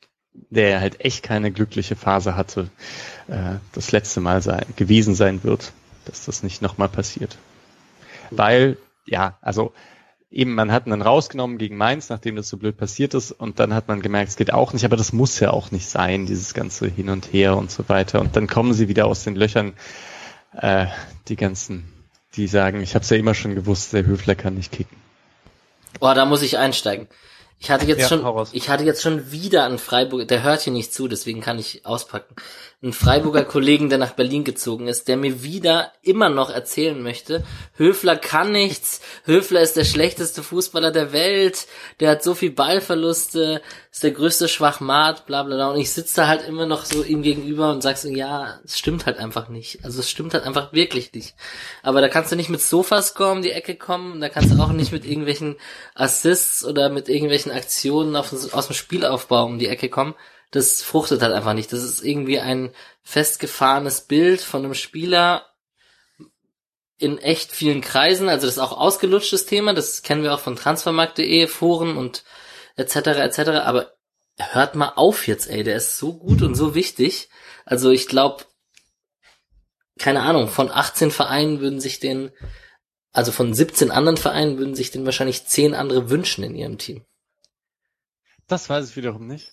[0.49, 2.69] der halt echt keine glückliche Phase hatte,
[3.27, 5.73] äh, das letzte Mal sein, gewesen sein wird,
[6.05, 7.37] dass das nicht nochmal passiert.
[8.31, 9.73] Weil, ja, also
[10.31, 13.59] eben, man hat ihn dann rausgenommen gegen Mainz, nachdem das so blöd passiert ist, und
[13.59, 16.25] dann hat man gemerkt, es geht auch nicht, aber das muss ja auch nicht sein,
[16.25, 18.19] dieses ganze Hin und Her und so weiter.
[18.21, 19.73] Und dann kommen sie wieder aus den Löchern,
[20.53, 20.87] äh,
[21.27, 21.91] die ganzen,
[22.35, 24.97] die sagen, ich habe es ja immer schon gewusst, der Höfler kann nicht kicken.
[25.99, 27.07] Boah, da muss ich einsteigen.
[27.61, 30.71] Ich hatte jetzt ja, schon, ich hatte jetzt schon wieder einen Freiburg, der hört hier
[30.71, 32.33] nicht zu, deswegen kann ich auspacken.
[32.81, 37.43] Einen Freiburger Kollegen, der nach Berlin gezogen ist, der mir wieder immer noch erzählen möchte,
[37.75, 41.67] Höfler kann nichts, Höfler ist der schlechteste Fußballer der Welt,
[41.99, 45.71] der hat so viel Ballverluste, ist der größte Schwachmat, bla bla bla.
[45.71, 48.77] Und ich sitze da halt immer noch so ihm gegenüber und sag so, ja, es
[48.77, 49.83] stimmt halt einfach nicht.
[49.83, 51.35] Also es stimmt halt einfach wirklich nicht.
[51.81, 54.71] Aber da kannst du nicht mit Sofascore um die Ecke kommen, da kannst du auch
[54.71, 55.55] nicht mit irgendwelchen
[55.95, 60.13] Assists oder mit irgendwelchen Aktionen auf, aus dem Spielaufbau um die Ecke kommen.
[60.51, 61.73] Das fruchtet halt einfach nicht.
[61.73, 62.71] Das ist irgendwie ein
[63.01, 65.45] festgefahrenes Bild von einem Spieler,
[66.99, 70.57] in echt vielen Kreisen, also das ist auch ausgelutschtes Thema, das kennen wir auch von
[70.57, 72.25] transfermarkt.de, Foren und
[72.79, 72.95] etc.
[73.19, 73.39] etc.
[73.63, 73.93] Aber
[74.37, 77.29] hört mal auf jetzt, ey, der ist so gut und so wichtig.
[77.65, 78.45] Also ich glaube,
[79.99, 82.31] keine Ahnung, von 18 Vereinen würden sich den,
[83.11, 87.05] also von 17 anderen Vereinen würden sich den wahrscheinlich 10 andere wünschen in ihrem Team.
[88.47, 89.51] Das weiß ich wiederum nicht.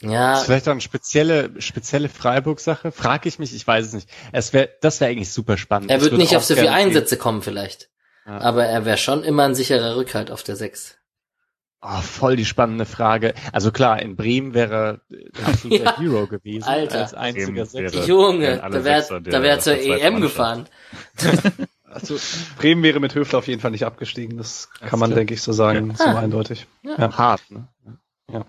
[0.00, 0.32] Ja.
[0.32, 2.92] Das ist vielleicht auch eine spezielle, spezielle Freiburg-Sache.
[2.92, 4.08] Frage ich mich, ich weiß es nicht.
[4.32, 5.90] Es wäre, das wäre eigentlich super spannend.
[5.90, 7.90] Er wird nicht auf so viele Einsätze kommen vielleicht.
[8.24, 8.38] Ja.
[8.38, 10.96] Aber er wäre schon immer ein sicherer Rückhalt auf der 6.
[11.80, 13.34] Oh, voll die spannende Frage.
[13.52, 17.02] Also klar, in Bremen wäre der absolute ja, Hero gewesen Alter.
[17.02, 18.04] als einziger Sechser.
[18.04, 20.68] Junge, da wäre da wär zur EM gefahren.
[21.90, 22.16] Also
[22.58, 24.36] Bremen wäre mit Höfler auf jeden Fall nicht abgestiegen.
[24.36, 25.96] Das, das kann man, denke ich, so sagen, ja.
[25.96, 26.18] so ah.
[26.18, 26.66] eindeutig.
[26.82, 26.96] Ja.
[26.98, 27.16] ja.
[27.16, 27.66] Hart, ne?
[28.30, 28.44] Ja.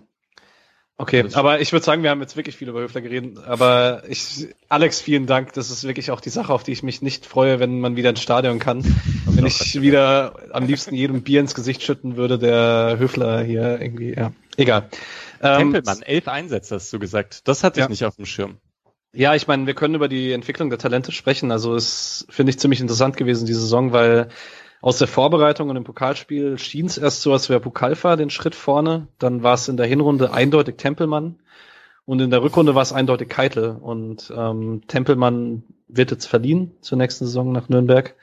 [1.01, 3.37] Okay, aber ich würde sagen, wir haben jetzt wirklich viel über Höfler geredet.
[3.45, 5.53] Aber ich, Alex, vielen Dank.
[5.53, 8.09] Das ist wirklich auch die Sache, auf die ich mich nicht freue, wenn man wieder
[8.09, 8.83] ins Stadion kann.
[9.25, 14.13] wenn ich wieder am liebsten jedem Bier ins Gesicht schütten würde, der Höfler hier irgendwie,
[14.13, 14.33] ja.
[14.57, 14.89] Egal.
[15.41, 17.47] Ähm, Tempelmann, elf Einsätze hast du gesagt.
[17.47, 17.89] Das hatte ich ja.
[17.89, 18.57] nicht auf dem Schirm.
[19.13, 21.53] Ja, ich meine, wir können über die Entwicklung der Talente sprechen.
[21.53, 24.27] Also es finde ich ziemlich interessant gewesen, diese Saison, weil
[24.81, 28.55] aus der Vorbereitung und im Pokalspiel schien es erst so, als wäre Pokalfahr den Schritt
[28.55, 29.07] vorne.
[29.17, 31.39] Dann war es in der Hinrunde eindeutig Tempelmann.
[32.05, 33.77] Und in der Rückrunde war es eindeutig Keitel.
[33.79, 38.15] Und ähm, Tempelmann wird jetzt verliehen zur nächsten Saison nach Nürnberg.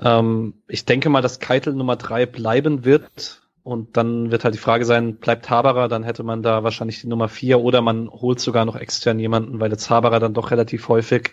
[0.00, 3.40] Ähm, ich denke mal, dass Keitel Nummer drei bleiben wird.
[3.62, 7.06] Und dann wird halt die Frage sein, bleibt Haberer, dann hätte man da wahrscheinlich die
[7.06, 10.88] Nummer vier oder man holt sogar noch extern jemanden, weil jetzt Haberer dann doch relativ
[10.88, 11.32] häufig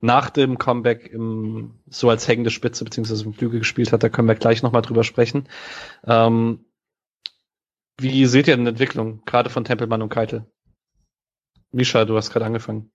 [0.00, 4.02] nach dem Comeback im, so als hängende Spitze beziehungsweise im Flügel gespielt hat.
[4.02, 5.48] Da können wir gleich nochmal drüber sprechen.
[6.04, 6.64] Ähm,
[7.98, 10.44] wie seht ihr denn Entwicklung, gerade von Tempelmann und Keitel?
[11.72, 12.90] Misha, du hast gerade angefangen.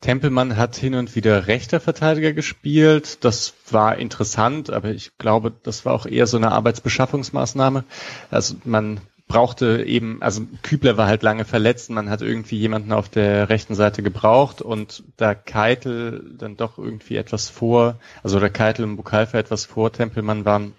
[0.00, 3.24] Tempelmann hat hin und wieder rechter Verteidiger gespielt.
[3.24, 7.84] Das war interessant, aber ich glaube, das war auch eher so eine Arbeitsbeschaffungsmaßnahme.
[8.30, 9.00] Also man
[9.32, 13.74] brauchte eben, also Kübler war halt lange verletzt, man hat irgendwie jemanden auf der rechten
[13.74, 19.38] Seite gebraucht und da Keitel dann doch irgendwie etwas vor, also der Keitel und Bukalfa
[19.38, 20.74] etwas vor Tempelmann waren,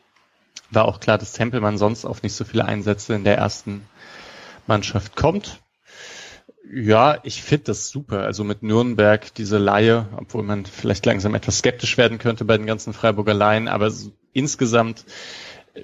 [0.70, 3.88] war auch klar, dass Tempelmann sonst auf nicht so viele Einsätze in der ersten
[4.68, 5.60] Mannschaft kommt.
[6.72, 8.20] Ja, ich finde das super.
[8.20, 12.68] Also mit Nürnberg diese Laie, obwohl man vielleicht langsam etwas skeptisch werden könnte bei den
[12.68, 15.06] ganzen Freiburger Laien, aber so insgesamt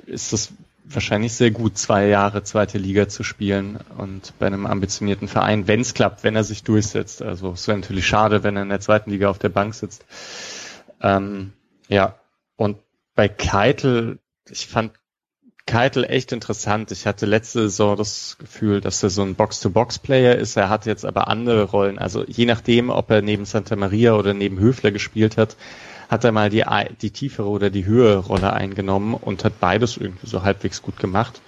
[0.05, 0.53] ist das
[0.89, 5.81] wahrscheinlich sehr gut, zwei Jahre zweite Liga zu spielen und bei einem ambitionierten Verein, wenn
[5.81, 7.21] es klappt, wenn er sich durchsetzt.
[7.21, 10.05] Also es wäre natürlich schade, wenn er in der zweiten Liga auf der Bank sitzt.
[11.01, 11.53] Ähm,
[11.87, 12.15] ja,
[12.55, 12.77] und
[13.15, 14.93] bei Keitel, ich fand
[15.65, 16.91] Keitel echt interessant.
[16.91, 20.57] Ich hatte letzte Saison das Gefühl, dass er so ein Box-to-Box-Player ist.
[20.57, 21.99] Er hat jetzt aber andere Rollen.
[21.99, 25.57] Also je nachdem, ob er neben Santa Maria oder neben Höfler gespielt hat,
[26.09, 26.65] hat er mal die,
[27.01, 31.39] die tiefere oder die höhere Rolle eingenommen und hat beides irgendwie so halbwegs gut gemacht.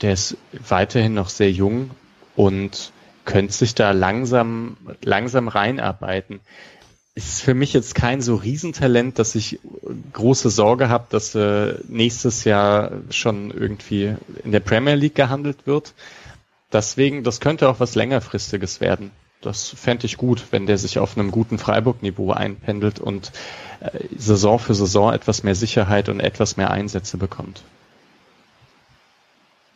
[0.00, 0.36] Der ist
[0.68, 1.90] weiterhin noch sehr jung
[2.36, 2.92] und
[3.24, 6.40] könnte sich da langsam, langsam reinarbeiten.
[7.14, 9.58] Ist für mich jetzt kein so Riesentalent, dass ich
[10.12, 14.14] große Sorge habe, dass äh, nächstes Jahr schon irgendwie
[14.44, 15.92] in der Premier League gehandelt wird.
[16.72, 19.10] Deswegen, das könnte auch was längerfristiges werden
[19.42, 23.32] das fände ich gut, wenn der sich auf einem guten Freiburg-Niveau einpendelt und
[23.80, 27.62] äh, Saison für Saison etwas mehr Sicherheit und etwas mehr Einsätze bekommt.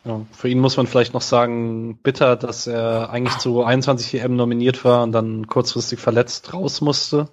[0.05, 4.37] Ja, für ihn muss man vielleicht noch sagen, bitter, dass er eigentlich zu 21 EM
[4.37, 7.27] nominiert war und dann kurzfristig verletzt raus musste.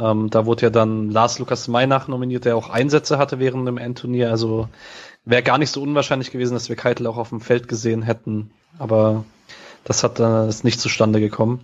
[0.00, 3.78] Ähm, da wurde ja dann Lars Lukas May nominiert, der auch Einsätze hatte während dem
[3.78, 4.30] Endturnier.
[4.30, 4.68] Also
[5.24, 8.50] wäre gar nicht so unwahrscheinlich gewesen, dass wir Keitel auch auf dem Feld gesehen hätten.
[8.78, 9.24] Aber
[9.84, 11.60] das hat äh, ist nicht zustande gekommen.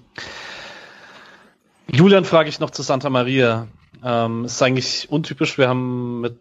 [1.93, 3.67] Julian frage ich noch zu Santa Maria.
[4.03, 5.59] Ähm, ist eigentlich untypisch.
[5.59, 6.39] Wir haben mit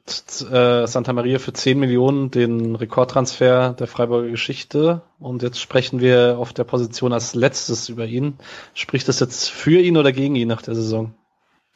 [0.49, 6.37] äh, Santa Maria für 10 Millionen den Rekordtransfer der Freiburger Geschichte und jetzt sprechen wir
[6.37, 8.35] auf der Position als letztes über ihn.
[8.73, 11.13] Spricht das jetzt für ihn oder gegen ihn nach der Saison?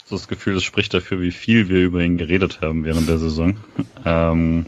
[0.05, 3.17] So das Gefühl, es spricht dafür, wie viel wir über ihn geredet haben während der
[3.17, 3.57] Saison.
[4.05, 4.67] ähm,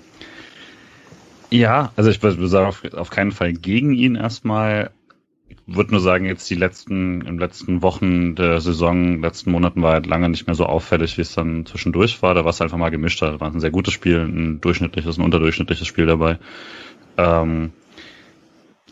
[1.49, 4.91] ja, also ich würde sagen, auf, auf keinen Fall gegen ihn erstmal
[5.67, 10.05] würde nur sagen, jetzt die letzten, in letzten Wochen der Saison, letzten Monaten war halt
[10.05, 12.34] lange nicht mehr so auffällig, wie es dann zwischendurch war.
[12.34, 13.22] Da war es einfach mal gemischt.
[13.22, 16.38] Da war ein sehr gutes Spiel, ein durchschnittliches, ein unterdurchschnittliches Spiel dabei.
[17.17, 17.73] Ähm,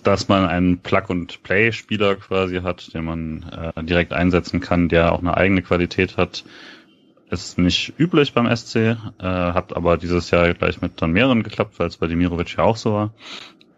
[0.03, 5.37] dass man einen Plug-and-Play-Spieler quasi hat, den man äh, direkt einsetzen kann, der auch eine
[5.37, 6.43] eigene Qualität hat,
[7.29, 11.79] ist nicht üblich beim SC, äh, hat aber dieses Jahr gleich mit dann mehreren geklappt,
[11.79, 13.13] weil es bei Demirovic ja auch so war.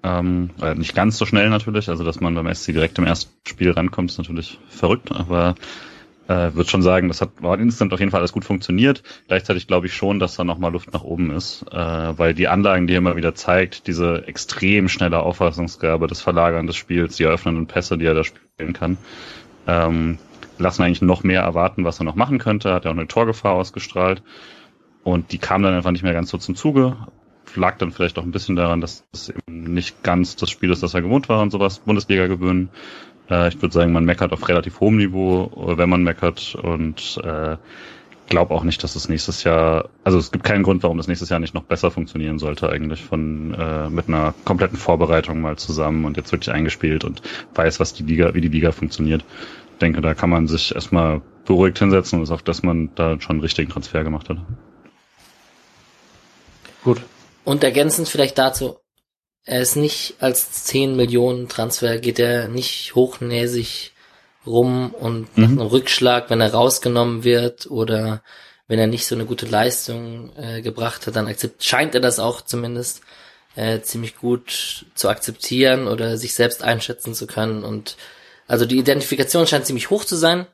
[0.06, 3.32] Ähm, äh, nicht ganz so schnell natürlich, also dass man beim SC direkt im ersten
[3.48, 5.56] Spiel rankommt, ist natürlich verrückt, aber
[6.28, 9.02] äh, würde schon sagen, das hat war instant auf jeden Fall alles gut funktioniert.
[9.28, 12.86] Gleichzeitig glaube ich schon, dass da nochmal Luft nach oben ist, äh, weil die Anlagen,
[12.86, 17.66] die er immer wieder zeigt, diese extrem schnelle Auffassungsgabe, das Verlagern des Spiels, die eröffnenden
[17.66, 19.00] Pässe, die er da spielen kann,
[19.66, 20.20] ähm,
[20.60, 22.74] lassen eigentlich noch mehr erwarten, was er noch machen könnte.
[22.74, 24.22] Hat er auch eine Torgefahr ausgestrahlt
[25.04, 26.96] und die kam dann einfach nicht mehr ganz so zum Zuge
[27.56, 30.84] lag dann vielleicht auch ein bisschen daran, dass es eben nicht ganz das Spiel ist,
[30.84, 32.70] das er gewohnt war und sowas, Bundesliga gewöhnen.
[33.30, 37.58] Äh, ich würde sagen, man meckert auf relativ hohem Niveau, wenn man meckert und äh,
[38.28, 41.30] glaube auch nicht, dass es nächstes Jahr, also es gibt keinen Grund, warum das nächstes
[41.30, 46.06] Jahr nicht noch besser funktionieren sollte eigentlich von äh, mit einer kompletten Vorbereitung mal zusammen
[46.06, 47.22] und jetzt wirklich eingespielt und
[47.54, 49.24] weiß, was die Liga, wie die Liga funktioniert.
[49.74, 53.20] Ich denke, da kann man sich erstmal beruhigt hinsetzen und ist auf dass man da
[53.20, 54.38] schon einen richtigen Transfer gemacht hat.
[56.84, 57.02] Gut.
[57.46, 58.80] Und ergänzend vielleicht dazu,
[59.46, 63.94] er ist nicht als 10 Millionen Transfer, geht er nicht hochnäsig
[64.46, 65.44] rum und mhm.
[65.44, 68.22] nach einem Rückschlag, wenn er rausgenommen wird oder
[68.68, 72.20] wenn er nicht so eine gute Leistung äh, gebracht hat, dann akzept, scheint er das
[72.20, 73.02] auch zumindest
[73.56, 77.64] äh, ziemlich gut zu akzeptieren oder sich selbst einschätzen zu können.
[77.64, 77.96] Und
[78.48, 80.48] also die Identifikation scheint ziemlich hoch zu sein.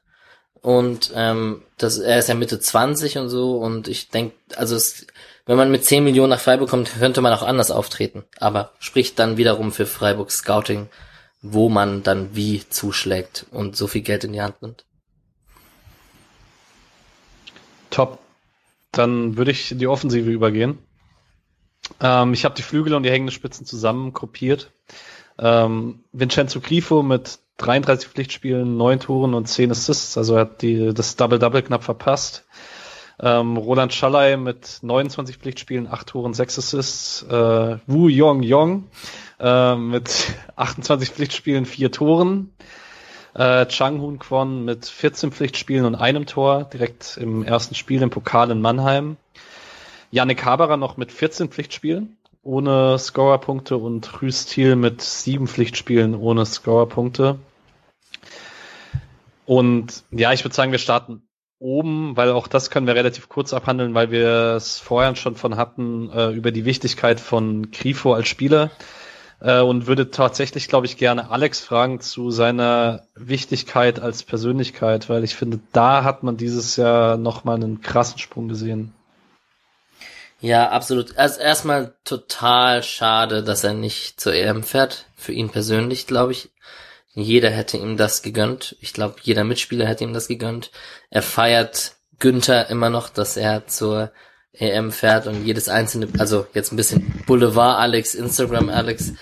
[0.61, 3.57] Und ähm, das, er ist ja Mitte 20 und so.
[3.57, 5.07] Und ich denke, also es,
[5.51, 8.23] wenn man mit 10 Millionen nach Freiburg kommt, könnte man auch anders auftreten.
[8.39, 10.87] Aber spricht dann wiederum für Freiburg Scouting
[11.41, 14.85] wo man dann wie zuschlägt und so viel Geld in die Hand nimmt.
[17.89, 18.19] Top.
[18.91, 20.77] Dann würde ich in die Offensive übergehen.
[21.99, 24.71] Ähm, ich habe die Flügel und die hängenden Spitzen zusammen gruppiert.
[25.39, 30.93] Ähm, Vincenzo Grifo mit 33 Pflichtspielen, 9 Toren und 10 Assists, also er hat die,
[30.93, 32.45] das Double-Double knapp verpasst.
[33.21, 37.23] Ähm, Roland Schallei mit 29 Pflichtspielen, 8 Toren, 6 Assists.
[37.23, 38.85] Äh, Wu Yong Yong
[39.39, 42.51] äh, mit 28 Pflichtspielen, 4 Toren.
[43.35, 48.09] Äh, Chang Hun Kwon mit 14 Pflichtspielen und einem Tor, direkt im ersten Spiel im
[48.09, 49.17] Pokal in Mannheim.
[50.09, 56.45] Yannick Haberer noch mit 14 Pflichtspielen ohne Scorerpunkte und Rüs Thiel mit 7 Pflichtspielen ohne
[56.45, 57.39] Scorerpunkte.
[59.45, 61.23] Und ja, ich würde sagen, wir starten
[61.61, 65.55] oben, weil auch das können wir relativ kurz abhandeln, weil wir es vorher schon von
[65.55, 68.71] hatten, äh, über die Wichtigkeit von Grifo als Spieler.
[69.39, 75.23] Äh, und würde tatsächlich, glaube ich, gerne Alex fragen zu seiner Wichtigkeit als Persönlichkeit, weil
[75.23, 78.93] ich finde, da hat man dieses Jahr nochmal einen krassen Sprung gesehen.
[80.39, 81.17] Ja, absolut.
[81.17, 85.05] Also erstmal total schade, dass er nicht zur EM fährt.
[85.15, 86.49] Für ihn persönlich, glaube ich.
[87.13, 88.77] Jeder hätte ihm das gegönnt.
[88.79, 90.71] Ich glaube, jeder Mitspieler hätte ihm das gegönnt.
[91.09, 94.11] Er feiert Günther immer noch, dass er zur
[94.53, 99.13] EM fährt und jedes einzelne, also jetzt ein bisschen Boulevard Alex, Instagram Alex,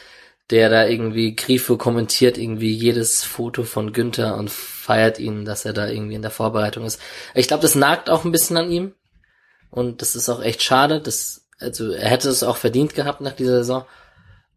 [0.50, 5.74] der da irgendwie Grifo kommentiert irgendwie jedes Foto von Günther und feiert ihn, dass er
[5.74, 7.00] da irgendwie in der Vorbereitung ist.
[7.36, 8.94] Ich glaube, das nagt auch ein bisschen an ihm
[9.70, 11.00] und das ist auch echt schade.
[11.00, 13.86] Das, also er hätte es auch verdient gehabt nach dieser Saison.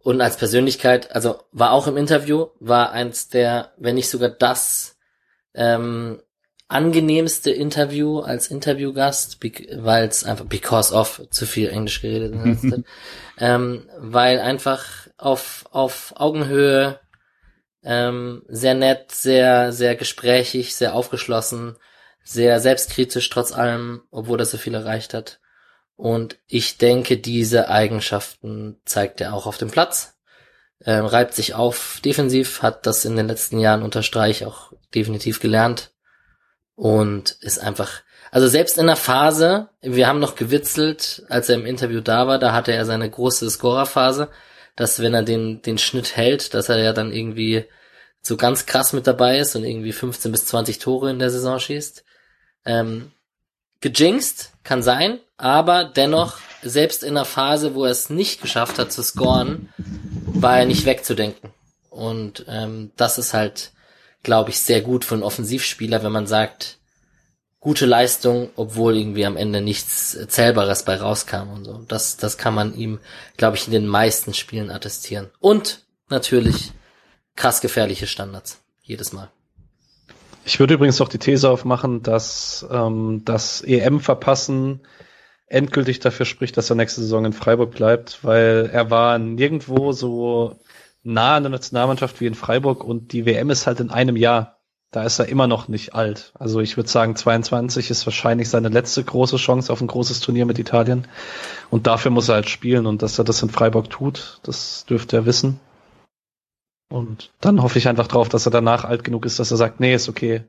[0.02, 4.96] Und als Persönlichkeit, also war auch im Interview, war eins der, wenn nicht sogar das
[5.54, 6.20] ähm,
[6.72, 9.38] angenehmste Interview als Interviewgast,
[9.76, 12.80] weil es einfach because of zu viel Englisch geredet hat,
[13.38, 14.86] ähm, weil einfach
[15.18, 16.98] auf auf Augenhöhe
[17.84, 21.76] ähm, sehr nett, sehr sehr gesprächig, sehr aufgeschlossen,
[22.24, 25.40] sehr selbstkritisch trotz allem, obwohl er so viel erreicht hat.
[26.02, 30.18] Und ich denke, diese Eigenschaften zeigt er auch auf dem Platz.
[30.84, 35.38] Ähm, reibt sich auf defensiv, hat das in den letzten Jahren unter Streich auch definitiv
[35.38, 35.92] gelernt
[36.74, 38.02] und ist einfach,
[38.32, 42.40] also selbst in der Phase, wir haben noch gewitzelt, als er im Interview da war,
[42.40, 44.28] da hatte er seine große Scorerphase,
[44.74, 47.66] dass wenn er den, den Schnitt hält, dass er ja dann irgendwie
[48.22, 51.60] so ganz krass mit dabei ist und irgendwie 15 bis 20 Tore in der Saison
[51.60, 52.04] schießt.
[52.64, 53.12] Ähm,
[53.80, 58.92] gejinxt, kann sein, aber dennoch, selbst in der Phase, wo er es nicht geschafft hat
[58.92, 61.50] zu scoren, war er nicht wegzudenken.
[61.90, 63.72] Und ähm, das ist halt,
[64.22, 66.78] glaube ich, sehr gut für einen Offensivspieler, wenn man sagt,
[67.58, 71.84] gute Leistung, obwohl irgendwie am Ende nichts Zählbares bei rauskam und so.
[71.88, 73.00] Das, das kann man ihm,
[73.36, 75.28] glaube ich, in den meisten Spielen attestieren.
[75.40, 76.70] Und natürlich
[77.34, 78.62] krass gefährliche Standards.
[78.80, 79.28] Jedes Mal.
[80.44, 84.82] Ich würde übrigens auch die These aufmachen, dass ähm, das EM-Verpassen
[85.52, 90.58] endgültig dafür spricht, dass er nächste Saison in Freiburg bleibt, weil er war nirgendwo so
[91.02, 94.58] nah an der Nationalmannschaft wie in Freiburg und die WM ist halt in einem Jahr.
[94.92, 96.32] Da ist er immer noch nicht alt.
[96.38, 100.44] Also ich würde sagen, 22 ist wahrscheinlich seine letzte große Chance auf ein großes Turnier
[100.44, 101.08] mit Italien.
[101.70, 102.84] Und dafür muss er halt spielen.
[102.84, 105.60] Und dass er das in Freiburg tut, das dürfte er wissen.
[106.90, 109.80] Und dann hoffe ich einfach drauf, dass er danach alt genug ist, dass er sagt,
[109.80, 110.44] nee, ist okay.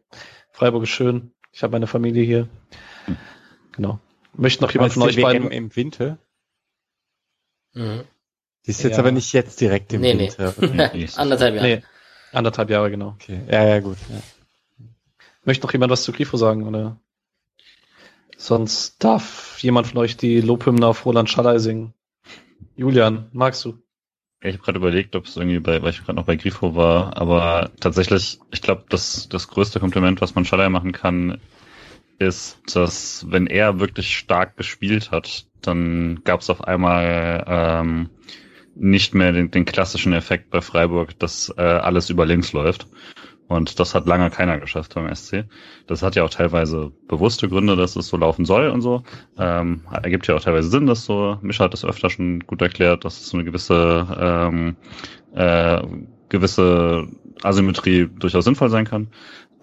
[0.51, 1.31] Freiburg ist schön.
[1.53, 2.49] Ich habe meine Familie hier.
[3.71, 3.99] Genau.
[4.35, 6.17] Möchte noch jemand von euch beiden im Winter?
[7.73, 8.03] Mhm.
[8.65, 8.99] Die ist jetzt ja.
[8.99, 10.53] aber nicht jetzt direkt im nee, Winter.
[10.93, 11.09] Nee.
[11.15, 11.67] anderthalb Jahre.
[11.67, 11.83] Nee.
[12.31, 13.09] Anderthalb Jahre, genau.
[13.09, 13.41] Okay.
[13.49, 13.97] Ja, ja, gut.
[14.09, 14.21] Ja.
[15.45, 16.97] Möchte noch jemand was zu Grifo sagen, oder?
[18.37, 21.93] Sonst darf jemand von euch die Lobhymne auf Roland Schallei singen.
[22.75, 23.77] Julian, magst du?
[24.41, 27.15] Ich habe gerade überlegt, ob es irgendwie bei, weil ich gerade noch bei Grifo war,
[27.15, 31.39] aber tatsächlich, ich glaube, das, das größte Kompliment, was man Schaller machen kann,
[32.19, 38.09] ist, dass wenn er wirklich stark gespielt hat, dann gab es auf einmal ähm,
[38.75, 42.87] nicht mehr den, den klassischen Effekt bei Freiburg, dass äh, alles über links läuft.
[43.47, 45.45] Und das hat lange keiner geschafft beim SC.
[45.85, 49.03] Das hat ja auch teilweise bewusste Gründe, dass es so laufen soll und so.
[49.37, 53.05] Ähm, ergibt ja auch teilweise Sinn, dass so, Mischa hat das öfter schon gut erklärt,
[53.05, 54.75] dass es so eine gewisse, ähm,
[55.35, 55.81] äh,
[56.29, 57.07] gewisse
[57.43, 59.09] Asymmetrie durchaus sinnvoll sein kann.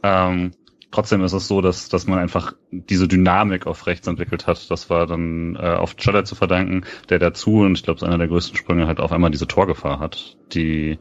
[0.03, 0.53] Ähm,
[0.91, 4.71] trotzdem ist es so, dass, dass man einfach diese Dynamik auf rechts entwickelt hat.
[4.71, 8.19] Das war dann äh, auf Cheddar zu verdanken, der dazu, und ich glaube, es einer
[8.19, 10.99] der größten Sprünge, halt auf einmal diese Torgefahr hat, die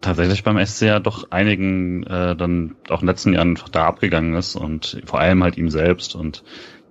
[0.00, 3.86] tatsächlich beim SC ja doch einigen äh, dann auch in den letzten Jahren einfach da
[3.86, 6.44] abgegangen ist und vor allem halt ihm selbst und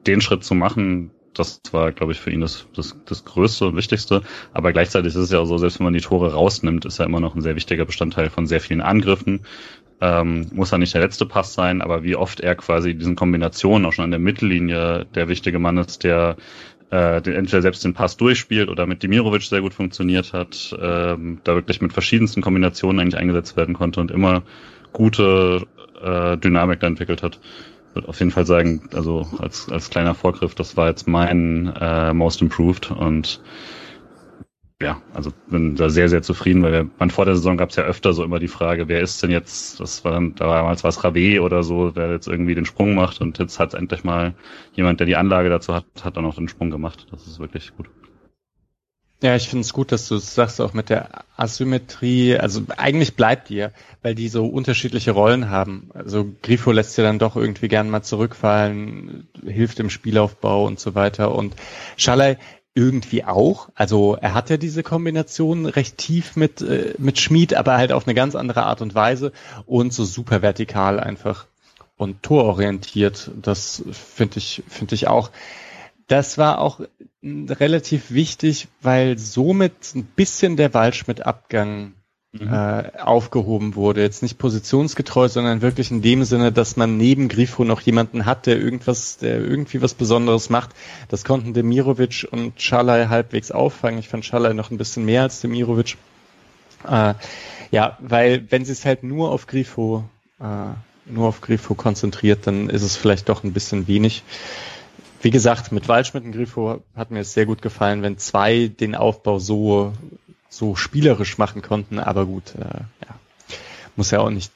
[0.06, 3.76] den Schritt zu machen, das war, glaube ich, für ihn das, das, das Größte und
[3.76, 4.22] Wichtigste.
[4.54, 7.20] Aber gleichzeitig ist es ja so, selbst wenn man die Tore rausnimmt, ist er immer
[7.20, 9.42] noch ein sehr wichtiger Bestandteil von sehr vielen Angriffen.
[10.06, 13.88] Ähm, muss er nicht der letzte Pass sein, aber wie oft er quasi diesen Kombinationen
[13.88, 16.36] auch schon an der Mittellinie der wichtige Mann ist, der
[16.92, 21.40] äh, den entweder selbst den Pass durchspielt oder mit Dimirovic sehr gut funktioniert hat, ähm,
[21.44, 24.44] da wirklich mit verschiedensten Kombinationen eigentlich eingesetzt werden konnte und immer
[24.94, 25.66] gute
[26.04, 27.40] äh, Dynamik da entwickelt hat.
[27.90, 31.74] Ich würde auf jeden Fall sagen, also als, als kleiner Vorgriff, das war jetzt mein
[31.82, 33.42] äh, Most Improved und
[34.86, 37.84] ja, also bin da sehr, sehr zufrieden, weil man vor der Saison gab es ja
[37.84, 41.04] öfter so immer die Frage, wer ist denn jetzt, das war dann, damals war es
[41.04, 44.36] Rave oder so, der jetzt irgendwie den Sprung macht und jetzt hat es endlich mal
[44.74, 47.08] jemand, der die Anlage dazu hat, hat dann auch den Sprung gemacht.
[47.10, 47.90] Das ist wirklich gut.
[49.24, 52.38] Ja, ich finde es gut, dass du sagst, auch mit der Asymmetrie.
[52.38, 53.72] Also eigentlich bleibt die ja,
[54.04, 55.90] weil die so unterschiedliche Rollen haben.
[55.96, 60.94] Also Grifo lässt ja dann doch irgendwie gern mal zurückfallen, hilft im Spielaufbau und so
[60.94, 61.34] weiter.
[61.34, 61.56] Und
[61.98, 62.38] Schalay
[62.76, 63.70] irgendwie auch.
[63.74, 68.06] Also er hat ja diese Kombination recht tief mit, äh, mit Schmied, aber halt auf
[68.06, 69.32] eine ganz andere Art und Weise
[69.66, 71.48] und so super vertikal einfach
[71.98, 73.32] und tororientiert.
[73.42, 75.32] Das finde ich, finde ich auch.
[76.08, 76.82] Das war auch
[77.24, 81.95] relativ wichtig, weil somit ein bisschen der Waldschmidt-Abgang
[82.40, 82.52] mhm.
[82.52, 84.02] äh, aufgehoben wurde.
[84.02, 88.46] Jetzt nicht positionsgetreu, sondern wirklich in dem Sinne, dass man neben Grifo noch jemanden hat,
[88.46, 90.72] der irgendwas, der irgendwie was Besonderes macht.
[91.10, 94.00] Das konnten Demirovic und Schalay halbwegs auffangen.
[94.00, 95.98] Ich fand Schalay noch ein bisschen mehr als Demirovic.
[96.88, 97.14] Äh,
[97.72, 100.04] ja, weil wenn sie es halt nur auf Grifo,
[100.40, 104.24] äh, nur auf Grifo konzentriert, dann ist es vielleicht doch ein bisschen wenig.
[105.22, 108.94] Wie gesagt, mit Waldschmidt und Grifo hat mir es sehr gut gefallen, wenn zwei den
[108.94, 109.94] Aufbau so
[110.56, 113.20] so spielerisch machen konnten, aber gut, äh, ja,
[113.96, 114.52] muss ja auch nicht.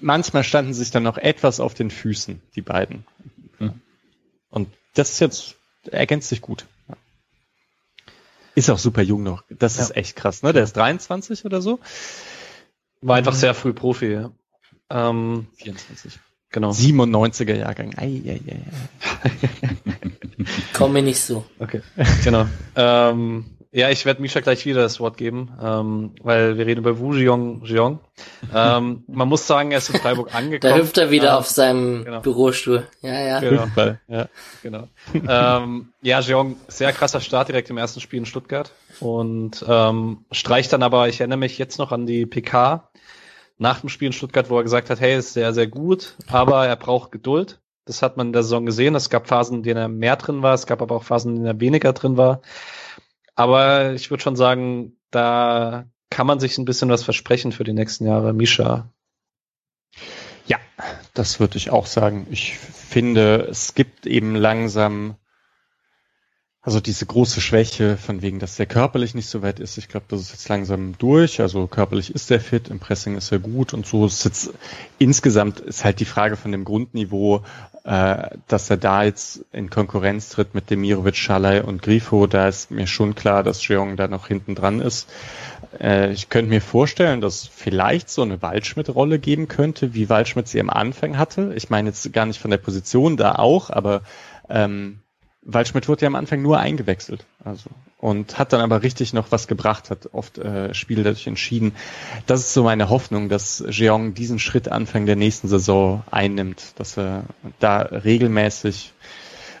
[0.00, 3.04] Manchmal standen sich dann noch etwas auf den Füßen, die beiden.
[3.58, 3.80] Mhm.
[4.50, 5.56] Und das ist jetzt,
[5.90, 6.66] ergänzt sich gut.
[8.54, 9.44] Ist auch super jung noch.
[9.48, 9.84] Das ja.
[9.84, 10.52] ist echt krass, ne?
[10.52, 11.78] Der ist 23 oder so.
[13.00, 14.30] War einfach sehr früh Profi, ja.
[14.90, 16.18] Ähm, 24.
[16.50, 16.70] Genau.
[16.70, 17.94] 97er Jahrgang.
[17.96, 18.60] Ei, ei, ei.
[20.74, 21.46] Komm mir nicht so.
[21.58, 21.80] Okay,
[22.24, 22.46] genau.
[22.74, 26.98] ähm, ja, ich werde Misha gleich wieder das Wort geben, ähm, weil wir reden über
[26.98, 27.62] Wu Jiong.
[27.64, 28.00] Jiong.
[28.52, 30.74] Ähm, man muss sagen, er ist in Freiburg angekommen.
[30.74, 32.20] Da hüpft er wieder ähm, auf seinem genau.
[32.20, 32.88] Bürostuhl.
[33.00, 33.40] Ja, ja.
[33.40, 33.66] Genau.
[34.08, 34.28] Ja,
[34.62, 34.88] genau.
[35.14, 40.72] ähm, ja, Jiong, sehr krasser Start direkt im ersten Spiel in Stuttgart und ähm, streicht
[40.72, 42.90] dann aber, ich erinnere mich jetzt noch an die PK
[43.58, 46.66] nach dem Spiel in Stuttgart, wo er gesagt hat, hey, ist sehr, sehr gut, aber
[46.66, 47.60] er braucht Geduld.
[47.84, 48.94] Das hat man in der Saison gesehen.
[48.94, 51.36] Es gab Phasen, in denen er mehr drin war, es gab aber auch Phasen, in
[51.36, 52.40] denen er weniger drin war.
[53.34, 57.72] Aber ich würde schon sagen, da kann man sich ein bisschen was versprechen für die
[57.72, 58.32] nächsten Jahre.
[58.32, 58.90] Misha.
[60.46, 60.58] Ja,
[61.14, 62.26] das würde ich auch sagen.
[62.30, 65.16] Ich finde, es gibt eben langsam
[66.62, 69.78] also diese große Schwäche von wegen, dass der körperlich nicht so weit ist.
[69.78, 71.40] Ich glaube, das ist jetzt langsam durch.
[71.40, 74.52] Also körperlich ist er fit, im Pressing ist er gut und so ist jetzt
[74.98, 77.44] insgesamt ist halt die Frage von dem Grundniveau,
[77.84, 82.26] äh, dass er da jetzt in Konkurrenz tritt mit Demirovic, Schalay und Grifo.
[82.26, 85.08] Da ist mir schon klar, dass Jeong da noch hinten dran ist.
[85.80, 90.60] Äh, ich könnte mir vorstellen, dass vielleicht so eine Waldschmidt-Rolle geben könnte, wie Waldschmidt sie
[90.60, 91.54] am Anfang hatte.
[91.56, 94.02] Ich meine jetzt gar nicht von der Position da auch, aber
[94.50, 95.00] ähm,
[95.42, 99.46] Waldschmidt wurde ja am Anfang nur eingewechselt, also und hat dann aber richtig noch was
[99.46, 101.72] gebracht, hat oft äh, Spiele dadurch entschieden.
[102.26, 106.96] Das ist so meine Hoffnung, dass Jeong diesen Schritt Anfang der nächsten Saison einnimmt, dass
[106.96, 107.24] er
[107.58, 108.92] da regelmäßig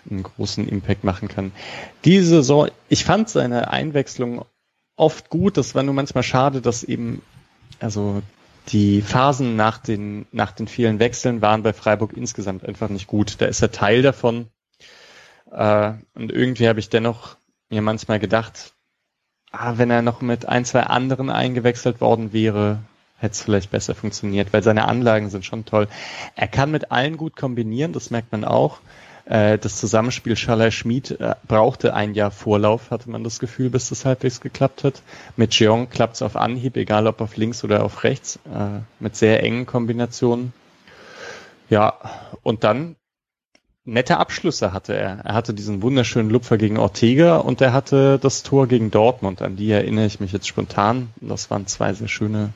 [0.08, 1.52] einen großen Impact machen kann.
[2.06, 4.46] Diese Saison, ich fand seine Einwechslung
[4.96, 5.58] oft gut.
[5.58, 7.20] Das war nur manchmal schade, dass eben
[7.78, 8.22] also
[8.68, 13.36] die Phasen nach den nach den vielen Wechseln waren bei Freiburg insgesamt einfach nicht gut.
[13.40, 14.48] Da ist er Teil davon.
[15.52, 17.36] Äh, und irgendwie habe ich dennoch
[17.68, 18.74] mir manchmal gedacht,
[19.52, 22.80] ah, wenn er noch mit ein, zwei anderen eingewechselt worden wäre,
[23.18, 25.88] hätte es vielleicht besser funktioniert, weil seine Anlagen sind schon toll.
[26.36, 28.80] Er kann mit allen gut kombinieren, das merkt man auch.
[29.26, 34.04] Äh, das Zusammenspiel Schaller-Schmid äh, brauchte ein Jahr Vorlauf, hatte man das Gefühl, bis das
[34.04, 35.02] halbwegs geklappt hat.
[35.36, 38.38] Mit Jeong klappt es auf Anhieb, egal ob auf links oder auf rechts,
[38.98, 40.52] mit sehr engen Kombinationen.
[41.68, 41.94] Ja,
[42.42, 42.96] und dann
[43.84, 45.20] nette Abschlüsse hatte er.
[45.24, 49.56] Er hatte diesen wunderschönen Lupfer gegen Ortega und er hatte das Tor gegen Dortmund, an
[49.56, 51.10] die erinnere ich mich jetzt spontan.
[51.20, 52.52] Das waren zwei sehr schöne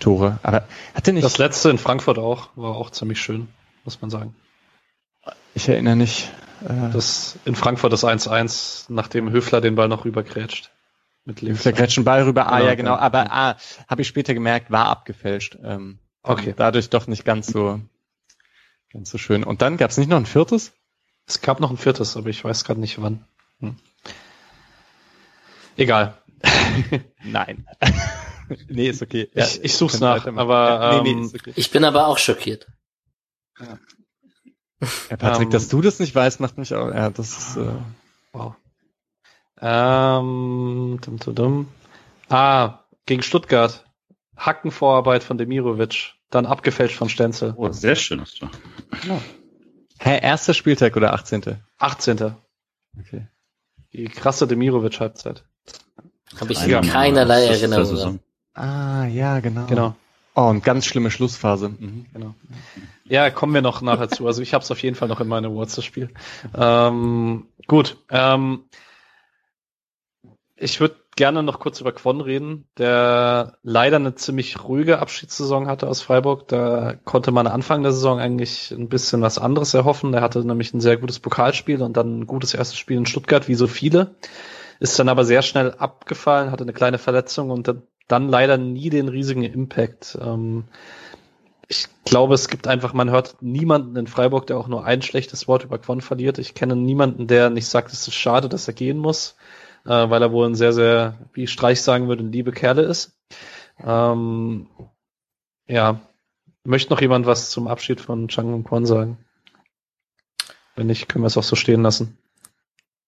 [0.00, 0.38] Tore.
[0.42, 1.24] Aber hatte nicht.
[1.24, 3.48] Das letzte in Frankfurt auch, war auch ziemlich schön,
[3.84, 4.34] muss man sagen.
[5.54, 6.30] Ich erinnere nicht.
[6.64, 10.70] Äh, das in Frankfurt das 1-1, nachdem Höfler den Ball noch rübergrätscht.
[11.24, 11.60] Mit links.
[11.60, 13.56] Höfler grätscht den Ball rüber, ah genau, ja genau, aber ah,
[13.88, 15.56] habe ich später gemerkt, war abgefälscht.
[15.62, 16.54] Ähm, okay.
[16.56, 17.80] Dadurch doch nicht ganz so
[18.92, 19.44] ganz so schön.
[19.44, 20.72] Und dann gab es nicht noch ein viertes?
[21.26, 23.24] Es gab noch ein viertes, aber ich weiß gerade nicht wann.
[23.60, 23.76] Hm.
[25.76, 26.18] Egal.
[27.24, 27.66] Nein.
[28.68, 29.30] nee, ist okay.
[29.34, 31.52] Ja, ich, ich such's nach, aber ähm, nee, nee, okay.
[31.56, 32.66] ich bin aber auch schockiert.
[33.58, 33.78] Ja.
[35.10, 36.88] Ja, Patrick, um, dass du das nicht weißt, macht mich auch.
[36.88, 37.72] Ja, das ist, äh,
[38.32, 38.56] wow.
[39.60, 41.68] Ähm, dum, dum, dum.
[42.28, 43.84] Ah, gegen Stuttgart.
[44.36, 47.54] Hackenvorarbeit von Demirovic, dann abgefälscht von Stenzel.
[47.56, 48.46] Oh, sehr schön hast du.
[49.06, 49.20] Ja.
[49.98, 51.56] Hä, erster Spieltag oder 18.?
[51.78, 52.34] 18.
[52.98, 53.28] Okay.
[53.92, 55.44] Die krasse Demirovic-Halbzeit.
[56.40, 58.20] Habe ich Einmal keinerlei Erinnerung.
[58.54, 59.66] Ah, ja, genau.
[59.66, 59.94] Genau.
[60.34, 61.68] Oh, und ganz schlimme Schlussphase.
[61.68, 62.06] Mhm.
[62.12, 62.34] Genau.
[63.04, 64.26] Ja, kommen wir noch nachher zu.
[64.26, 66.08] Also ich habe es auf jeden Fall noch in meine Awards, das Spiel.
[66.54, 67.98] Ähm, gut.
[68.08, 68.64] Ähm,
[70.56, 75.88] ich würde gerne noch kurz über Quon reden, der leider eine ziemlich ruhige Abschiedssaison hatte
[75.88, 76.48] aus Freiburg.
[76.48, 80.14] Da konnte man Anfang der Saison eigentlich ein bisschen was anderes erhoffen.
[80.14, 83.48] Er hatte nämlich ein sehr gutes Pokalspiel und dann ein gutes erstes Spiel in Stuttgart,
[83.48, 84.14] wie so viele.
[84.80, 87.72] Ist dann aber sehr schnell abgefallen, hatte eine kleine Verletzung und
[88.08, 90.18] dann leider nie den riesigen Impact.
[90.20, 90.64] Ähm,
[91.68, 95.48] ich glaube, es gibt einfach, man hört niemanden in Freiburg, der auch nur ein schlechtes
[95.48, 96.38] Wort über Quon verliert.
[96.38, 99.36] Ich kenne niemanden, der nicht sagt, es ist schade, dass er gehen muss,
[99.84, 103.16] äh, weil er wohl ein sehr, sehr, wie Streich sagen würde, ein liebe Kerle ist.
[103.84, 104.68] Ähm,
[105.66, 106.00] ja,
[106.64, 109.18] möchte noch jemand was zum Abschied von Chang Kwon sagen?
[110.74, 112.18] Wenn nicht, können wir es auch so stehen lassen.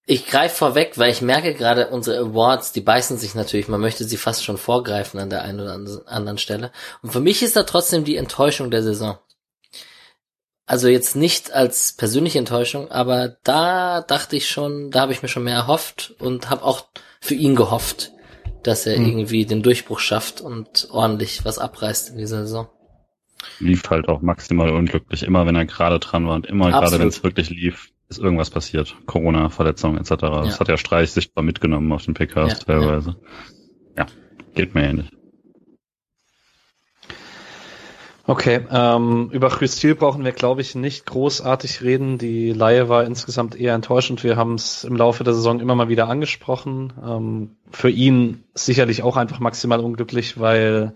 [0.07, 4.03] Ich greife vorweg, weil ich merke gerade, unsere Awards, die beißen sich natürlich, man möchte
[4.03, 6.71] sie fast schon vorgreifen an der einen oder anderen Stelle.
[7.01, 9.17] Und für mich ist da trotzdem die Enttäuschung der Saison.
[10.67, 15.27] Also jetzt nicht als persönliche Enttäuschung, aber da dachte ich schon, da habe ich mir
[15.27, 16.87] schon mehr erhofft und habe auch
[17.21, 18.11] für ihn gehofft,
[18.63, 19.05] dass er mhm.
[19.05, 22.67] irgendwie den Durchbruch schafft und ordentlich was abreißt in dieser Saison.
[23.59, 27.09] Lief halt auch maximal unglücklich, immer wenn er gerade dran war und immer gerade wenn
[27.09, 28.95] es wirklich lief, ist irgendwas passiert.
[29.05, 30.09] Corona, Verletzung etc.
[30.09, 30.41] Ja.
[30.45, 33.15] Das hat ja Streich sichtbar mitgenommen auf den PKs ja, teilweise.
[33.95, 34.05] Ja.
[34.05, 34.07] ja,
[34.55, 35.11] geht mir ähnlich.
[38.27, 42.17] Okay, ähm, über Christil brauchen wir, glaube ich, nicht großartig reden.
[42.17, 44.23] Die Laie war insgesamt eher enttäuschend.
[44.23, 46.91] Wir haben es im Laufe der Saison immer mal wieder angesprochen.
[47.05, 50.95] Ähm, für ihn sicherlich auch einfach maximal unglücklich, weil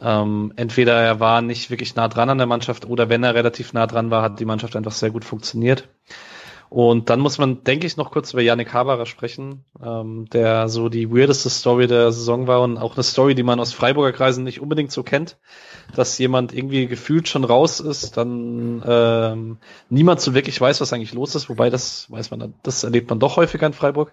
[0.00, 3.74] ähm, entweder er war nicht wirklich nah dran an der Mannschaft oder wenn er relativ
[3.74, 5.88] nah dran war, hat die Mannschaft einfach sehr gut funktioniert.
[6.70, 10.88] Und dann muss man, denke ich, noch kurz über Yannick Haberer sprechen, ähm, der so
[10.88, 14.44] die weirdeste Story der Saison war und auch eine Story, die man aus Freiburger Kreisen
[14.44, 15.38] nicht unbedingt so kennt,
[15.94, 19.56] dass jemand irgendwie gefühlt schon raus ist, dann ähm,
[19.88, 23.18] niemand so wirklich weiß, was eigentlich los ist, wobei das weiß man, das erlebt man
[23.18, 24.12] doch häufiger in Freiburg.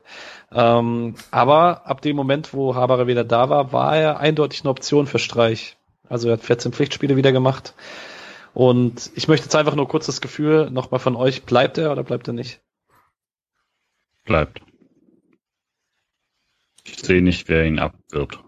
[0.53, 5.07] Ähm, aber ab dem Moment, wo Haberer wieder da war, war er eindeutig eine Option
[5.07, 5.76] für Streich.
[6.07, 7.73] Also er hat 14 Pflichtspiele wieder gemacht.
[8.56, 12.03] Und ich möchte jetzt einfach nur kurz das Gefühl nochmal von euch, bleibt er oder
[12.03, 12.61] bleibt er nicht?
[14.23, 14.61] Bleibt.
[16.86, 18.40] Ich sehe nicht, wer ihn abwirbt.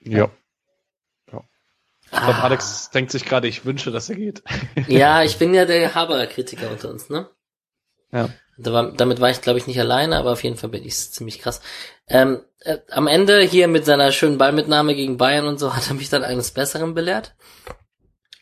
[0.00, 0.30] Ja.
[1.30, 1.44] ja.
[2.02, 2.42] Ich glaube, ah.
[2.42, 4.42] Alex denkt sich gerade, ich wünsche, dass er geht.
[4.88, 7.30] Ja, ich bin ja der Haberer-Kritiker unter uns, ne?
[8.10, 8.30] Ja.
[8.58, 10.96] Da war, damit war ich, glaube ich, nicht alleine, aber auf jeden Fall bin ich
[10.96, 11.60] ziemlich krass.
[12.08, 15.94] Ähm, äh, am Ende hier mit seiner schönen Ballmitnahme gegen Bayern und so hat er
[15.94, 17.34] mich dann eines Besseren belehrt.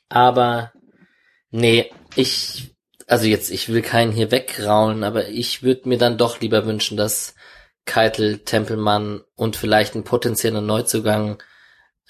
[0.09, 0.73] Aber
[1.51, 2.75] nee, ich,
[3.07, 6.97] also jetzt, ich will keinen hier wegraulen, aber ich würde mir dann doch lieber wünschen,
[6.97, 7.35] dass
[7.85, 11.43] Keitel, Tempelmann und vielleicht ein potenzieller Neuzugang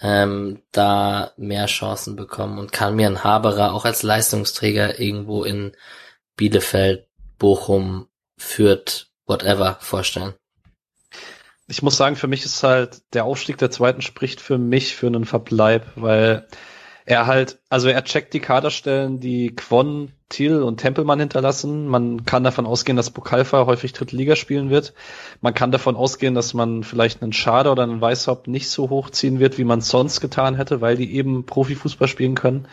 [0.01, 5.73] ähm, da mehr Chancen bekommen und kann mir ein Haberer auch als Leistungsträger irgendwo in
[6.37, 7.07] Bielefeld,
[7.39, 10.35] Bochum, Fürth, whatever vorstellen
[11.73, 15.07] ich muss sagen, für mich ist halt der Aufstieg der zweiten spricht für mich für
[15.07, 16.47] einen Verbleib, weil
[17.07, 21.89] er halt, also er checkt die Kaderstellen, die Quon, Thiel und Tempelmann hinterlassen.
[21.89, 24.93] Man kann davon ausgehen, dass Pokalfa häufig dritte Liga spielen wird.
[25.41, 29.41] Man kann davon ausgehen, dass man vielleicht einen Schade oder einen Weißhaupt nicht so hochziehen
[29.41, 32.69] wird, wie man sonst getan hätte, weil die eben Profifußball spielen können.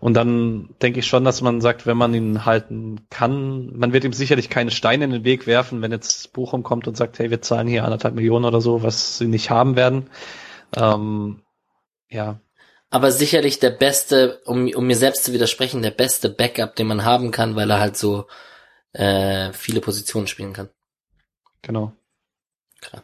[0.00, 4.04] Und dann denke ich schon, dass man sagt, wenn man ihn halten kann, man wird
[4.04, 7.30] ihm sicherlich keine Steine in den Weg werfen, wenn jetzt Bochum kommt und sagt, hey,
[7.30, 10.08] wir zahlen hier anderthalb Millionen oder so, was sie nicht haben werden.
[10.76, 11.42] Ähm,
[12.08, 12.40] ja.
[12.90, 17.04] Aber sicherlich der beste, um, um mir selbst zu widersprechen, der beste Backup, den man
[17.04, 18.26] haben kann, weil er halt so
[18.92, 20.70] äh, viele Positionen spielen kann.
[21.62, 21.92] Genau.
[22.80, 23.02] Klar.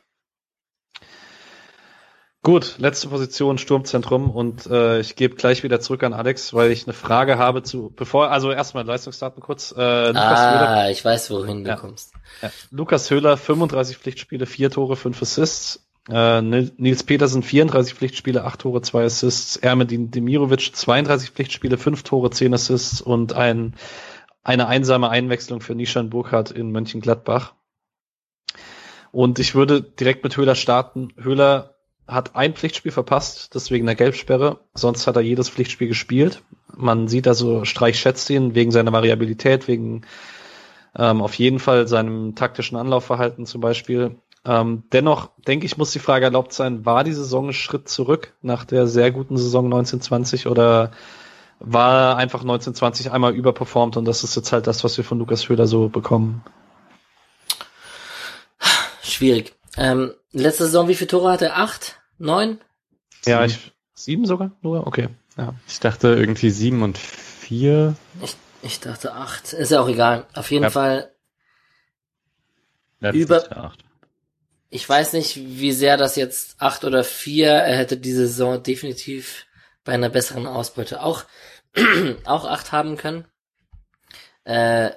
[2.45, 6.85] Gut, letzte Position Sturmzentrum und äh, ich gebe gleich wieder zurück an Alex, weil ich
[6.85, 9.73] eine Frage habe zu, bevor, also erstmal Leistungsdaten kurz.
[9.73, 12.13] Äh, Lukas ah, Höhler, ich weiß, wohin ja, du kommst.
[12.43, 12.51] Ja.
[12.71, 15.87] Lukas Höhler, 35 Pflichtspiele, 4 Tore, 5 Assists.
[16.11, 19.57] Äh, Nils Petersen, 34 Pflichtspiele, 8 Tore, 2 Assists.
[19.57, 23.75] Ermedin Demirovic, 32 Pflichtspiele, 5 Tore, 10 Assists und ein,
[24.43, 27.55] eine einsame Einwechslung für Nishan Burkhardt in Mönchengladbach.
[29.13, 31.15] Und ich würde direkt mit Höhler starten.
[31.17, 31.74] Höhler
[32.07, 34.61] hat ein Pflichtspiel verpasst, deswegen der Gelbsperre.
[34.75, 36.43] Sonst hat er jedes Pflichtspiel gespielt.
[36.77, 40.03] Man sieht also, Streich schätzt ihn wegen seiner Variabilität, wegen
[40.97, 44.17] ähm, auf jeden Fall seinem taktischen Anlaufverhalten zum Beispiel.
[44.45, 48.35] Ähm, dennoch denke ich, muss die Frage erlaubt sein, war die Saison ein Schritt zurück
[48.43, 50.91] nach der sehr guten Saison 1920 oder
[51.61, 55.49] war einfach 1920 einmal überperformt und das ist jetzt halt das, was wir von Lukas
[55.49, 56.45] Höhler so bekommen?
[59.03, 59.55] Schwierig.
[59.77, 61.59] Ähm, letzte Saison, wie viele Tore hatte er?
[61.59, 62.01] Acht?
[62.19, 62.61] Neun?
[63.27, 64.87] Ja, ich, sieben sogar nur?
[64.87, 65.09] Okay.
[65.37, 65.55] Ja.
[65.67, 67.97] Ich dachte irgendwie sieben und vier.
[68.23, 69.53] Ich, ich dachte acht.
[69.53, 70.27] Ist ja auch egal.
[70.35, 70.71] Auf jeden ja.
[70.71, 71.13] Fall
[73.01, 73.57] Letztes über.
[73.57, 73.85] Acht.
[74.71, 77.51] Ich weiß nicht, wie sehr das jetzt acht oder vier.
[77.51, 79.47] Er hätte diese Saison definitiv
[79.85, 81.25] bei einer besseren Ausbeute auch,
[82.25, 83.27] auch acht haben können.
[84.45, 84.91] Äh,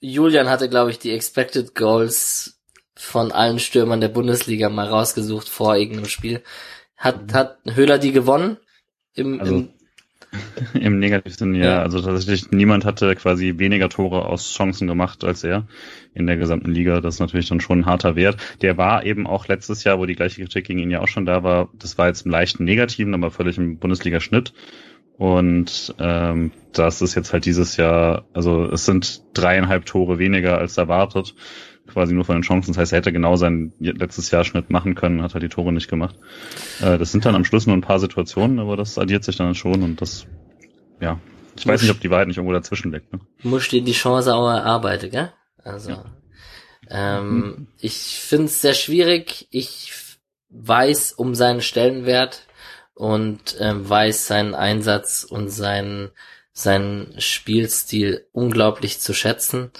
[0.00, 2.57] Julian hatte, glaube ich, die Expected Goals
[2.98, 6.42] von allen Stürmern der Bundesliga mal rausgesucht vor irgendeinem Spiel.
[6.96, 8.56] Hat, hat Höhler die gewonnen?
[9.14, 9.68] Im, also, im,
[10.80, 11.64] im negativen ja.
[11.64, 11.82] ja.
[11.82, 15.68] Also tatsächlich niemand hatte quasi weniger Tore aus Chancen gemacht als er
[16.12, 17.00] in der gesamten Liga.
[17.00, 18.36] Das ist natürlich dann schon ein harter Wert.
[18.62, 21.24] Der war eben auch letztes Jahr, wo die gleiche Kritik gegen ihn ja auch schon
[21.24, 21.68] da war.
[21.78, 24.52] Das war jetzt im leichten Negativen, aber völlig im Bundesliga-Schnitt.
[25.16, 30.78] Und ähm, das ist jetzt halt dieses Jahr, also es sind dreieinhalb Tore weniger als
[30.78, 31.34] erwartet
[31.88, 32.72] quasi nur von den Chancen.
[32.72, 35.72] Das heißt, er hätte genau seinen letztes Jahr Schnitt machen können, hat er die Tore
[35.72, 36.16] nicht gemacht.
[36.80, 39.54] Äh, das sind dann am Schluss nur ein paar Situationen, aber das addiert sich dann
[39.54, 40.26] schon und das,
[41.00, 41.20] ja.
[41.56, 43.12] Ich weiß nicht, ob die Wahrheit nicht irgendwo dazwischen liegt.
[43.12, 43.18] Ne?
[43.42, 45.32] Muss dir die Chance auch erarbeiten, gell?
[45.64, 46.04] Also, ja.
[46.88, 47.68] ähm, mhm.
[47.80, 49.48] ich finde es sehr schwierig.
[49.50, 49.92] Ich
[50.50, 52.46] weiß um seinen Stellenwert
[52.94, 56.10] und ähm, weiß seinen Einsatz und seinen,
[56.52, 59.70] seinen Spielstil unglaublich zu schätzen.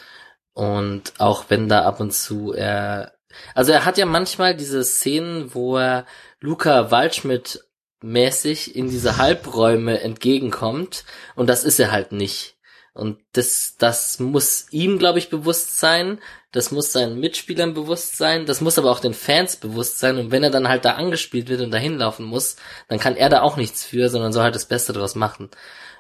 [0.59, 3.12] Und auch wenn da ab und zu er,
[3.55, 6.05] also er hat ja manchmal diese Szenen, wo er
[6.40, 7.64] Luca Waldschmidt
[8.02, 11.05] mäßig in diese Halbräume entgegenkommt
[11.36, 12.56] und das ist er halt nicht.
[12.93, 16.18] Und das, das muss ihm, glaube ich, bewusst sein.
[16.51, 18.44] Das muss seinen Mitspielern bewusst sein.
[18.44, 20.18] Das muss aber auch den Fans bewusst sein.
[20.18, 22.56] Und wenn er dann halt da angespielt wird und dahin laufen muss,
[22.89, 25.51] dann kann er da auch nichts für, sondern soll halt das Beste draus machen.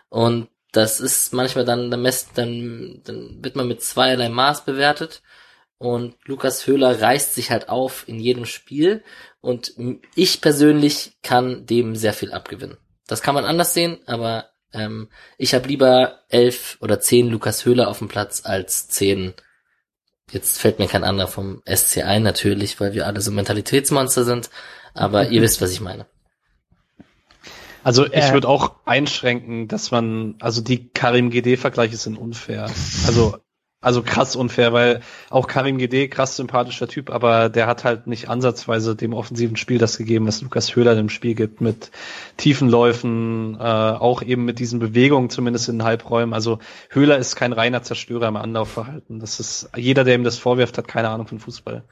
[0.08, 5.22] Und das ist manchmal dann, dann, messt, dann, dann wird man mit zweierlei Maß bewertet.
[5.78, 9.02] Und Lukas Höhler reißt sich halt auf in jedem Spiel.
[9.40, 9.74] Und
[10.14, 12.76] ich persönlich kann dem sehr viel abgewinnen.
[13.06, 15.08] Das kann man anders sehen, aber ähm,
[15.38, 19.34] ich habe lieber elf oder zehn Lukas Höhler auf dem Platz als zehn.
[20.30, 24.50] Jetzt fällt mir kein anderer vom SC ein, natürlich, weil wir alle so Mentalitätsmonster sind.
[24.92, 26.06] Aber ihr wisst, was ich meine.
[27.84, 32.70] Also ich äh, würde auch einschränken, dass man, also die Karim GD-Vergleiche sind unfair.
[33.06, 33.38] Also,
[33.80, 35.00] also krass unfair, weil
[35.30, 39.78] auch Karim GD, krass sympathischer Typ, aber der hat halt nicht ansatzweise dem offensiven Spiel
[39.78, 41.92] das gegeben, was Lukas Höhler im Spiel gibt, mit
[42.36, 46.34] tiefen Läufen, äh, auch eben mit diesen Bewegungen, zumindest in den Halbräumen.
[46.34, 46.58] Also
[46.90, 49.20] Höhler ist kein reiner Zerstörer im Anlaufverhalten.
[49.20, 51.84] Das ist, jeder, der ihm das vorwirft, hat keine Ahnung von Fußball.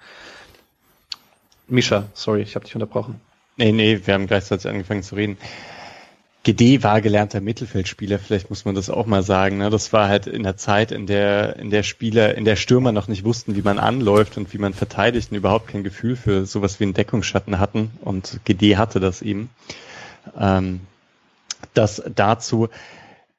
[1.68, 3.20] Misha, sorry, ich habe dich unterbrochen.
[3.56, 5.38] Nee, nee, wir haben gleichzeitig angefangen zu reden.
[6.46, 9.58] GD war gelernter Mittelfeldspieler, vielleicht muss man das auch mal sagen.
[9.58, 9.68] Ne?
[9.68, 13.08] Das war halt in der Zeit, in der, in der Spieler, in der Stürmer noch
[13.08, 16.78] nicht wussten, wie man anläuft und wie man verteidigt und überhaupt kein Gefühl für sowas
[16.78, 17.90] wie einen Deckungsschatten hatten.
[18.00, 19.50] Und GD hatte das eben.
[20.38, 20.82] Ähm,
[21.74, 22.68] das dazu.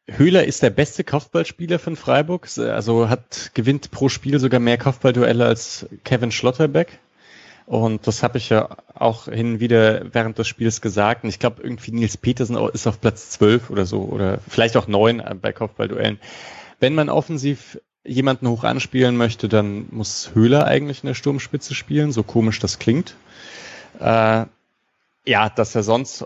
[0.10, 5.46] Höhler ist der beste Kopfballspieler von Freiburg, also hat gewinnt pro Spiel sogar mehr Kopfballduelle
[5.46, 7.00] als Kevin Schlotterbeck.
[7.68, 11.26] Und das habe ich ja auch hin und wieder während des Spiels gesagt.
[11.26, 14.88] Und ich glaube, irgendwie Nils Petersen ist auf Platz 12 oder so oder vielleicht auch
[14.88, 16.18] 9 äh, bei Kopfballduellen.
[16.80, 22.14] Wenn man offensiv jemanden hoch anspielen möchte, dann muss Höhler eigentlich in der Sturmspitze spielen,
[22.14, 23.18] so komisch das klingt.
[24.00, 24.46] Äh,
[25.26, 26.26] ja, dass er sonst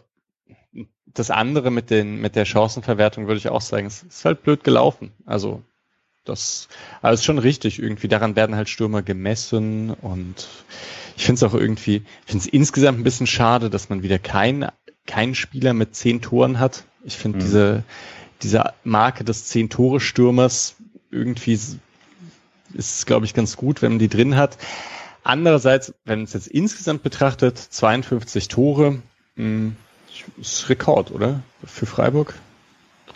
[1.08, 4.64] das andere mit den mit der Chancenverwertung würde ich auch sagen, es ist halt blöd
[4.64, 5.12] gelaufen.
[5.26, 5.64] Also
[6.24, 6.68] das
[7.02, 8.08] aber ist schon richtig irgendwie.
[8.10, 10.48] Daran werden halt Stürmer gemessen und
[11.16, 14.20] ich finde es auch irgendwie, ich finde es insgesamt ein bisschen schade, dass man wieder
[14.20, 14.68] keinen
[15.08, 16.84] keinen Spieler mit zehn Toren hat.
[17.04, 17.42] Ich finde mhm.
[17.42, 17.84] diese
[18.42, 20.76] diese Marke des zehn Tore Stürmers
[21.10, 21.60] irgendwie
[22.74, 24.58] ist glaube ich ganz gut, wenn man die drin hat.
[25.24, 29.02] Andererseits, wenn man es jetzt insgesamt betrachtet, 52 Tore,
[29.36, 29.76] mh, hm,
[30.40, 31.44] ist Rekord, oder?
[31.64, 32.34] Für Freiburg?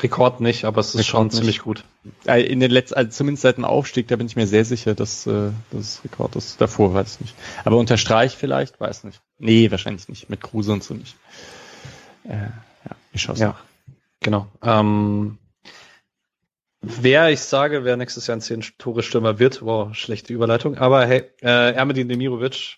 [0.01, 1.35] Rekord nicht, aber es ist Rekord schon nicht.
[1.37, 1.83] ziemlich gut.
[2.25, 4.93] Äh, in den letzten, also zumindest seit dem Aufstieg, da bin ich mir sehr sicher,
[4.95, 6.59] dass äh, das Rekord ist.
[6.61, 7.35] Davor weiß ich nicht.
[7.63, 9.21] Aber unter Streich vielleicht, weiß nicht.
[9.37, 10.29] Nee, wahrscheinlich nicht.
[10.29, 11.15] Mit Kruse und so nicht.
[12.23, 13.47] Äh, ja, ich schaue ja.
[13.47, 13.63] nach.
[14.21, 14.47] Genau.
[14.63, 15.37] Ähm,
[16.81, 21.05] wer ich sage, wer nächstes Jahr ein 10 Tore Stürmer wird, wow, schlechte Überleitung, aber
[21.05, 22.77] hey, äh, Ermedin Demirovic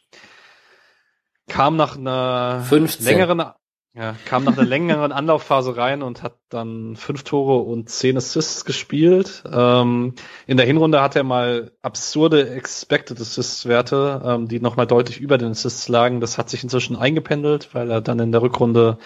[1.48, 3.06] kam nach einer 15.
[3.06, 3.52] längeren
[3.94, 8.64] ja, kam nach einer längeren Anlaufphase rein und hat dann fünf Tore und zehn Assists
[8.64, 9.44] gespielt.
[9.52, 10.14] Ähm,
[10.46, 15.40] in der Hinrunde hat er mal absurde Expected Assists Werte, ähm, die nochmal deutlich über
[15.40, 16.22] den Assists lagen.
[16.22, 19.00] Das hat sich inzwischen eingependelt, weil er dann in der Rückrunde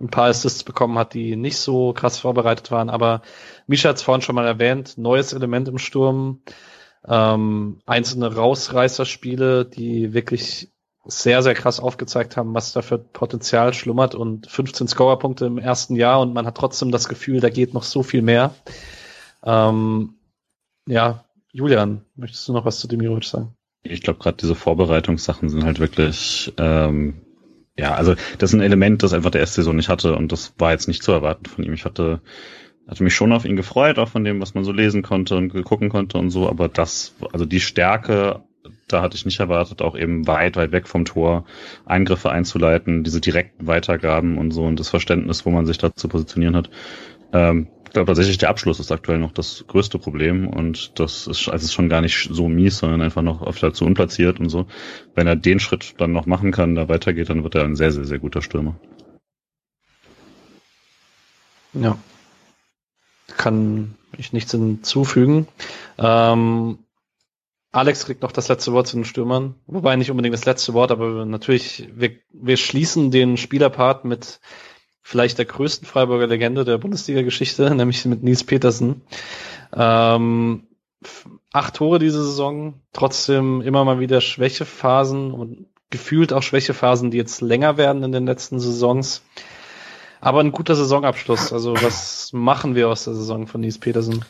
[0.00, 2.90] ein paar Assists bekommen hat, die nicht so krass vorbereitet waren.
[2.90, 3.22] Aber
[3.66, 6.42] Misha hat es vorhin schon mal erwähnt, neues Element im Sturm,
[7.08, 10.70] ähm, einzelne Rausreißerspiele, die wirklich
[11.08, 15.96] sehr, sehr krass aufgezeigt haben, was da für Potenzial schlummert und 15 Scorerpunkte im ersten
[15.96, 18.54] Jahr und man hat trotzdem das Gefühl, da geht noch so viel mehr.
[19.44, 20.14] Ähm,
[20.88, 23.54] ja, Julian, möchtest du noch was zu Demirovic sagen?
[23.82, 27.22] Ich glaube, gerade diese Vorbereitungssachen sind halt wirklich, ähm,
[27.78, 30.54] ja, also das ist ein Element, das einfach der erste Saison nicht hatte und das
[30.58, 31.72] war jetzt nicht zu erwarten von ihm.
[31.72, 32.20] Ich hatte
[32.88, 35.52] hatte mich schon auf ihn gefreut, auch von dem, was man so lesen konnte und
[35.64, 38.44] gucken konnte und so, aber das, also die Stärke
[38.88, 41.44] da hatte ich nicht erwartet, auch eben weit, weit weg vom Tor
[41.84, 46.08] Eingriffe einzuleiten, diese direkten Weitergaben und so und das Verständnis, wo man sich da zu
[46.08, 46.70] positionieren hat.
[47.32, 51.48] Ähm, ich glaube tatsächlich, der Abschluss ist aktuell noch das größte Problem und das ist,
[51.48, 54.66] also ist schon gar nicht so mies, sondern einfach noch oft zu unplatziert und so.
[55.14, 57.92] Wenn er den Schritt dann noch machen kann, da weitergeht, dann wird er ein sehr,
[57.92, 58.78] sehr, sehr guter Stürmer.
[61.72, 61.98] Ja.
[63.36, 65.48] Kann ich nichts hinzufügen.
[65.98, 66.78] Ähm,
[67.76, 69.54] Alex kriegt noch das letzte Wort zu den Stürmern.
[69.66, 74.40] Wobei nicht unbedingt das letzte Wort, aber natürlich, wir, wir schließen den Spielerpart mit
[75.02, 79.02] vielleicht der größten Freiburger Legende der Bundesliga-Geschichte, nämlich mit Nils Petersen.
[79.74, 80.68] Ähm,
[81.52, 87.42] acht Tore diese Saison, trotzdem immer mal wieder Schwächephasen und gefühlt auch Schwächephasen, die jetzt
[87.42, 89.22] länger werden in den letzten Saisons.
[90.22, 91.52] Aber ein guter Saisonabschluss.
[91.52, 94.24] Also was machen wir aus der Saison von Nils Petersen?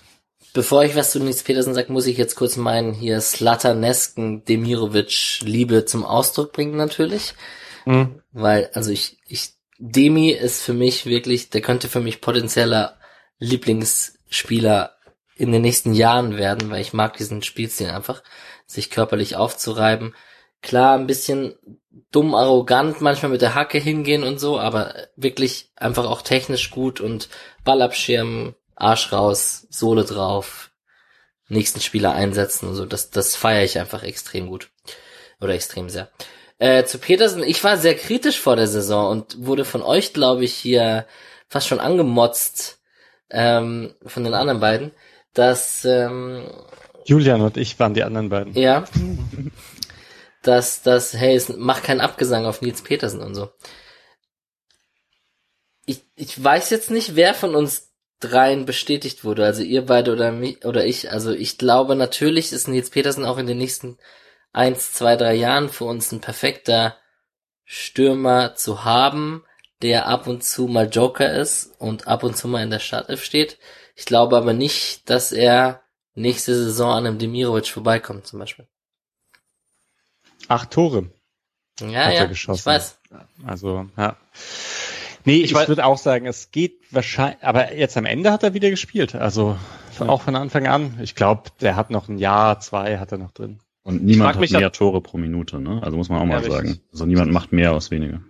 [0.57, 5.41] Bevor ich was zu Nils Petersen sage, muss ich jetzt kurz meinen hier Slatanesken Demirovic
[5.43, 7.35] Liebe zum Ausdruck bringen natürlich.
[7.85, 8.23] Mhm.
[8.33, 12.97] Weil, also ich, ich, Demi ist für mich wirklich, der könnte für mich potenzieller
[13.39, 14.97] Lieblingsspieler
[15.37, 18.23] in den nächsten Jahren werden, weil ich mag diesen Spielstil einfach,
[18.65, 20.15] sich körperlich aufzureiben.
[20.63, 21.55] Klar, ein bisschen
[22.13, 27.03] dumm, arrogant, manchmal mit der Hacke hingehen und so, aber wirklich einfach auch technisch gut
[27.03, 27.29] und
[27.63, 30.71] Ball abschirmen, Arsch raus, Sohle drauf,
[31.49, 32.87] nächsten Spieler einsetzen und so.
[32.87, 34.71] Das, das feiere ich einfach extrem gut.
[35.41, 36.11] Oder extrem sehr.
[36.59, 40.45] Äh, zu Petersen, ich war sehr kritisch vor der Saison und wurde von euch, glaube
[40.45, 41.07] ich, hier
[41.49, 42.79] fast schon angemotzt,
[43.31, 44.93] ähm, von den anderen beiden,
[45.35, 46.49] dass ähm,
[47.05, 48.55] Julian und ich waren die anderen beiden.
[48.55, 48.85] Ja.
[50.43, 53.51] dass das, hey, es macht keinen Abgesang auf Nils Petersen und so.
[55.85, 60.33] Ich, ich weiß jetzt nicht, wer von uns dreien bestätigt wurde, also ihr beide oder
[60.33, 61.11] mich oder ich.
[61.11, 63.99] Also ich glaube natürlich ist Nils Petersen auch in den nächsten
[64.53, 66.97] eins, zwei, drei Jahren für uns ein perfekter
[67.65, 69.45] Stürmer zu haben,
[69.83, 73.23] der ab und zu mal Joker ist und ab und zu mal in der Startelf
[73.23, 73.59] steht.
[73.95, 75.83] Ich glaube aber nicht, dass er
[76.15, 78.67] nächste Saison an einem Demirovic vorbeikommt, zum Beispiel.
[80.49, 81.11] Acht Tore.
[81.81, 82.99] Ja, ja, ich weiß.
[83.45, 84.17] Also, ja.
[85.27, 88.55] Nee, ich, ich würde auch sagen, es geht wahrscheinlich, aber jetzt am Ende hat er
[88.55, 89.17] wieder gespielt.
[89.17, 89.59] Also
[89.99, 90.09] ja.
[90.09, 90.99] auch von Anfang an.
[91.03, 93.59] Ich glaube, der hat noch ein Jahr, zwei hat er noch drin.
[93.83, 95.83] Und niemand hat mehr Tore pro Minute, ne?
[95.83, 96.81] Also muss man auch mal ja, sagen.
[96.93, 98.21] Also niemand macht mehr aus weniger.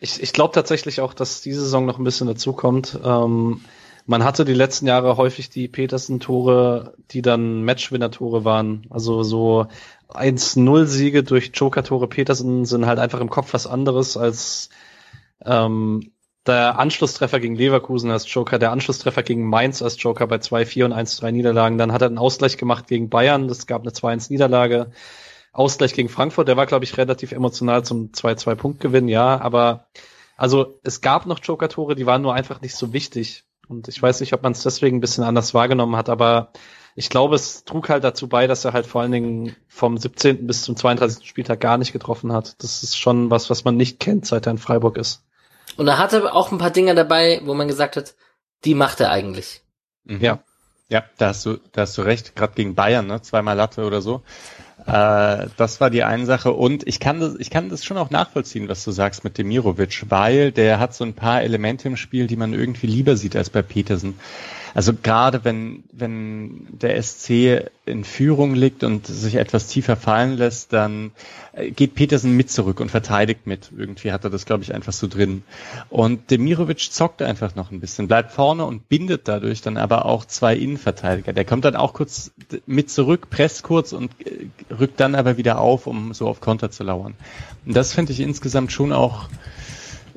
[0.00, 2.98] Ich, ich glaube tatsächlich auch, dass diese Saison noch ein bisschen dazukommt.
[3.04, 3.60] Ähm,
[4.06, 8.86] man hatte die letzten Jahre häufig die Petersen-Tore, die dann Matchwinner-Tore waren.
[8.88, 9.66] Also so
[10.08, 14.70] 1-0-Siege durch Joker-Tore Petersen sind halt einfach im Kopf was anderes als
[15.44, 16.12] ähm,
[16.46, 20.94] der Anschlusstreffer gegen Leverkusen als Joker, der Anschlusstreffer gegen Mainz als Joker bei 2-4 und
[20.94, 21.78] 1-3 Niederlagen.
[21.78, 24.90] Dann hat er einen Ausgleich gemacht gegen Bayern, das gab eine 2-1-Niederlage.
[25.52, 29.88] Ausgleich gegen Frankfurt, der war, glaube ich, relativ emotional zum 2-2-Punktgewinn, ja, aber
[30.36, 33.44] also es gab noch Joker-Tore, die waren nur einfach nicht so wichtig.
[33.66, 36.52] Und ich weiß nicht, ob man es deswegen ein bisschen anders wahrgenommen hat, aber
[36.94, 40.46] ich glaube, es trug halt dazu bei, dass er halt vor allen Dingen vom 17.
[40.46, 41.28] bis zum 32.
[41.28, 42.62] Spieltag gar nicht getroffen hat.
[42.62, 45.27] Das ist schon was, was man nicht kennt, seit er in Freiburg ist.
[45.78, 48.16] Und er hatte auch ein paar Dinge dabei, wo man gesagt hat,
[48.64, 49.62] die macht er eigentlich.
[50.04, 50.20] Mhm.
[50.20, 50.38] Ja.
[50.90, 53.20] Ja, da hast du, da hast du recht, gerade gegen Bayern, ne?
[53.20, 54.22] Zweimal Latte oder so.
[54.86, 56.52] Äh, das war die eine Sache.
[56.52, 60.06] Und ich kann das, ich kann das schon auch nachvollziehen, was du sagst mit Demirovic,
[60.08, 63.50] weil der hat so ein paar Elemente im Spiel, die man irgendwie lieber sieht als
[63.50, 64.18] bei Petersen.
[64.78, 70.72] Also gerade wenn, wenn der SC in Führung liegt und sich etwas tiefer fallen lässt,
[70.72, 71.10] dann
[71.52, 73.72] äh, geht Petersen mit zurück und verteidigt mit.
[73.76, 75.42] Irgendwie hat er das, glaube ich, einfach so drin.
[75.90, 80.24] Und Demirovic zockt einfach noch ein bisschen, bleibt vorne und bindet dadurch dann aber auch
[80.24, 81.32] zwei Innenverteidiger.
[81.32, 82.30] Der kommt dann auch kurz
[82.66, 86.70] mit zurück, presst kurz und äh, rückt dann aber wieder auf, um so auf Konter
[86.70, 87.14] zu lauern.
[87.66, 89.28] Und das finde ich insgesamt schon auch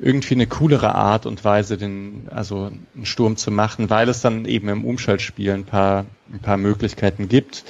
[0.02, 4.44] irgendwie eine coolere Art und Weise, den, also einen Sturm zu machen, weil es dann
[4.46, 7.64] eben im Umschaltspiel ein paar, ein paar Möglichkeiten gibt.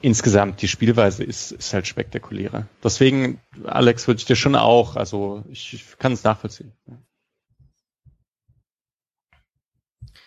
[0.00, 2.66] Insgesamt, die Spielweise ist, ist halt spektakulärer.
[2.82, 6.72] Deswegen, Alex, würde ich dir schon auch, also ich, ich kann es nachvollziehen.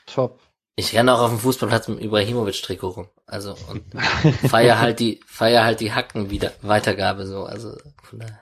[0.05, 0.39] Top.
[0.77, 3.07] Ich renne auch auf dem Fußballplatz mit Ibrahimovic-Trikot rum.
[3.25, 3.83] Also, und
[4.49, 8.41] feier halt die, feier halt die Hacken wieder, Weitergabe so, also, von daher.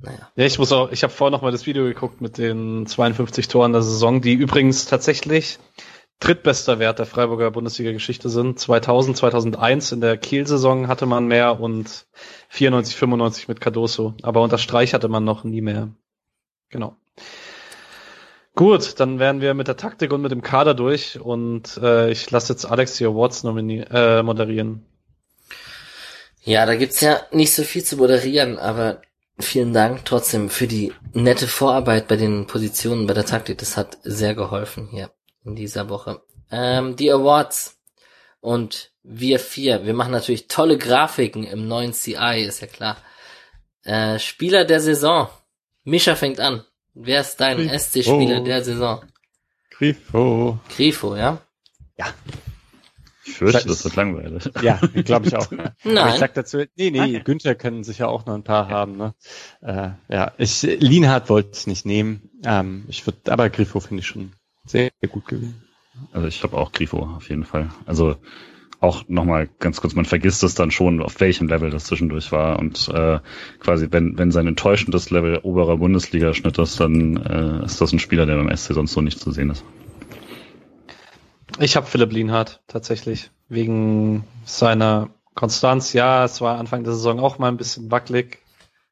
[0.00, 0.30] Naja.
[0.36, 3.48] Ja, ich muss auch, ich habe vorher noch mal das Video geguckt mit den 52
[3.48, 5.58] Toren der Saison, die übrigens tatsächlich
[6.20, 8.58] drittbester Wert der Freiburger Bundesliga-Geschichte sind.
[8.58, 12.06] 2000, 2001 in der Kiel-Saison hatte man mehr und
[12.48, 14.14] 94, 95 mit Cardoso.
[14.22, 15.90] Aber unter Streich hatte man noch nie mehr.
[16.70, 16.96] Genau.
[18.54, 22.28] Gut, dann wären wir mit der Taktik und mit dem Kader durch und äh, ich
[22.32, 24.84] lasse jetzt Alex die Awards äh, moderieren.
[26.42, 29.00] Ja, da gibt's ja nicht so viel zu moderieren, aber
[29.40, 33.58] Vielen Dank trotzdem für die nette Vorarbeit bei den Positionen bei der Taktik.
[33.58, 35.10] Das hat sehr geholfen hier
[35.44, 36.22] in dieser Woche.
[36.50, 37.78] Ähm, die Awards
[38.40, 39.86] und wir vier.
[39.86, 42.96] Wir machen natürlich tolle Grafiken im neuen CI, ist ja klar.
[43.84, 45.28] Äh, Spieler der Saison.
[45.84, 46.64] Mischa fängt an.
[46.94, 49.04] Wer ist dein SC-Spieler der Saison?
[49.70, 50.58] Grifo.
[50.68, 51.40] Grifo, ja?
[51.96, 52.12] Ja.
[53.40, 54.50] Ich fürchte, das wird langweilig.
[54.62, 55.48] Ja, glaube ich auch.
[55.84, 55.98] Nein.
[55.98, 57.22] Aber ich sag dazu, nee, nee, okay.
[57.24, 58.96] Günther können sicher auch noch ein paar haben.
[58.96, 59.14] Ne?
[59.60, 62.30] Äh, ja, ich Lienhardt wollte es nicht nehmen.
[62.44, 64.32] Ähm, ich würde, aber Grifo finde ich schon
[64.66, 65.62] sehr, sehr gut gewesen.
[66.12, 67.70] Also ich habe auch Grifo auf jeden Fall.
[67.86, 68.16] Also
[68.80, 72.58] auch nochmal ganz kurz, man vergisst es dann schon, auf welchem Level das zwischendurch war.
[72.58, 73.20] Und äh,
[73.60, 78.26] quasi, wenn, wenn sein enttäuschendes Level oberer Bundesliga-Schnitt ist, dann äh, ist das ein Spieler,
[78.26, 79.64] der beim SC sonst so nicht zu sehen ist.
[81.60, 85.92] Ich habe Philipp Lienhardt tatsächlich wegen seiner Konstanz.
[85.92, 88.38] Ja, es war Anfang der Saison auch mal ein bisschen wackelig,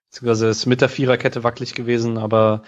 [0.09, 2.63] beziehungsweise ist mit der Viererkette wackelig gewesen, aber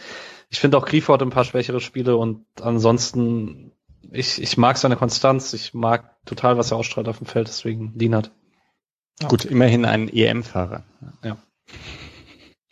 [0.50, 3.72] ich finde auch Griefort ein paar schwächere Spiele und ansonsten
[4.10, 7.92] ich, ich mag seine Konstanz, ich mag total, was er ausstrahlt auf dem Feld, deswegen
[7.96, 8.30] Lienhardt.
[9.26, 10.84] Gut, immerhin ein EM-Fahrer.
[11.24, 11.36] Ja.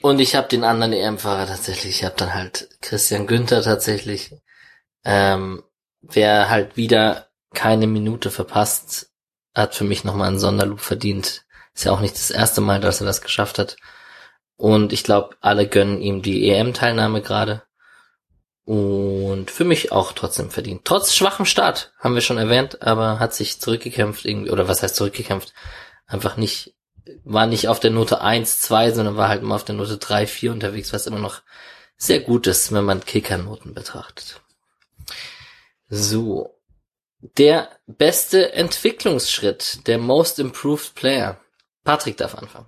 [0.00, 1.96] Und ich habe den anderen EM-Fahrer tatsächlich.
[1.96, 4.32] Ich habe dann halt Christian Günther tatsächlich.
[5.04, 5.62] Ähm,
[6.10, 9.10] wer halt wieder keine Minute verpasst,
[9.54, 11.44] hat für mich nochmal einen Sonderloop verdient.
[11.74, 13.76] Ist ja auch nicht das erste Mal, dass er das geschafft hat.
[14.56, 17.62] Und ich glaube, alle gönnen ihm die EM-Teilnahme gerade.
[18.64, 20.84] Und für mich auch trotzdem verdient.
[20.84, 24.96] Trotz schwachem Start, haben wir schon erwähnt, aber hat sich zurückgekämpft irgendwie, oder was heißt
[24.96, 25.52] zurückgekämpft?
[26.06, 26.74] Einfach nicht,
[27.24, 30.26] war nicht auf der Note 1, 2, sondern war halt immer auf der Note 3,
[30.26, 31.42] 4 unterwegs, was immer noch
[31.96, 34.40] sehr gut ist, wenn man Kickernoten betrachtet.
[35.88, 36.50] So.
[37.38, 41.38] Der beste Entwicklungsschritt, der Most Improved Player.
[41.84, 42.66] Patrick darf anfangen.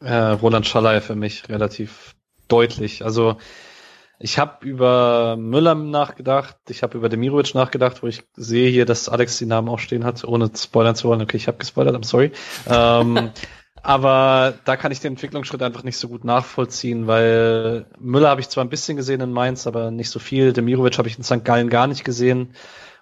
[0.00, 2.14] Äh, Roland Schallei für mich relativ
[2.48, 3.04] deutlich.
[3.04, 3.38] Also
[4.18, 9.08] ich habe über Müller nachgedacht, ich habe über Demirovic nachgedacht, wo ich sehe hier, dass
[9.08, 11.20] Alex die Namen auch stehen hat, ohne spoilern zu wollen.
[11.20, 12.32] Okay, ich habe gespoilert, I'm sorry.
[12.66, 13.30] ähm,
[13.86, 18.48] aber da kann ich den Entwicklungsschritt einfach nicht so gut nachvollziehen, weil Müller habe ich
[18.48, 20.52] zwar ein bisschen gesehen in Mainz, aber nicht so viel.
[20.52, 21.44] Demirovic habe ich in St.
[21.44, 22.50] Gallen gar nicht gesehen.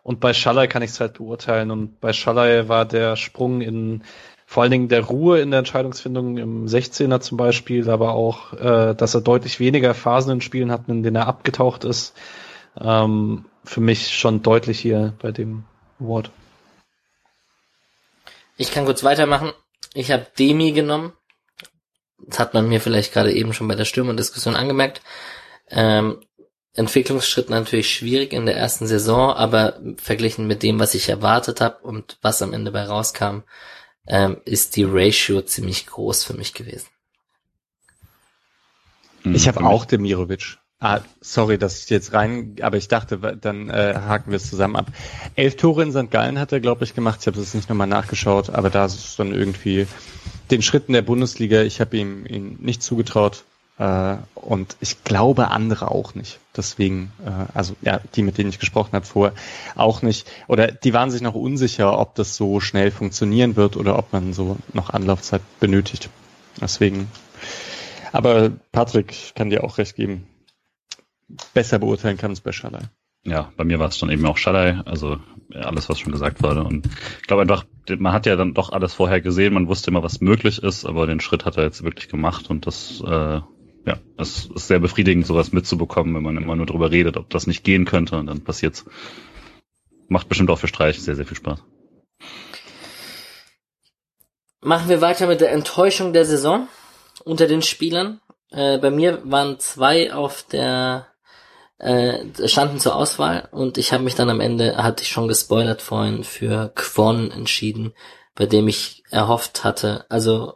[0.02, 1.70] Und bei Schallei kann ich es halt beurteilen.
[1.70, 4.02] Und bei Schallei war der Sprung in
[4.44, 8.94] vor allen Dingen der Ruhe in der Entscheidungsfindung im 16er zum Beispiel, aber auch, äh,
[8.94, 12.14] dass er deutlich weniger Phasen in Spielen hat, in denen er abgetaucht ist.
[12.78, 15.64] Ähm, für mich schon deutlich hier bei dem
[15.98, 16.30] Award.
[18.58, 19.54] Ich kann kurz weitermachen.
[19.94, 21.12] Ich habe Demi genommen.
[22.18, 25.00] Das hat man mir vielleicht gerade eben schon bei der Stürmerdiskussion angemerkt.
[25.70, 26.20] Ähm,
[26.74, 31.78] Entwicklungsschritt natürlich schwierig in der ersten Saison, aber verglichen mit dem, was ich erwartet habe
[31.82, 33.42] und was am Ende bei rauskam,
[34.06, 36.88] ähm, ist die Ratio ziemlich groß für mich gewesen.
[39.24, 40.58] Ich habe auch Demirovic.
[40.84, 44.76] Ah, sorry, dass ich jetzt rein, aber ich dachte, dann äh, haken wir es zusammen
[44.76, 44.88] ab.
[45.34, 46.10] Elf Tore in St.
[46.10, 47.20] Gallen hat er, glaube ich, gemacht.
[47.22, 49.86] Ich habe das nicht nochmal nachgeschaut, aber da ist es dann irgendwie
[50.50, 51.62] den Schritten der Bundesliga.
[51.62, 53.44] Ich habe ihm ihn nicht zugetraut
[53.78, 56.38] äh, und ich glaube andere auch nicht.
[56.54, 59.34] Deswegen, äh, also ja, die, mit denen ich gesprochen habe vorher,
[59.76, 60.30] auch nicht.
[60.48, 64.34] Oder die waren sich noch unsicher, ob das so schnell funktionieren wird oder ob man
[64.34, 66.10] so noch Anlaufzeit benötigt.
[66.60, 67.10] Deswegen.
[68.12, 70.28] Aber Patrick, kann dir auch recht geben
[71.52, 72.82] besser beurteilen kann es bei Schalai.
[73.24, 75.18] Ja, bei mir war es dann eben auch Schalai, also
[75.54, 76.62] alles, was schon gesagt wurde.
[76.62, 76.86] Und
[77.20, 77.64] ich glaube einfach,
[77.98, 81.06] man hat ja dann doch alles vorher gesehen, man wusste immer, was möglich ist, aber
[81.06, 83.40] den Schritt hat er jetzt wirklich gemacht und das, äh,
[83.86, 87.46] ja, es ist sehr befriedigend, sowas mitzubekommen, wenn man immer nur drüber redet, ob das
[87.46, 88.84] nicht gehen könnte und dann passiert's.
[90.08, 91.62] Macht bestimmt auch für Streich sehr, sehr viel Spaß.
[94.60, 96.68] Machen wir weiter mit der Enttäuschung der Saison
[97.24, 98.20] unter den Spielern.
[98.50, 101.06] Äh, bei mir waren zwei auf der
[101.78, 105.82] äh, standen zur Auswahl und ich habe mich dann am Ende, hatte ich schon gespoilert
[105.82, 107.94] vorhin, für Kwon entschieden,
[108.34, 110.54] bei dem ich erhofft hatte, also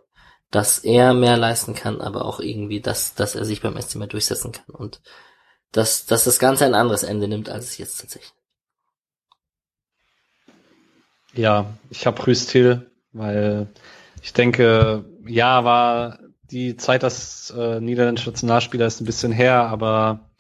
[0.51, 4.07] dass er mehr leisten kann, aber auch irgendwie, dass, dass er sich beim SC mehr
[4.07, 5.01] durchsetzen kann und
[5.73, 8.33] dass, dass das Ganze ein anderes Ende nimmt, als es jetzt tatsächlich.
[11.35, 13.69] Ja, ich habe Rüstil, weil
[14.23, 16.19] ich denke, ja, war
[16.51, 20.31] die Zeit als äh, niederländischer Nationalspieler ist ein bisschen her, aber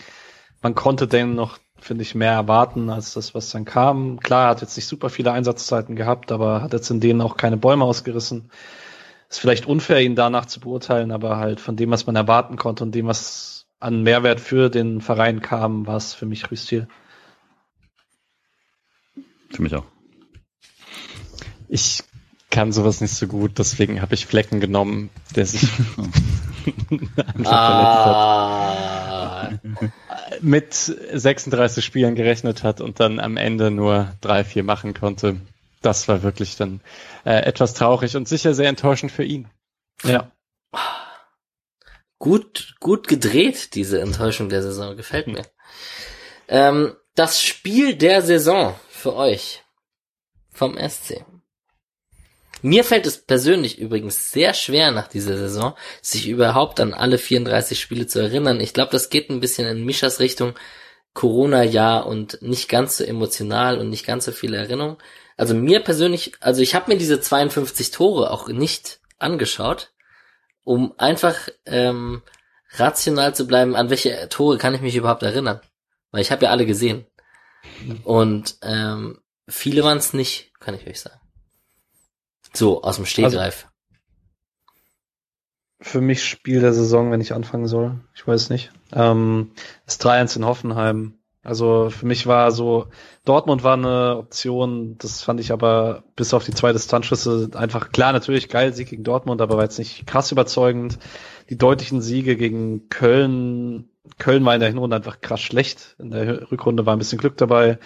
[0.63, 4.21] man konnte den noch, finde ich, mehr erwarten als das, was dann kam.
[4.21, 7.37] Klar, er hat jetzt nicht super viele Einsatzzeiten gehabt, aber hat jetzt in denen auch
[7.37, 8.51] keine Bäume ausgerissen.
[9.29, 12.83] Ist vielleicht unfair, ihn danach zu beurteilen, aber halt von dem, was man erwarten konnte
[12.83, 16.89] und dem, was an Mehrwert für den Verein kam, war es für mich Rüstil.
[19.51, 19.85] Für mich auch.
[21.69, 22.03] Ich
[22.51, 25.69] kann sowas nicht so gut, deswegen habe ich Flecken genommen, der sich
[27.45, 29.51] ah.
[30.41, 35.41] Mit 36 Spielen gerechnet hat und dann am Ende nur drei, vier machen konnte.
[35.83, 36.81] Das war wirklich dann
[37.25, 39.49] äh, etwas traurig und sicher sehr enttäuschend für ihn.
[40.05, 40.31] Ja.
[42.19, 44.97] Gut, gut gedreht, diese Enttäuschung der Saison.
[44.97, 45.45] Gefällt mir.
[46.49, 49.63] Ähm, das Spiel der Saison für euch
[50.51, 51.25] vom SC.
[52.63, 57.79] Mir fällt es persönlich übrigens sehr schwer nach dieser Saison, sich überhaupt an alle 34
[57.79, 58.61] Spiele zu erinnern.
[58.61, 60.55] Ich glaube, das geht ein bisschen in Mischas Richtung
[61.15, 64.99] Corona-Jahr und nicht ganz so emotional und nicht ganz so viele Erinnerungen.
[65.37, 69.93] Also mir persönlich, also ich habe mir diese 52 Tore auch nicht angeschaut,
[70.65, 72.23] um einfach ähm,
[72.73, 75.61] rational zu bleiben, an welche Tore kann ich mich überhaupt erinnern.
[76.11, 77.07] Weil ich habe ja alle gesehen.
[78.05, 81.21] Und ähm, viele waren es nicht, kann ich euch sagen.
[82.59, 83.67] So, aus dem Stehgreif.
[83.67, 83.69] Also,
[85.81, 88.01] für mich Spiel der Saison, wenn ich anfangen soll.
[88.17, 88.73] Ich weiß nicht.
[88.93, 89.53] Ähm,
[89.87, 91.15] das 3-1 in Hoffenheim.
[91.45, 92.89] Also für mich war so,
[93.25, 98.13] Dortmund war eine Option, das fand ich aber bis auf die zwei Distanzschüsse einfach klar,
[98.13, 100.99] natürlich geil, Sieg gegen Dortmund, aber war jetzt nicht krass überzeugend.
[101.49, 105.95] Die deutlichen Siege gegen Köln, Köln war in der Hinrunde einfach krass schlecht.
[106.01, 107.79] In der Rückrunde war ein bisschen Glück dabei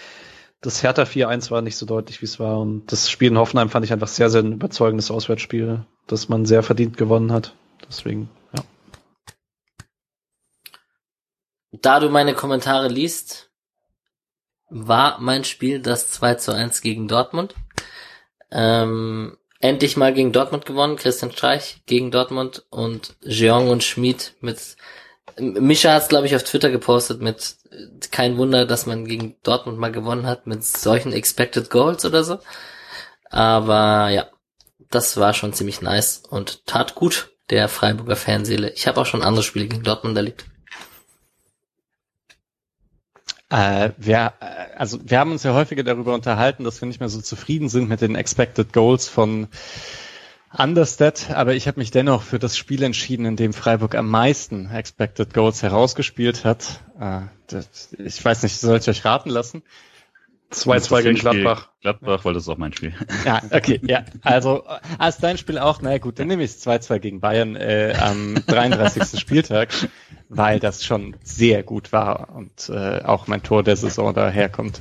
[0.62, 2.60] das Hertha 4-1 war nicht so deutlich, wie es war.
[2.60, 6.46] Und das Spiel in Hoffenheim fand ich einfach sehr, sehr ein überzeugendes Auswärtsspiel, das man
[6.46, 7.54] sehr verdient gewonnen hat.
[7.86, 8.62] Deswegen, ja.
[11.72, 13.50] Da du meine Kommentare liest,
[14.70, 17.54] war mein Spiel das 2 zu 1 gegen Dortmund.
[18.52, 24.76] Ähm, endlich mal gegen Dortmund gewonnen, Christian Streich gegen Dortmund und Jeong und Schmid mit
[25.38, 27.56] Mischa hat es, glaube ich, auf Twitter gepostet mit
[28.10, 32.38] kein Wunder, dass man gegen Dortmund mal gewonnen hat mit solchen Expected Goals oder so.
[33.30, 34.26] Aber ja,
[34.90, 38.70] das war schon ziemlich nice und tat gut der Freiburger Fanseele.
[38.70, 40.44] Ich habe auch schon andere Spiele gegen Dortmund erlebt.
[43.50, 47.10] Äh, wir, äh, also wir haben uns ja häufiger darüber unterhalten, dass wir nicht mehr
[47.10, 49.48] so zufrieden sind mit den Expected Goals von
[50.56, 54.70] Understat, aber ich habe mich dennoch für das Spiel entschieden, in dem Freiburg am meisten
[54.70, 56.80] Expected Goals herausgespielt hat.
[57.00, 59.62] Äh, das, ich weiß nicht, soll ich euch raten lassen?
[60.52, 61.70] 2-2 gegen Gladbach.
[61.80, 62.92] Gladbach, weil das ist auch mein Spiel.
[63.24, 64.04] Ja, okay, ja.
[64.22, 64.64] Also
[64.98, 68.34] als dein Spiel auch, na gut, dann nehme ich es 2-2 gegen Bayern äh, am
[68.46, 69.18] 33.
[69.18, 69.70] Spieltag,
[70.28, 74.78] weil das schon sehr gut war und äh, auch mein Tor der Saison daherkommt.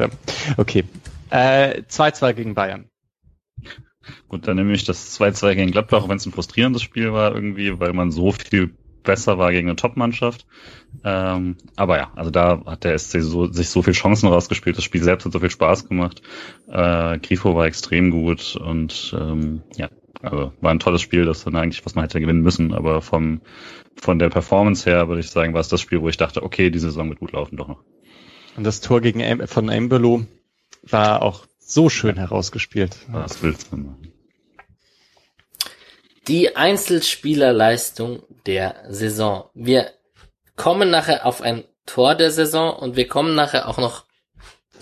[0.57, 0.84] Okay.
[1.31, 2.91] 2-2 äh, gegen Bayern.
[4.28, 7.80] Gut, dann nehme ich das 2-2 gegen Gladbach, wenn es ein frustrierendes Spiel war irgendwie,
[7.80, 8.72] weil man so viel
[9.03, 10.45] besser war gegen eine Top-Mannschaft.
[11.03, 14.78] Ähm, aber ja, also da hat der SC so, sich so viel Chancen rausgespielt.
[14.78, 16.22] Das Spiel selbst hat so viel Spaß gemacht.
[16.68, 19.90] Äh, Grifo war extrem gut und ähm, ja,
[20.22, 22.73] also war ein tolles Spiel, das dann eigentlich, was man hätte gewinnen müssen.
[22.73, 23.41] Aber vom
[23.99, 26.69] von der Performance her würde ich sagen, war es das Spiel, wo ich dachte, okay,
[26.69, 27.84] die Saison wird gut laufen, doch noch.
[28.56, 30.26] Und das Tor gegen von Embolo
[30.84, 32.98] war auch so schön herausgespielt.
[33.07, 34.14] Was willst du machen?
[36.27, 39.49] Die Einzelspielerleistung der Saison.
[39.53, 39.91] Wir
[40.56, 44.06] kommen nachher auf ein Tor der Saison und wir kommen nachher auch noch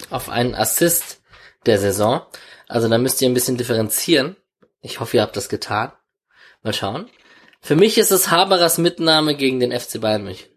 [0.10, 1.22] auf einen Assist
[1.66, 2.22] der Saison.
[2.68, 4.36] Also da müsst ihr ein bisschen differenzieren.
[4.82, 5.92] Ich hoffe, ihr habt das getan.
[6.64, 7.10] Mal schauen.
[7.62, 10.50] Für mich ist es Haberers Mitnahme gegen den FC Bayern München.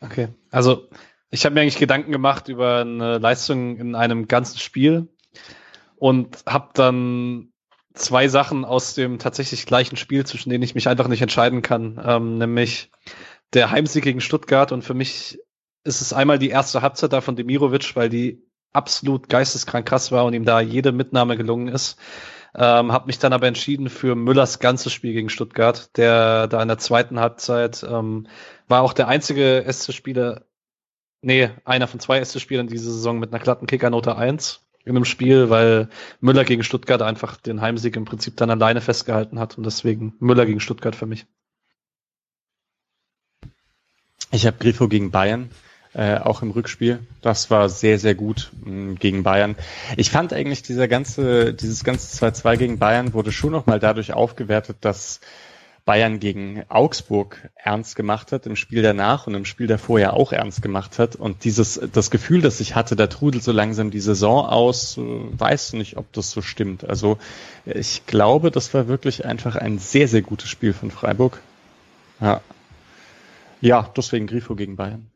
[0.00, 0.88] Okay, also
[1.34, 5.08] ich habe mir eigentlich Gedanken gemacht über eine Leistung in einem ganzen Spiel
[5.96, 7.48] und habe dann
[7.92, 12.00] zwei Sachen aus dem tatsächlich gleichen Spiel, zwischen denen ich mich einfach nicht entscheiden kann,
[12.06, 12.92] ähm, nämlich
[13.52, 15.40] der Heimsieg gegen Stuttgart und für mich
[15.82, 20.26] ist es einmal die erste Halbzeit da von Demirovic, weil die absolut geisteskrank krass war
[20.26, 21.98] und ihm da jede Mitnahme gelungen ist.
[22.54, 26.68] Ähm, habe mich dann aber entschieden für Müllers ganzes Spiel gegen Stuttgart, der da in
[26.68, 28.28] der zweiten Halbzeit ähm,
[28.68, 30.42] war auch der einzige SC-Spieler,
[31.24, 35.50] nee, einer von zwei SC-Spielern diese Saison mit einer glatten Kickernote 1 in einem Spiel,
[35.50, 35.88] weil
[36.20, 40.46] Müller gegen Stuttgart einfach den Heimsieg im Prinzip dann alleine festgehalten hat und deswegen Müller
[40.46, 41.26] gegen Stuttgart für mich.
[44.30, 45.50] Ich habe Grifo gegen Bayern,
[45.94, 47.00] äh, auch im Rückspiel.
[47.22, 49.56] Das war sehr, sehr gut mh, mm, gegen Bayern.
[49.96, 54.78] Ich fand eigentlich dieser ganze, dieses ganze 2-2 gegen Bayern wurde schon nochmal dadurch aufgewertet,
[54.80, 55.20] dass
[55.84, 60.32] Bayern gegen Augsburg ernst gemacht hat, im Spiel danach und im Spiel davor ja auch
[60.32, 61.14] ernst gemacht hat.
[61.14, 65.02] Und dieses, das Gefühl, das ich hatte, da trudelt so langsam die Saison aus, äh,
[65.02, 66.88] weiß nicht, ob das so stimmt.
[66.88, 67.18] Also
[67.66, 71.40] ich glaube, das war wirklich einfach ein sehr, sehr gutes Spiel von Freiburg.
[72.20, 72.40] Ja.
[73.60, 75.10] Ja, deswegen Grifo gegen Bayern.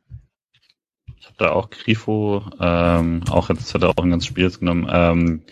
[1.19, 4.87] Ich habe da auch Grifo, ähm, auch jetzt hat er auch ein ganzes Spiel genommen.
[4.91, 5.43] Ähm,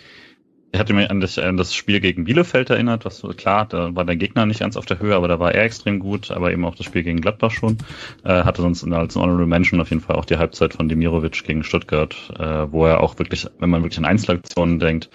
[0.76, 4.04] ich hatte mich an das, an das Spiel gegen Bielefeld erinnert, was klar, da war
[4.04, 6.66] der Gegner nicht ganz auf der Höhe, aber da war er extrem gut, aber eben
[6.66, 7.78] auch das Spiel gegen Gladbach schon.
[8.24, 11.64] Äh, hatte sonst als Honorable Mention auf jeden Fall auch die Halbzeit von Demirovic gegen
[11.64, 15.08] Stuttgart, äh, wo er auch wirklich, wenn man wirklich an Einzelaktionen denkt,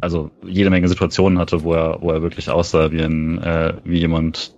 [0.00, 3.98] also jede Menge Situationen hatte, wo er, wo er wirklich aussah wie ein, äh, wie
[3.98, 4.54] jemand,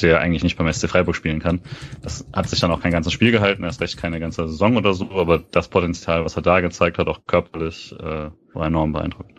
[0.00, 1.62] der eigentlich nicht beim SC Freiburg spielen kann.
[2.00, 4.94] Das hat sich dann auch kein ganzes Spiel gehalten, erst recht keine ganze Saison oder
[4.94, 9.33] so, aber das Potenzial, was er da gezeigt hat, auch körperlich, äh, war enorm beeindruckend.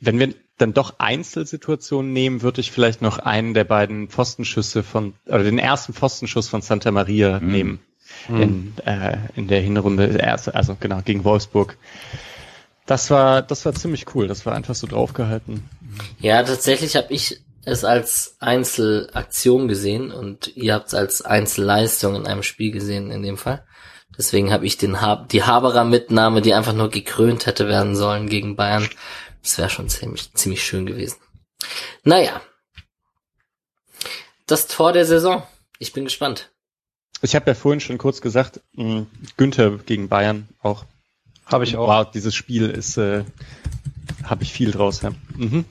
[0.00, 5.14] Wenn wir dann doch Einzelsituationen nehmen, würde ich vielleicht noch einen der beiden Pfostenschüsse von,
[5.26, 7.52] oder den ersten Pfostenschuss von Santa Maria mhm.
[7.52, 7.80] nehmen.
[8.28, 8.42] Mhm.
[8.42, 10.22] In, äh, in der Hinrunde,
[10.52, 11.76] also genau, gegen Wolfsburg.
[12.86, 14.26] Das war, das war ziemlich cool.
[14.26, 15.62] Das war einfach so draufgehalten.
[16.18, 22.26] Ja, tatsächlich habe ich es als Einzelaktion gesehen und ihr habt es als Einzelleistung in
[22.26, 23.64] einem Spiel gesehen in dem Fall.
[24.16, 28.28] Deswegen habe ich den ha die Haberer Mitnahme, die einfach nur gekrönt hätte werden sollen
[28.28, 28.88] gegen Bayern,
[29.42, 31.16] das wäre schon ziemlich, ziemlich schön gewesen.
[32.04, 32.40] Naja.
[34.46, 35.42] Das Tor der Saison.
[35.78, 36.50] Ich bin gespannt.
[37.22, 39.06] Ich habe ja vorhin schon kurz gesagt, mh,
[39.36, 40.84] Günther gegen Bayern auch.
[41.46, 41.88] Habe ich auch.
[41.88, 43.24] Wow, dieses Spiel ist, äh,
[44.24, 45.02] habe ich viel draus.
[45.02, 45.64] Ja, mhm.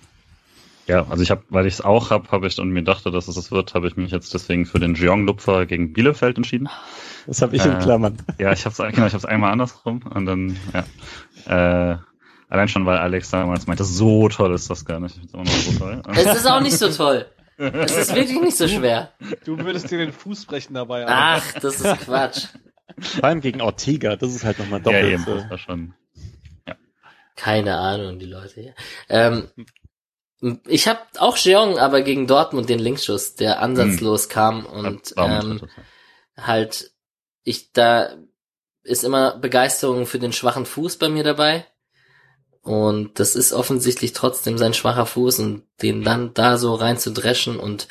[0.87, 3.27] ja also ich habe, weil ich es auch habe, habe ich und mir dachte, dass
[3.27, 6.69] es es wird, habe ich mich jetzt deswegen für den Jeong-Lupfer gegen Bielefeld entschieden.
[7.25, 8.17] Das habe ich äh, in Klammern.
[8.37, 11.93] Ja, ich habe es genau, ich habe einmal andersrum und dann ja.
[11.93, 11.97] Äh,
[12.49, 15.23] Allein schon, weil Alex damals meinte, so toll ist das gar nicht.
[15.23, 16.01] Ist auch noch so toll.
[16.15, 17.27] es ist auch nicht so toll.
[17.57, 19.11] Es ist wirklich nicht so schwer.
[19.45, 21.05] Du würdest dir den Fuß brechen dabei.
[21.05, 21.13] Aber.
[21.13, 22.45] Ach, das ist Quatsch.
[22.97, 25.03] Vor allem gegen Ortega, das ist halt nochmal doppelt.
[25.03, 25.93] Ja, eben, das war schon.
[26.67, 26.75] Ja.
[27.35, 28.75] Keine Ahnung, die Leute hier.
[29.09, 29.49] Ähm,
[30.67, 34.29] ich habe auch Jeong, aber gegen Dortmund den Linksschuss, der ansatzlos hm.
[34.29, 35.61] kam und ähm,
[36.37, 36.91] halt
[37.43, 38.15] ich da
[38.83, 41.65] ist immer Begeisterung für den schwachen Fuß bei mir dabei.
[42.61, 47.11] Und das ist offensichtlich trotzdem sein schwacher Fuß und den dann da so rein zu
[47.11, 47.87] dreschen und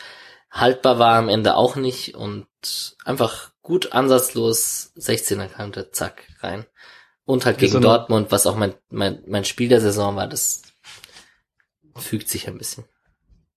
[0.51, 2.47] haltbar war am Ende auch nicht und
[3.05, 6.66] einfach gut ansatzlos 16er Kante, zack, rein.
[7.24, 10.62] Und halt gegen Dortmund, was auch mein, mein, mein Spiel der Saison war, das
[11.97, 12.85] fügt sich ein bisschen.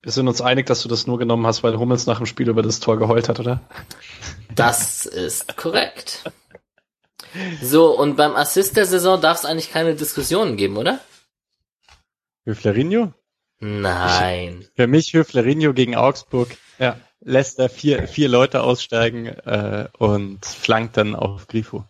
[0.02, 2.50] Wir sind uns einig, dass du das nur genommen hast, weil Hummels nach dem Spiel
[2.50, 3.62] über das Tor geheult hat, oder?
[4.56, 6.24] Das ist korrekt.
[7.62, 11.00] So, und beim Assist der Saison darf es eigentlich keine Diskussionen geben, oder?
[12.46, 13.14] Höflerinho?
[13.60, 14.66] Nein.
[14.76, 16.50] Für mich Höflerinho gegen Augsburg.
[16.80, 16.98] Ja.
[17.20, 21.86] Lässt da vier, vier Leute aussteigen äh, und flankt dann auf Grifo.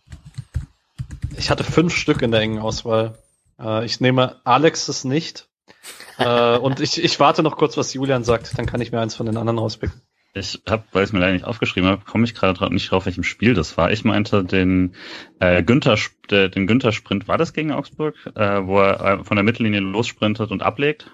[1.37, 3.17] Ich hatte fünf Stück in der engen Auswahl.
[3.57, 5.47] Äh, ich nehme Alexes nicht.
[6.17, 8.57] äh, und ich, ich warte noch kurz, was Julian sagt.
[8.57, 10.01] Dann kann ich mir eins von den anderen rauspicken.
[10.33, 13.05] Ich habe, weil ich es mir leider nicht aufgeschrieben habe, komme ich gerade nicht drauf,
[13.05, 13.91] welchem Spiel das war.
[13.91, 14.95] Ich meinte den
[15.39, 15.97] äh, Günther,
[16.29, 20.51] den Günther Sprint, war das gegen Augsburg, äh, wo er äh, von der Mittellinie lossprintet
[20.51, 21.11] und ablegt?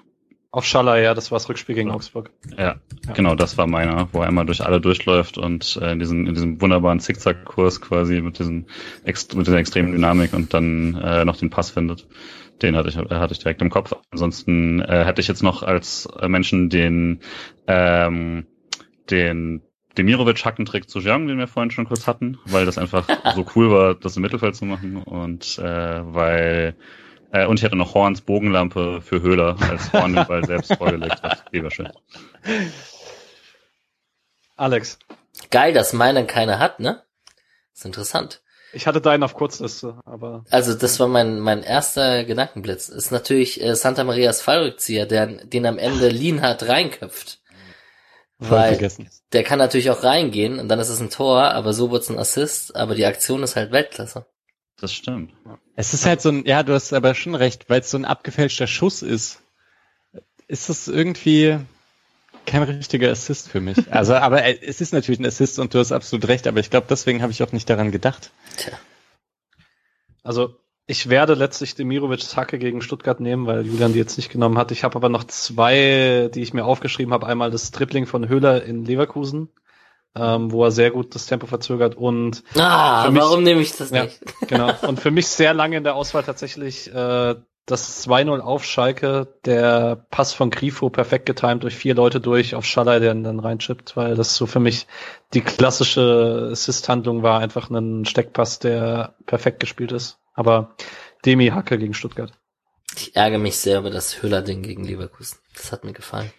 [0.51, 2.31] Auf Schaller, ja, das war das Rückspiel gegen Augsburg.
[2.57, 2.75] Ja,
[3.05, 6.27] ja, genau, das war meiner, wo er immer durch alle durchläuft und äh, in, diesen,
[6.27, 8.67] in diesem wunderbaren Zickzack-Kurs quasi mit, diesen,
[9.03, 12.07] mit dieser extremen Dynamik und dann äh, noch den Pass findet.
[12.61, 13.93] Den hatte ich, hatte ich direkt im Kopf.
[14.09, 17.19] Ansonsten äh, hätte ich jetzt noch als Menschen den
[17.67, 18.47] ähm,
[19.11, 19.61] den
[19.97, 23.95] Demirovic-Hackentrick zu Jeong, den wir vorhin schon kurz hatten, weil das einfach so cool war,
[23.95, 25.63] das im Mittelfeld zu machen und äh,
[26.13, 26.75] weil
[27.31, 31.21] äh, und ich hatte noch Horns Bogenlampe für Höhler, als Horn den Ball selbst vorgelegt
[31.23, 31.43] hat.
[31.53, 31.89] Die war schön.
[34.55, 34.97] Alex.
[35.51, 37.03] Geil, dass meiner keine hat, ne?
[37.77, 38.41] ist interessant.
[38.73, 40.43] Ich hatte deinen auf Kurzliste, aber.
[40.49, 42.89] Also das war mein mein erster Gedankenblitz.
[42.89, 47.39] Ist natürlich äh, Santa Marias Fallrückzieher, der den am Ende Lienhardt reinköpft.
[48.39, 49.09] Weil vergessen.
[49.33, 52.19] der kann natürlich auch reingehen und dann ist es ein Tor, aber so wird's ein
[52.19, 54.27] Assist, aber die Aktion ist halt Weltklasse.
[54.79, 55.33] Das stimmt.
[55.75, 58.05] Es ist halt so ein, ja, du hast aber schon recht, weil es so ein
[58.05, 59.41] abgefälschter Schuss ist,
[60.47, 61.57] ist das irgendwie
[62.45, 63.77] kein richtiger Assist für mich.
[63.91, 66.87] Also, aber es ist natürlich ein Assist und du hast absolut recht, aber ich glaube,
[66.89, 68.31] deswegen habe ich auch nicht daran gedacht.
[68.57, 68.73] Tja.
[70.23, 70.59] Also,
[70.89, 74.71] ich werde letztlich Demirovics Hacke gegen Stuttgart nehmen, weil Julian die jetzt nicht genommen hat.
[74.71, 77.27] Ich habe aber noch zwei, die ich mir aufgeschrieben habe.
[77.27, 79.49] Einmal das Tripling von Höhler in Leverkusen,
[80.15, 83.91] ähm, wo er sehr gut das Tempo verzögert und ah, mich, warum nehme ich das
[83.91, 84.21] ja, nicht?
[84.47, 84.71] genau.
[84.87, 87.35] Und für mich sehr lange in der Auswahl tatsächlich äh,
[87.65, 92.63] das 2-0 auf Schalke, der Pass von Grifo perfekt getimt durch vier Leute durch auf
[92.63, 94.87] Schaller, der dann reinchippt, weil das so für mich
[95.33, 100.17] die klassische Assist-Handlung war, einfach ein Steckpass, der perfekt gespielt ist.
[100.37, 100.75] Aber
[101.25, 102.31] Demi Hacke gegen Stuttgart.
[102.95, 105.39] Ich ärgere mich sehr über das Höhler-Ding gegen Leverkusen.
[105.55, 106.31] Das hat mir gefallen.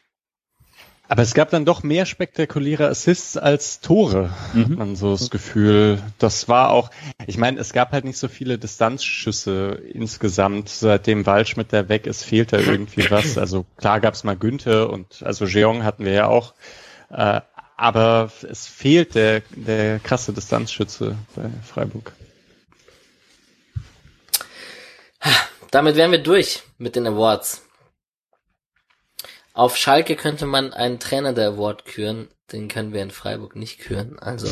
[1.10, 4.60] Aber es gab dann doch mehr spektakuläre Assists als Tore, mhm.
[4.60, 6.02] hat man so das Gefühl.
[6.18, 6.90] Das war auch,
[7.26, 10.68] ich meine, es gab halt nicht so viele Distanzschüsse insgesamt.
[10.68, 13.38] Seitdem Waldschmidt da weg ist, fehlt da irgendwie was.
[13.38, 16.54] Also klar gab es mal Günther und also Jeong hatten wir ja auch.
[17.10, 17.40] Äh,
[17.76, 22.12] aber es fehlt der, der krasse Distanzschütze bei Freiburg.
[25.70, 27.64] Damit wären wir durch mit den Awards.
[29.52, 33.80] Auf Schalke könnte man einen Trainer der Award küren, den können wir in Freiburg nicht
[33.80, 34.48] küren, also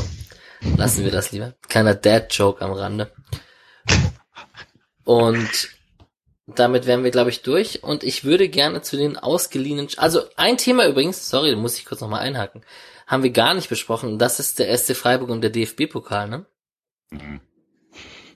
[0.76, 1.55] lassen wir das lieber.
[1.68, 3.12] Kleiner Dad-Joke am Rande.
[5.05, 5.70] Und
[6.47, 7.82] damit wären wir, glaube ich, durch.
[7.82, 12.01] Und ich würde gerne zu den ausgeliehenen, also ein Thema übrigens, sorry, muss ich kurz
[12.01, 12.64] nochmal einhaken,
[13.06, 14.18] haben wir gar nicht besprochen.
[14.18, 16.47] Das ist der SC Freiburg und der DFB-Pokal, ne?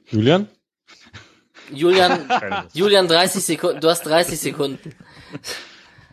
[0.07, 0.49] Julian?
[1.73, 2.29] Julian,
[2.73, 4.95] Julian, 30 Sekunden, du hast 30 Sekunden.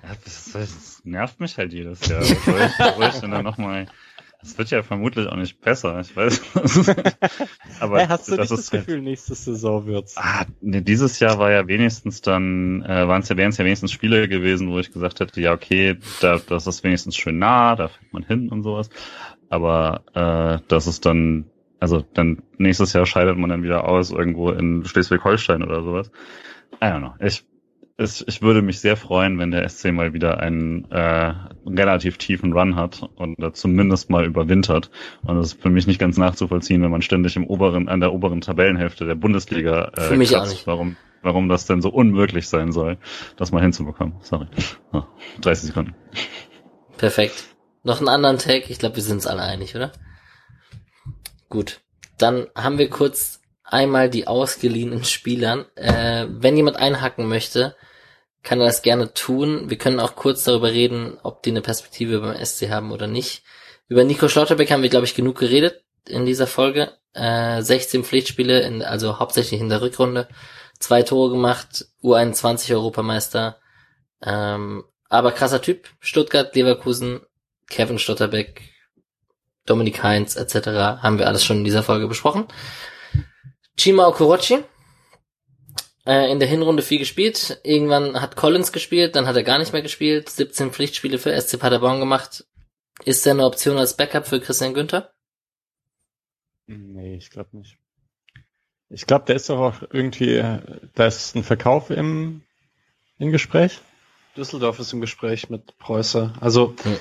[0.03, 2.21] Ja, das, das, nervt mich halt jedes Jahr.
[2.21, 3.87] Was soll ich, was soll ich denn da nochmal?
[4.41, 6.41] Das wird ja vermutlich auch nicht besser, ich weiß.
[7.79, 10.15] Aber hey, hast du das, nicht das Gefühl, nächste Saison wird's?
[10.15, 13.65] Ah, nee, dieses Jahr war ja wenigstens dann, äh, waren es ja, wären es ja
[13.65, 17.75] wenigstens Spiele gewesen, wo ich gesagt hätte, ja, okay, da, das ist wenigstens schön nah,
[17.75, 18.89] da fängt man hin und sowas.
[19.49, 24.51] Aber äh, das ist dann also dann nächstes Jahr scheidet man dann wieder aus irgendwo
[24.51, 26.11] in Schleswig-Holstein oder sowas.
[26.81, 27.13] I don't know.
[27.25, 27.43] Ich,
[27.97, 31.33] ich, ich würde mich sehr freuen, wenn der SC mal wieder einen äh,
[31.65, 34.91] relativ tiefen Run hat und da zumindest mal überwintert.
[35.23, 38.13] Und das ist für mich nicht ganz nachzuvollziehen, wenn man ständig im oberen, an der
[38.13, 40.67] oberen Tabellenhälfte der Bundesliga äh, für mich kratzt, auch nicht.
[40.67, 42.97] warum warum das denn so unmöglich sein soll,
[43.35, 44.15] das mal hinzubekommen.
[44.21, 44.47] Sorry.
[44.93, 45.03] Oh,
[45.41, 45.95] 30 Sekunden.
[46.97, 47.43] Perfekt.
[47.83, 48.69] Noch einen anderen Tag?
[48.69, 49.91] Ich glaube, wir sind uns alle einig, oder?
[51.49, 51.81] Gut,
[52.17, 55.65] dann haben wir kurz einmal die ausgeliehenen Spielern.
[55.75, 57.75] Äh, wenn jemand einhacken möchte,
[58.43, 59.69] kann er das gerne tun.
[59.69, 63.43] Wir können auch kurz darüber reden, ob die eine Perspektive beim SC haben oder nicht.
[63.89, 66.93] Über Nico Schlotterbeck haben wir, glaube ich, genug geredet in dieser Folge.
[67.13, 70.27] Äh, 16 Pflichtspiele, in, also hauptsächlich in der Rückrunde.
[70.79, 73.57] Zwei Tore gemacht, U21 Europameister.
[74.21, 75.89] Ähm, aber krasser Typ.
[75.99, 77.21] Stuttgart, Leverkusen,
[77.69, 78.61] Kevin Stotterbeck,
[79.67, 81.01] Dominik Heinz etc.
[81.03, 82.47] haben wir alles schon in dieser Folge besprochen.
[83.77, 84.63] Chima Okorochi,
[86.07, 87.59] äh, in der Hinrunde viel gespielt.
[87.63, 90.29] Irgendwann hat Collins gespielt, dann hat er gar nicht mehr gespielt.
[90.29, 92.45] 17 Pflichtspiele für SC Paderborn gemacht.
[93.05, 95.11] Ist er eine Option als Backup für Christian Günther?
[96.65, 97.77] Nee, ich glaube nicht.
[98.89, 100.41] Ich glaube, der ist doch auch irgendwie,
[100.95, 102.41] da ist ein Verkauf im,
[103.19, 103.81] im Gespräch.
[104.37, 106.33] Düsseldorf ist im Gespräch mit Preußer.
[106.39, 106.97] Also hm.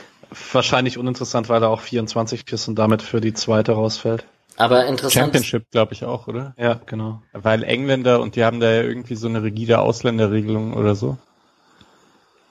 [0.53, 4.25] Wahrscheinlich uninteressant, weil er auch 24 ist und damit für die zweite rausfällt.
[4.57, 5.13] Aber interessant.
[5.13, 6.55] Championship, glaube ich auch, oder?
[6.57, 7.23] Ja, genau.
[7.33, 11.19] Weil Engländer und die haben da ja irgendwie so eine rigide Ausländerregelung oder so.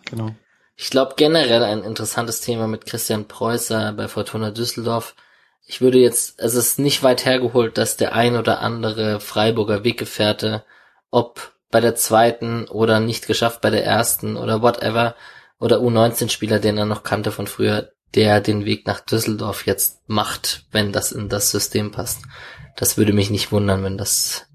[0.05, 0.31] Genau.
[0.77, 5.15] Ich glaube generell ein interessantes Thema mit Christian Preußer bei Fortuna Düsseldorf.
[5.65, 10.63] Ich würde jetzt, es ist nicht weit hergeholt, dass der ein oder andere Freiburger Weggefährte,
[11.09, 15.15] ob bei der zweiten oder nicht geschafft bei der ersten oder whatever,
[15.59, 20.65] oder U19-Spieler, den er noch kannte von früher, der den Weg nach Düsseldorf jetzt macht,
[20.71, 22.21] wenn das in das System passt.
[22.75, 24.47] Das würde mich nicht wundern, wenn das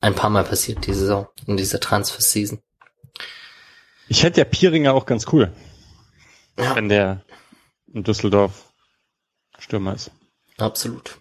[0.00, 2.60] ein paar Mal passiert, diese Saison, in dieser Transfer-Season.
[4.08, 5.52] Ich hätte ja Pieringer auch ganz cool.
[6.58, 6.76] Ja.
[6.76, 7.24] Wenn der
[7.92, 8.72] in Düsseldorf
[9.58, 10.10] Stürmer ist.
[10.58, 11.18] Absolut.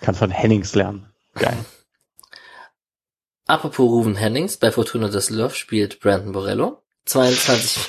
[0.00, 1.12] Kann von Hennings lernen.
[1.34, 1.58] Geil.
[3.46, 6.84] Apropos Ruven Hennings, bei Fortuna Düsseldorf spielt Brandon Borello.
[7.08, 7.88] 22,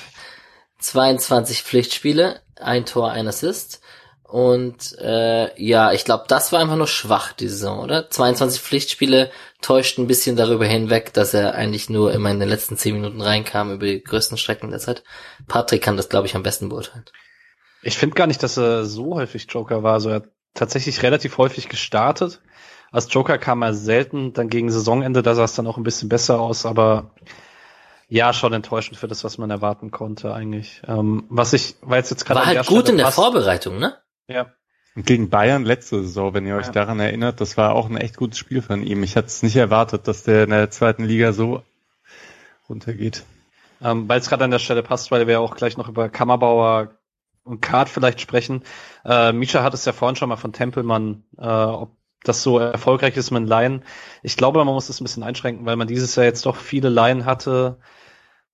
[0.80, 3.82] 22 Pflichtspiele, ein Tor, ein Assist.
[4.24, 8.10] Und äh, ja, ich glaube, das war einfach nur schwach die Saison, oder?
[8.10, 9.32] 22 Pflichtspiele
[9.62, 13.22] täuschten ein bisschen darüber hinweg, dass er eigentlich nur immer in den letzten 10 Minuten
[13.22, 15.04] reinkam über die größten Strecken der Zeit.
[15.48, 17.06] Patrick kann das, glaube ich, am besten beurteilen.
[17.82, 19.94] Ich finde gar nicht, dass er so häufig Joker war.
[19.94, 22.40] Also er hat tatsächlich relativ häufig gestartet.
[22.91, 26.10] Als Joker kam er selten, dann gegen Saisonende, da sah es dann auch ein bisschen
[26.10, 27.12] besser aus, aber
[28.10, 30.81] ja, schon enttäuschend für das, was man erwarten konnte eigentlich.
[30.88, 33.77] Ähm, was ich, weil es jetzt gerade war halt gut Stelle in der passt, Vorbereitung,
[33.77, 33.98] ne?
[34.27, 34.48] Ja.
[34.95, 36.72] Und gegen Bayern letzte Saison, wenn ihr euch ja.
[36.72, 39.03] daran erinnert, das war auch ein echt gutes Spiel von ihm.
[39.03, 41.64] Ich hatte es nicht erwartet, dass der in der zweiten Liga so
[42.68, 43.23] runtergeht.
[43.81, 46.95] Ähm, weil es gerade an der Stelle passt, weil wir auch gleich noch über Kammerbauer
[47.44, 48.64] und Kart vielleicht sprechen.
[49.06, 53.15] Äh, Misha hat es ja vorhin schon mal von Tempelmann, äh, ob das so erfolgreich
[53.15, 53.84] ist mit Laien.
[54.23, 56.90] Ich glaube, man muss das ein bisschen einschränken, weil man dieses Jahr jetzt doch viele
[56.90, 57.77] Laien hatte,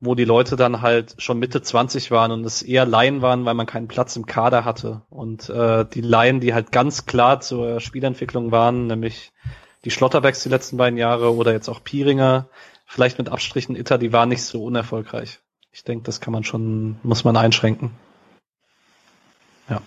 [0.06, 3.54] wo die Leute dann halt schon Mitte 20 waren und es eher Laien waren, weil
[3.54, 5.02] man keinen Platz im Kader hatte.
[5.10, 9.34] Und äh, die Laien, die halt ganz klar zur Spielentwicklung waren, nämlich
[9.84, 12.48] die Schlotterbacks die letzten beiden Jahre oder jetzt auch Pieringer,
[12.86, 15.40] vielleicht mit Abstrichen Itter, die waren nicht so unerfolgreich.
[15.72, 17.92] Ich denke, das kann man schon, muss man einschränken.
[19.70, 19.82] Ja.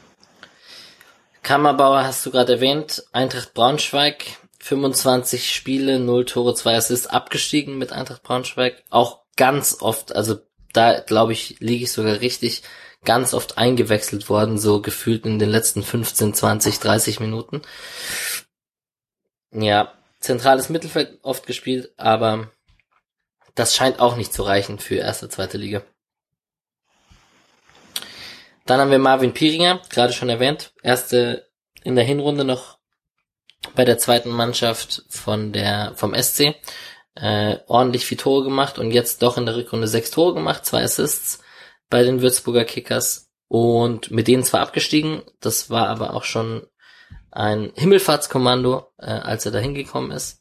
[1.42, 4.24] Kammerbauer hast du gerade erwähnt, Eintracht Braunschweig,
[4.60, 10.40] 25 Spiele, 0 Tore, 2 Assists, abgestiegen mit Eintracht Braunschweig, auch ganz oft, also
[10.74, 12.62] da glaube ich, liege ich sogar richtig,
[13.04, 17.62] ganz oft eingewechselt worden, so gefühlt in den letzten 15, 20, 30 Minuten.
[19.50, 22.50] Ja, zentrales Mittelfeld oft gespielt, aber
[23.54, 25.82] das scheint auch nicht zu reichen für erste, zweite Liga.
[28.66, 31.48] Dann haben wir Marvin Piringer, gerade schon erwähnt, erste
[31.82, 32.78] in der Hinrunde noch
[33.74, 36.54] bei der zweiten Mannschaft von der vom SC
[37.20, 40.82] äh, ordentlich viel Tore gemacht und jetzt doch in der Rückrunde sechs Tore gemacht, zwei
[40.82, 41.40] Assists
[41.90, 46.66] bei den Würzburger Kickers und mit denen zwar abgestiegen, das war aber auch schon
[47.30, 50.40] ein Himmelfahrtskommando, äh, als er da hingekommen ist,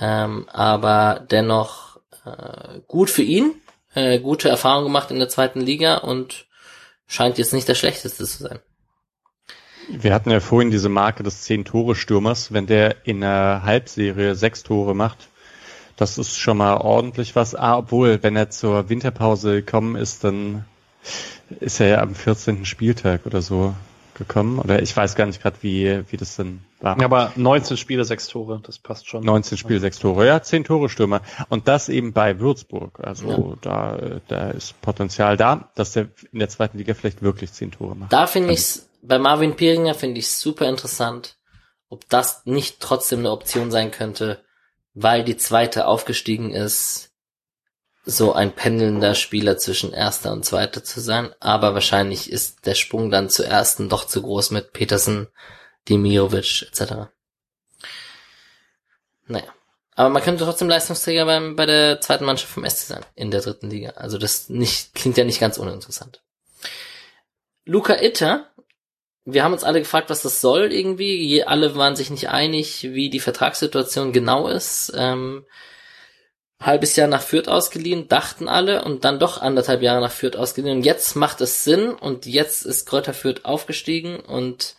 [0.00, 3.60] ähm, aber dennoch äh, gut für ihn,
[3.94, 6.46] äh, gute Erfahrung gemacht in der zweiten Liga und
[7.06, 8.60] scheint jetzt nicht der schlechteste zu sein.
[9.90, 12.52] Wir hatten ja vorhin diese Marke des Zehn-Tore-Stürmers.
[12.52, 15.27] Wenn der in einer Halbserie sechs Tore macht,
[15.98, 17.54] das ist schon mal ordentlich was.
[17.54, 20.64] Ah, obwohl, wenn er zur Winterpause gekommen ist, dann
[21.60, 22.64] ist er ja am 14.
[22.64, 23.74] Spieltag oder so
[24.14, 24.60] gekommen.
[24.60, 26.98] Oder ich weiß gar nicht gerade, wie, wie das denn war.
[26.98, 29.24] Ja, aber 19 Spiele, 6 Tore, das passt schon.
[29.24, 31.20] 19 Spiele, 6 Tore, ja, 10 Tore Stürmer.
[31.48, 33.00] Und das eben bei Würzburg.
[33.02, 33.98] Also ja.
[33.98, 37.96] da, da ist Potenzial da, dass der in der zweiten Liga vielleicht wirklich 10 Tore
[37.96, 38.12] macht.
[38.12, 41.36] Da finde ich's, bei Marvin Pieringer finde ich super interessant,
[41.88, 44.40] ob das nicht trotzdem eine Option sein könnte,
[45.00, 47.10] weil die zweite aufgestiegen ist,
[48.04, 51.32] so ein pendelnder Spieler zwischen erster und zweiter zu sein.
[51.38, 55.28] Aber wahrscheinlich ist der Sprung dann zur ersten doch zu groß mit Petersen,
[55.88, 57.10] Dimirovic etc.
[59.26, 59.54] Naja.
[59.94, 63.42] Aber man könnte trotzdem Leistungsträger beim, bei der zweiten Mannschaft vom SC sein, in der
[63.42, 63.90] dritten Liga.
[63.90, 66.22] Also das nicht, klingt ja nicht ganz uninteressant.
[67.64, 68.50] Luca Itter
[69.30, 71.44] wir haben uns alle gefragt, was das soll irgendwie.
[71.44, 74.90] Alle waren sich nicht einig, wie die Vertragssituation genau ist.
[74.96, 75.44] Ähm,
[76.60, 80.78] halbes Jahr nach Fürth ausgeliehen, dachten alle, und dann doch anderthalb Jahre nach Fürth ausgeliehen.
[80.78, 84.76] Und jetzt macht es Sinn und jetzt ist Kräuter Fürth aufgestiegen und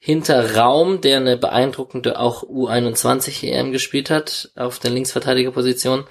[0.00, 6.06] hinter Raum, der eine beeindruckende auch U21 EM gespielt hat, auf der Linksverteidigerposition,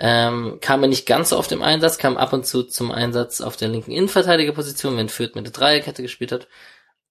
[0.00, 3.40] ähm, kam er nicht ganz so oft im Einsatz, kam ab und zu zum Einsatz
[3.40, 6.48] auf der linken Innenverteidigerposition, wenn Fürth mit der Dreierkette gespielt hat.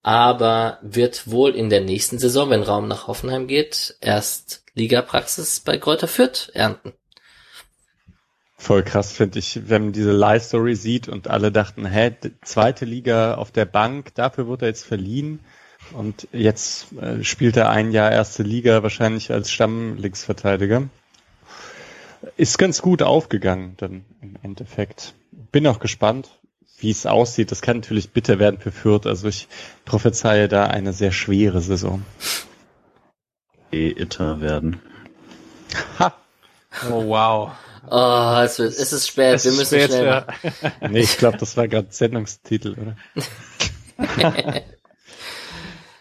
[0.02, 5.78] Aber wird wohl in der nächsten Saison, wenn Raum nach Hoffenheim geht, erst Ligapraxis bei
[5.78, 6.94] Kräuter Fürth ernten.
[8.58, 12.14] Voll krass finde ich, wenn man diese Lie-Story sieht und alle dachten, hä,
[12.44, 15.40] zweite Liga auf der Bank, dafür wurde er jetzt verliehen
[15.94, 20.90] und jetzt äh, spielt er ein Jahr erste Liga wahrscheinlich als Stammlinksverteidiger.
[22.36, 25.14] Ist ganz gut aufgegangen dann im Endeffekt.
[25.32, 26.39] Bin auch gespannt,
[26.80, 27.52] wie es aussieht.
[27.52, 29.06] Das kann natürlich bitter werden für Fürth.
[29.06, 29.48] Also ich
[29.86, 32.04] prophezeie da eine sehr schwere Saison.
[33.72, 34.82] E-Itter werden.
[36.00, 36.14] Ha!
[36.90, 37.52] Oh wow.
[37.90, 40.28] Oh, es, wird, es ist spät, es wir müssen spät, schnell ja.
[40.90, 42.96] Nee, ich glaube, das war gerade Sendungstitel, oder?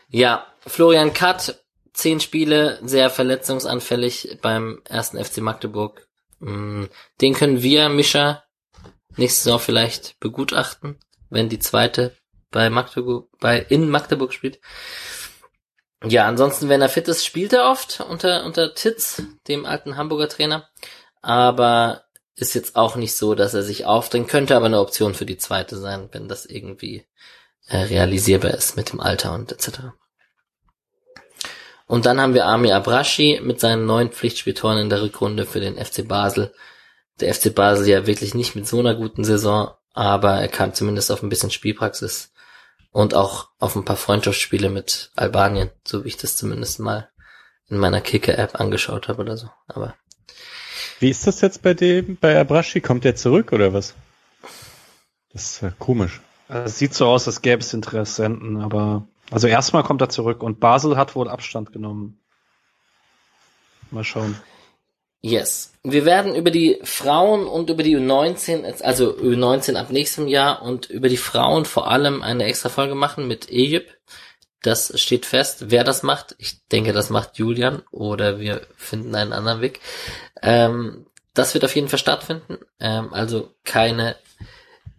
[0.08, 1.62] ja, Florian Katt,
[1.94, 6.06] zehn Spiele, sehr verletzungsanfällig beim ersten FC Magdeburg.
[6.40, 6.84] Mm,
[7.20, 8.42] den können wir, Mischa,
[9.18, 10.98] nächstes Jahr vielleicht begutachten,
[11.30, 12.16] wenn die zweite
[12.50, 14.60] bei Magdeburg, bei, in Magdeburg spielt.
[16.04, 20.28] Ja, ansonsten, wenn er fit ist, spielt er oft unter, unter Titz, dem alten Hamburger
[20.28, 20.68] Trainer
[21.22, 22.04] aber
[22.36, 25.38] ist jetzt auch nicht so, dass er sich aufdrängt, könnte aber eine Option für die
[25.38, 27.04] zweite sein, wenn das irgendwie
[27.66, 29.80] äh, realisierbar ist mit dem Alter und etc.
[31.86, 35.76] Und dann haben wir Ami Abrashi mit seinen neuen Pflichtspieltoren in der Rückrunde für den
[35.76, 36.54] FC Basel.
[37.20, 41.10] Der FC Basel ja wirklich nicht mit so einer guten Saison, aber er kam zumindest
[41.10, 42.32] auf ein bisschen Spielpraxis
[42.92, 47.08] und auch auf ein paar Freundschaftsspiele mit Albanien, so wie ich das zumindest mal
[47.68, 49.50] in meiner Kicker-App angeschaut habe oder so.
[49.66, 49.94] Aber
[51.00, 52.80] wie ist das jetzt bei dem, bei Abrashi?
[52.80, 53.94] Kommt der zurück oder was?
[55.32, 56.20] Das ist ja komisch.
[56.48, 60.60] Es sieht so aus, als gäbe es Interessenten, aber also erstmal kommt er zurück und
[60.60, 62.18] Basel hat wohl Abstand genommen.
[63.90, 64.40] Mal schauen.
[65.20, 65.72] Yes.
[65.82, 70.90] Wir werden über die Frauen und über die U19, also U19 ab nächstem Jahr und
[70.90, 73.98] über die Frauen vor allem eine extra Folge machen mit Egypt.
[74.62, 75.70] Das steht fest.
[75.70, 79.80] Wer das macht, ich denke, das macht Julian oder wir finden einen anderen Weg.
[80.42, 82.58] Ähm, das wird auf jeden Fall stattfinden.
[82.80, 84.16] Ähm, also keine,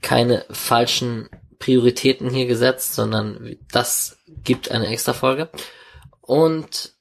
[0.02, 1.30] keine falschen
[1.60, 5.50] Prioritäten hier gesetzt, sondern das gibt eine extra Folge.
[6.22, 6.94] Und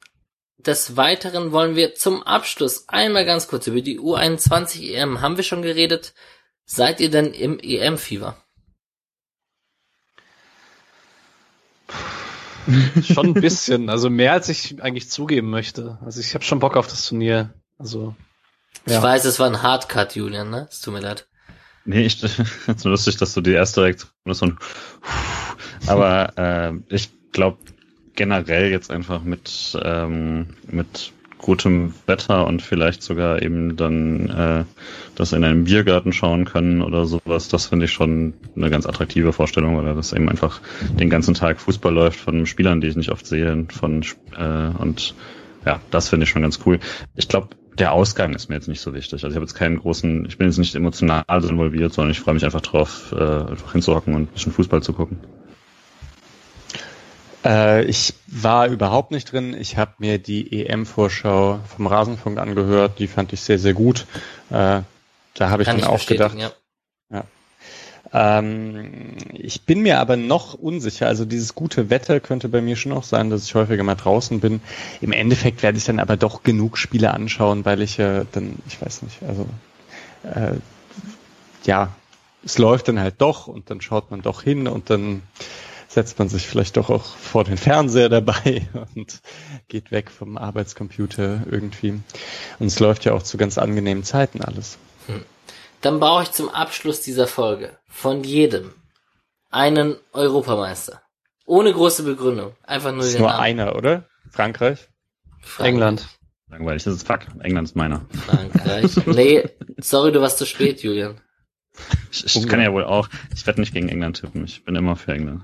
[0.69, 5.45] des Weiteren wollen wir zum Abschluss einmal ganz kurz über die U21 EM haben wir
[5.45, 6.15] schon geredet.
[6.67, 8.37] Seid ihr denn im EM-Fieber?
[13.03, 15.99] schon ein bisschen, also mehr als ich eigentlich zugeben möchte.
[16.05, 17.55] Also ich habe schon Bock auf das Turnier.
[17.79, 18.15] Also
[18.87, 18.99] ja.
[18.99, 20.69] ich weiß, es war ein Hardcut, Julian, ne?
[20.71, 21.27] Es tut mir leid.
[21.87, 22.23] Nee, ich
[22.67, 24.59] ist so lustig, dass du die erste Reaktion ist und
[25.87, 27.59] aber äh, ich glaube
[28.19, 34.65] generell jetzt einfach mit ähm, mit gutem Wetter und vielleicht sogar eben dann äh,
[35.15, 39.33] das in einem Biergarten schauen können oder sowas, das finde ich schon eine ganz attraktive
[39.33, 40.61] Vorstellung, weil das eben einfach
[40.99, 44.03] den ganzen Tag Fußball läuft von Spielern, die ich nicht oft sehe, von
[44.37, 45.15] äh, und
[45.65, 46.81] ja, das finde ich schon ganz cool.
[47.15, 49.23] Ich glaube, der Ausgang ist mir jetzt nicht so wichtig.
[49.23, 52.35] Also ich habe jetzt keinen großen, ich bin jetzt nicht emotional involviert, sondern ich freue
[52.35, 55.19] mich einfach drauf, äh, einfach hinzuhocken und ein bisschen Fußball zu gucken.
[57.49, 59.57] Äh, ich war überhaupt nicht drin.
[59.59, 62.99] Ich habe mir die EM-Vorschau vom Rasenfunk angehört.
[62.99, 64.07] Die fand ich sehr, sehr gut.
[64.51, 64.83] Äh,
[65.35, 66.37] da habe ich dann auch gedacht.
[66.37, 66.53] Ja.
[67.11, 67.25] ja.
[68.13, 71.07] Ähm, ich bin mir aber noch unsicher.
[71.07, 74.41] Also dieses gute Wetter könnte bei mir schon auch sein, dass ich häufiger mal draußen
[74.41, 74.61] bin.
[75.01, 78.81] Im Endeffekt werde ich dann aber doch genug Spiele anschauen, weil ich äh, dann, ich
[78.81, 79.47] weiß nicht, also
[80.23, 80.59] äh,
[81.65, 81.95] ja,
[82.45, 85.23] es läuft dann halt doch und dann schaut man doch hin und dann
[85.89, 89.21] setzt man sich vielleicht doch auch vor den Fernseher dabei und
[89.69, 92.01] geht weg vom Arbeitscomputer irgendwie.
[92.59, 94.79] Und es läuft ja auch zu ganz angenehmen Zeiten alles.
[95.07, 95.25] Hm.
[95.81, 98.75] Dann brauche ich zum Abschluss dieser Folge von jedem
[99.51, 101.03] einen Europameister.
[101.47, 102.55] Ohne große Begründung.
[102.63, 103.43] Einfach nur das ist den nur Namen.
[103.43, 104.07] einer, oder?
[104.31, 104.89] Frankreich?
[105.41, 105.73] Frankreich?
[105.73, 106.09] England.
[106.51, 107.21] Langweilig, das ist fuck.
[107.41, 108.07] England ist meiner.
[108.27, 109.07] Frankreich.
[109.07, 109.49] nee,
[109.79, 111.21] sorry, du warst zu spät, Julian.
[112.11, 113.09] Ich, ich kann ja wohl auch.
[113.35, 114.45] Ich werde nicht gegen England tippen.
[114.45, 115.43] Ich bin immer für England.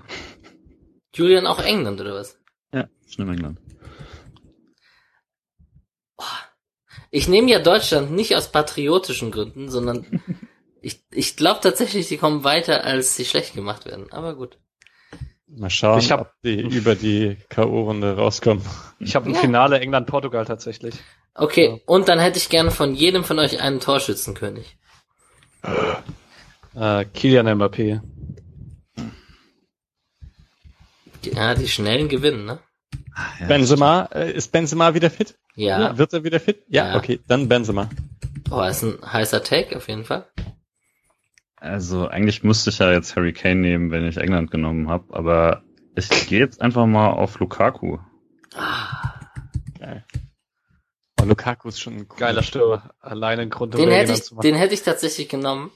[1.15, 2.39] Julian auch England, oder was?
[2.73, 3.59] Ja, ich nehme England.
[7.11, 10.21] Ich nehme ja Deutschland nicht aus patriotischen Gründen, sondern
[10.83, 14.11] ich, ich glaube tatsächlich, die kommen weiter, als sie schlecht gemacht werden.
[14.11, 14.59] Aber gut.
[15.47, 18.65] Mal schauen, ich hab, ob die über die K.O.-Runde rauskommen.
[18.99, 19.41] Ich habe ein ja.
[19.41, 20.97] Finale England-Portugal tatsächlich.
[21.35, 21.79] Okay, ja.
[21.87, 24.77] und dann hätte ich gerne von jedem von euch einen Torschützenkönig.
[26.75, 28.01] Äh, Kilian Mbappé.
[31.23, 32.59] Ja, die schnellen gewinnen, ne?
[33.41, 35.39] Ja, Benzema, äh, ist Benzema wieder fit?
[35.55, 35.81] Ja.
[35.81, 35.99] ja.
[35.99, 36.65] Wird er wieder fit?
[36.69, 37.89] Ja, ja, okay, dann Benzema.
[38.51, 40.27] Oh, ist ein heißer Take auf jeden Fall.
[41.57, 45.63] Also eigentlich musste ich ja jetzt Harry Kane nehmen, wenn ich England genommen habe, aber
[45.97, 47.99] Ich gehe jetzt einfach mal auf Lukaku.
[48.55, 49.15] Ah,
[49.79, 50.05] Geil.
[51.21, 52.95] Oh, Lukaku ist schon ein Geiler Stürmer.
[53.01, 54.43] Alleine ein Grund, um den, hätte ich, zu machen.
[54.43, 55.71] den hätte ich tatsächlich genommen.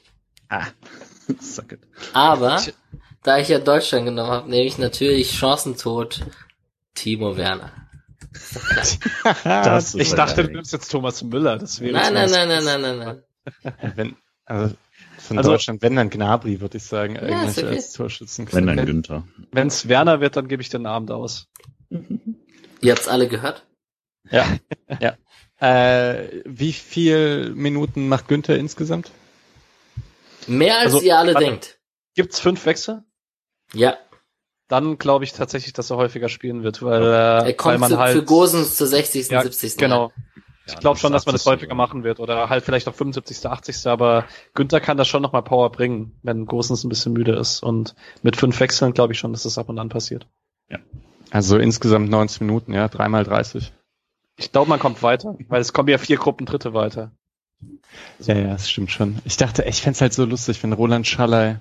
[0.49, 0.67] Ah,
[1.39, 1.79] suck it.
[2.13, 2.61] Aber
[3.23, 6.25] da ich ja Deutschland genommen habe, nehme ich natürlich Chancentod
[6.95, 7.71] Timo Werner.
[9.43, 11.57] Das ich ja dachte, du nimmst jetzt Thomas Müller.
[11.57, 12.97] Das wäre Nein, nein, nein, nein, nein, nein,
[13.63, 13.93] nein.
[13.95, 14.15] Wenn,
[14.45, 14.75] also
[15.17, 17.67] von Also- Deutschland, wenn dann Gnabry, würde ich sagen, eigentlich ist okay.
[17.75, 18.47] als Torschützen.
[18.51, 19.23] Wenn dann Günther.
[19.51, 21.47] Wenn es Werner wird, dann gebe ich den Abend aus.
[22.81, 23.65] Ihr habt's alle gehört?
[24.29, 24.45] Ja,
[24.99, 25.15] ja.
[25.59, 29.11] Äh, wie viel Minuten macht Günther insgesamt?
[30.47, 31.45] Mehr als Also, ihr alle warte.
[31.45, 31.79] denkt.
[32.15, 33.03] Gibt's fünf Wechsel?
[33.73, 33.97] Ja,
[34.67, 37.89] Dann glaube ich tatsächlich, dass er häufiger spielen wird, weil, äh, er weil kommt man
[37.91, 39.77] zu, halt für Gosens zur 60., ja, 70.
[39.77, 40.11] Genau.
[40.67, 41.51] Ich Ja, glaube schon, dass man das 80.
[41.53, 43.87] häufiger machen wird oder halt vielleicht auf 75., 80.
[43.87, 47.63] Aber Günther kann das schon nochmal Power bringen, wenn Gosens ein bisschen müde ist.
[47.63, 50.27] Und mit fünf Wechseln glaube ich schon, dass das ab und an passiert.
[51.31, 53.71] Also insgesamt 90 Minuten, ja, dreimal 30.
[54.37, 57.11] Ich glaube, man kommt weiter, weil es kommen ja vier Gruppen Dritte weiter.
[58.19, 59.19] Ja, ja, das stimmt schon.
[59.25, 61.59] Ich dachte, ich fänd's halt so lustig, wenn Roland Schallei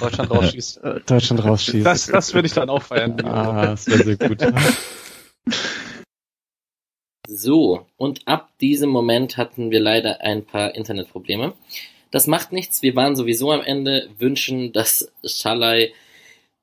[0.00, 0.84] Deutschland rausschießt.
[0.84, 1.86] äh, Deutschland rausschießt.
[1.86, 3.20] Das, das würde ich dann auch feiern.
[3.24, 4.38] ah, das wäre sehr gut.
[7.28, 11.54] So, und ab diesem Moment hatten wir leider ein paar Internetprobleme.
[12.10, 15.92] Das macht nichts, wir waren sowieso am Ende, wünschen, dass Schalai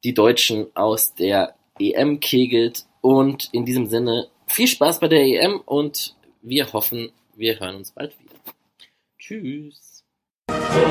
[0.04, 5.60] die Deutschen aus der EM kegelt und in diesem Sinne viel Spaß bei der EM
[5.66, 8.29] und wir hoffen, wir hören uns bald wieder.
[9.30, 10.04] Tschüss.
[10.48, 10.90] Grüß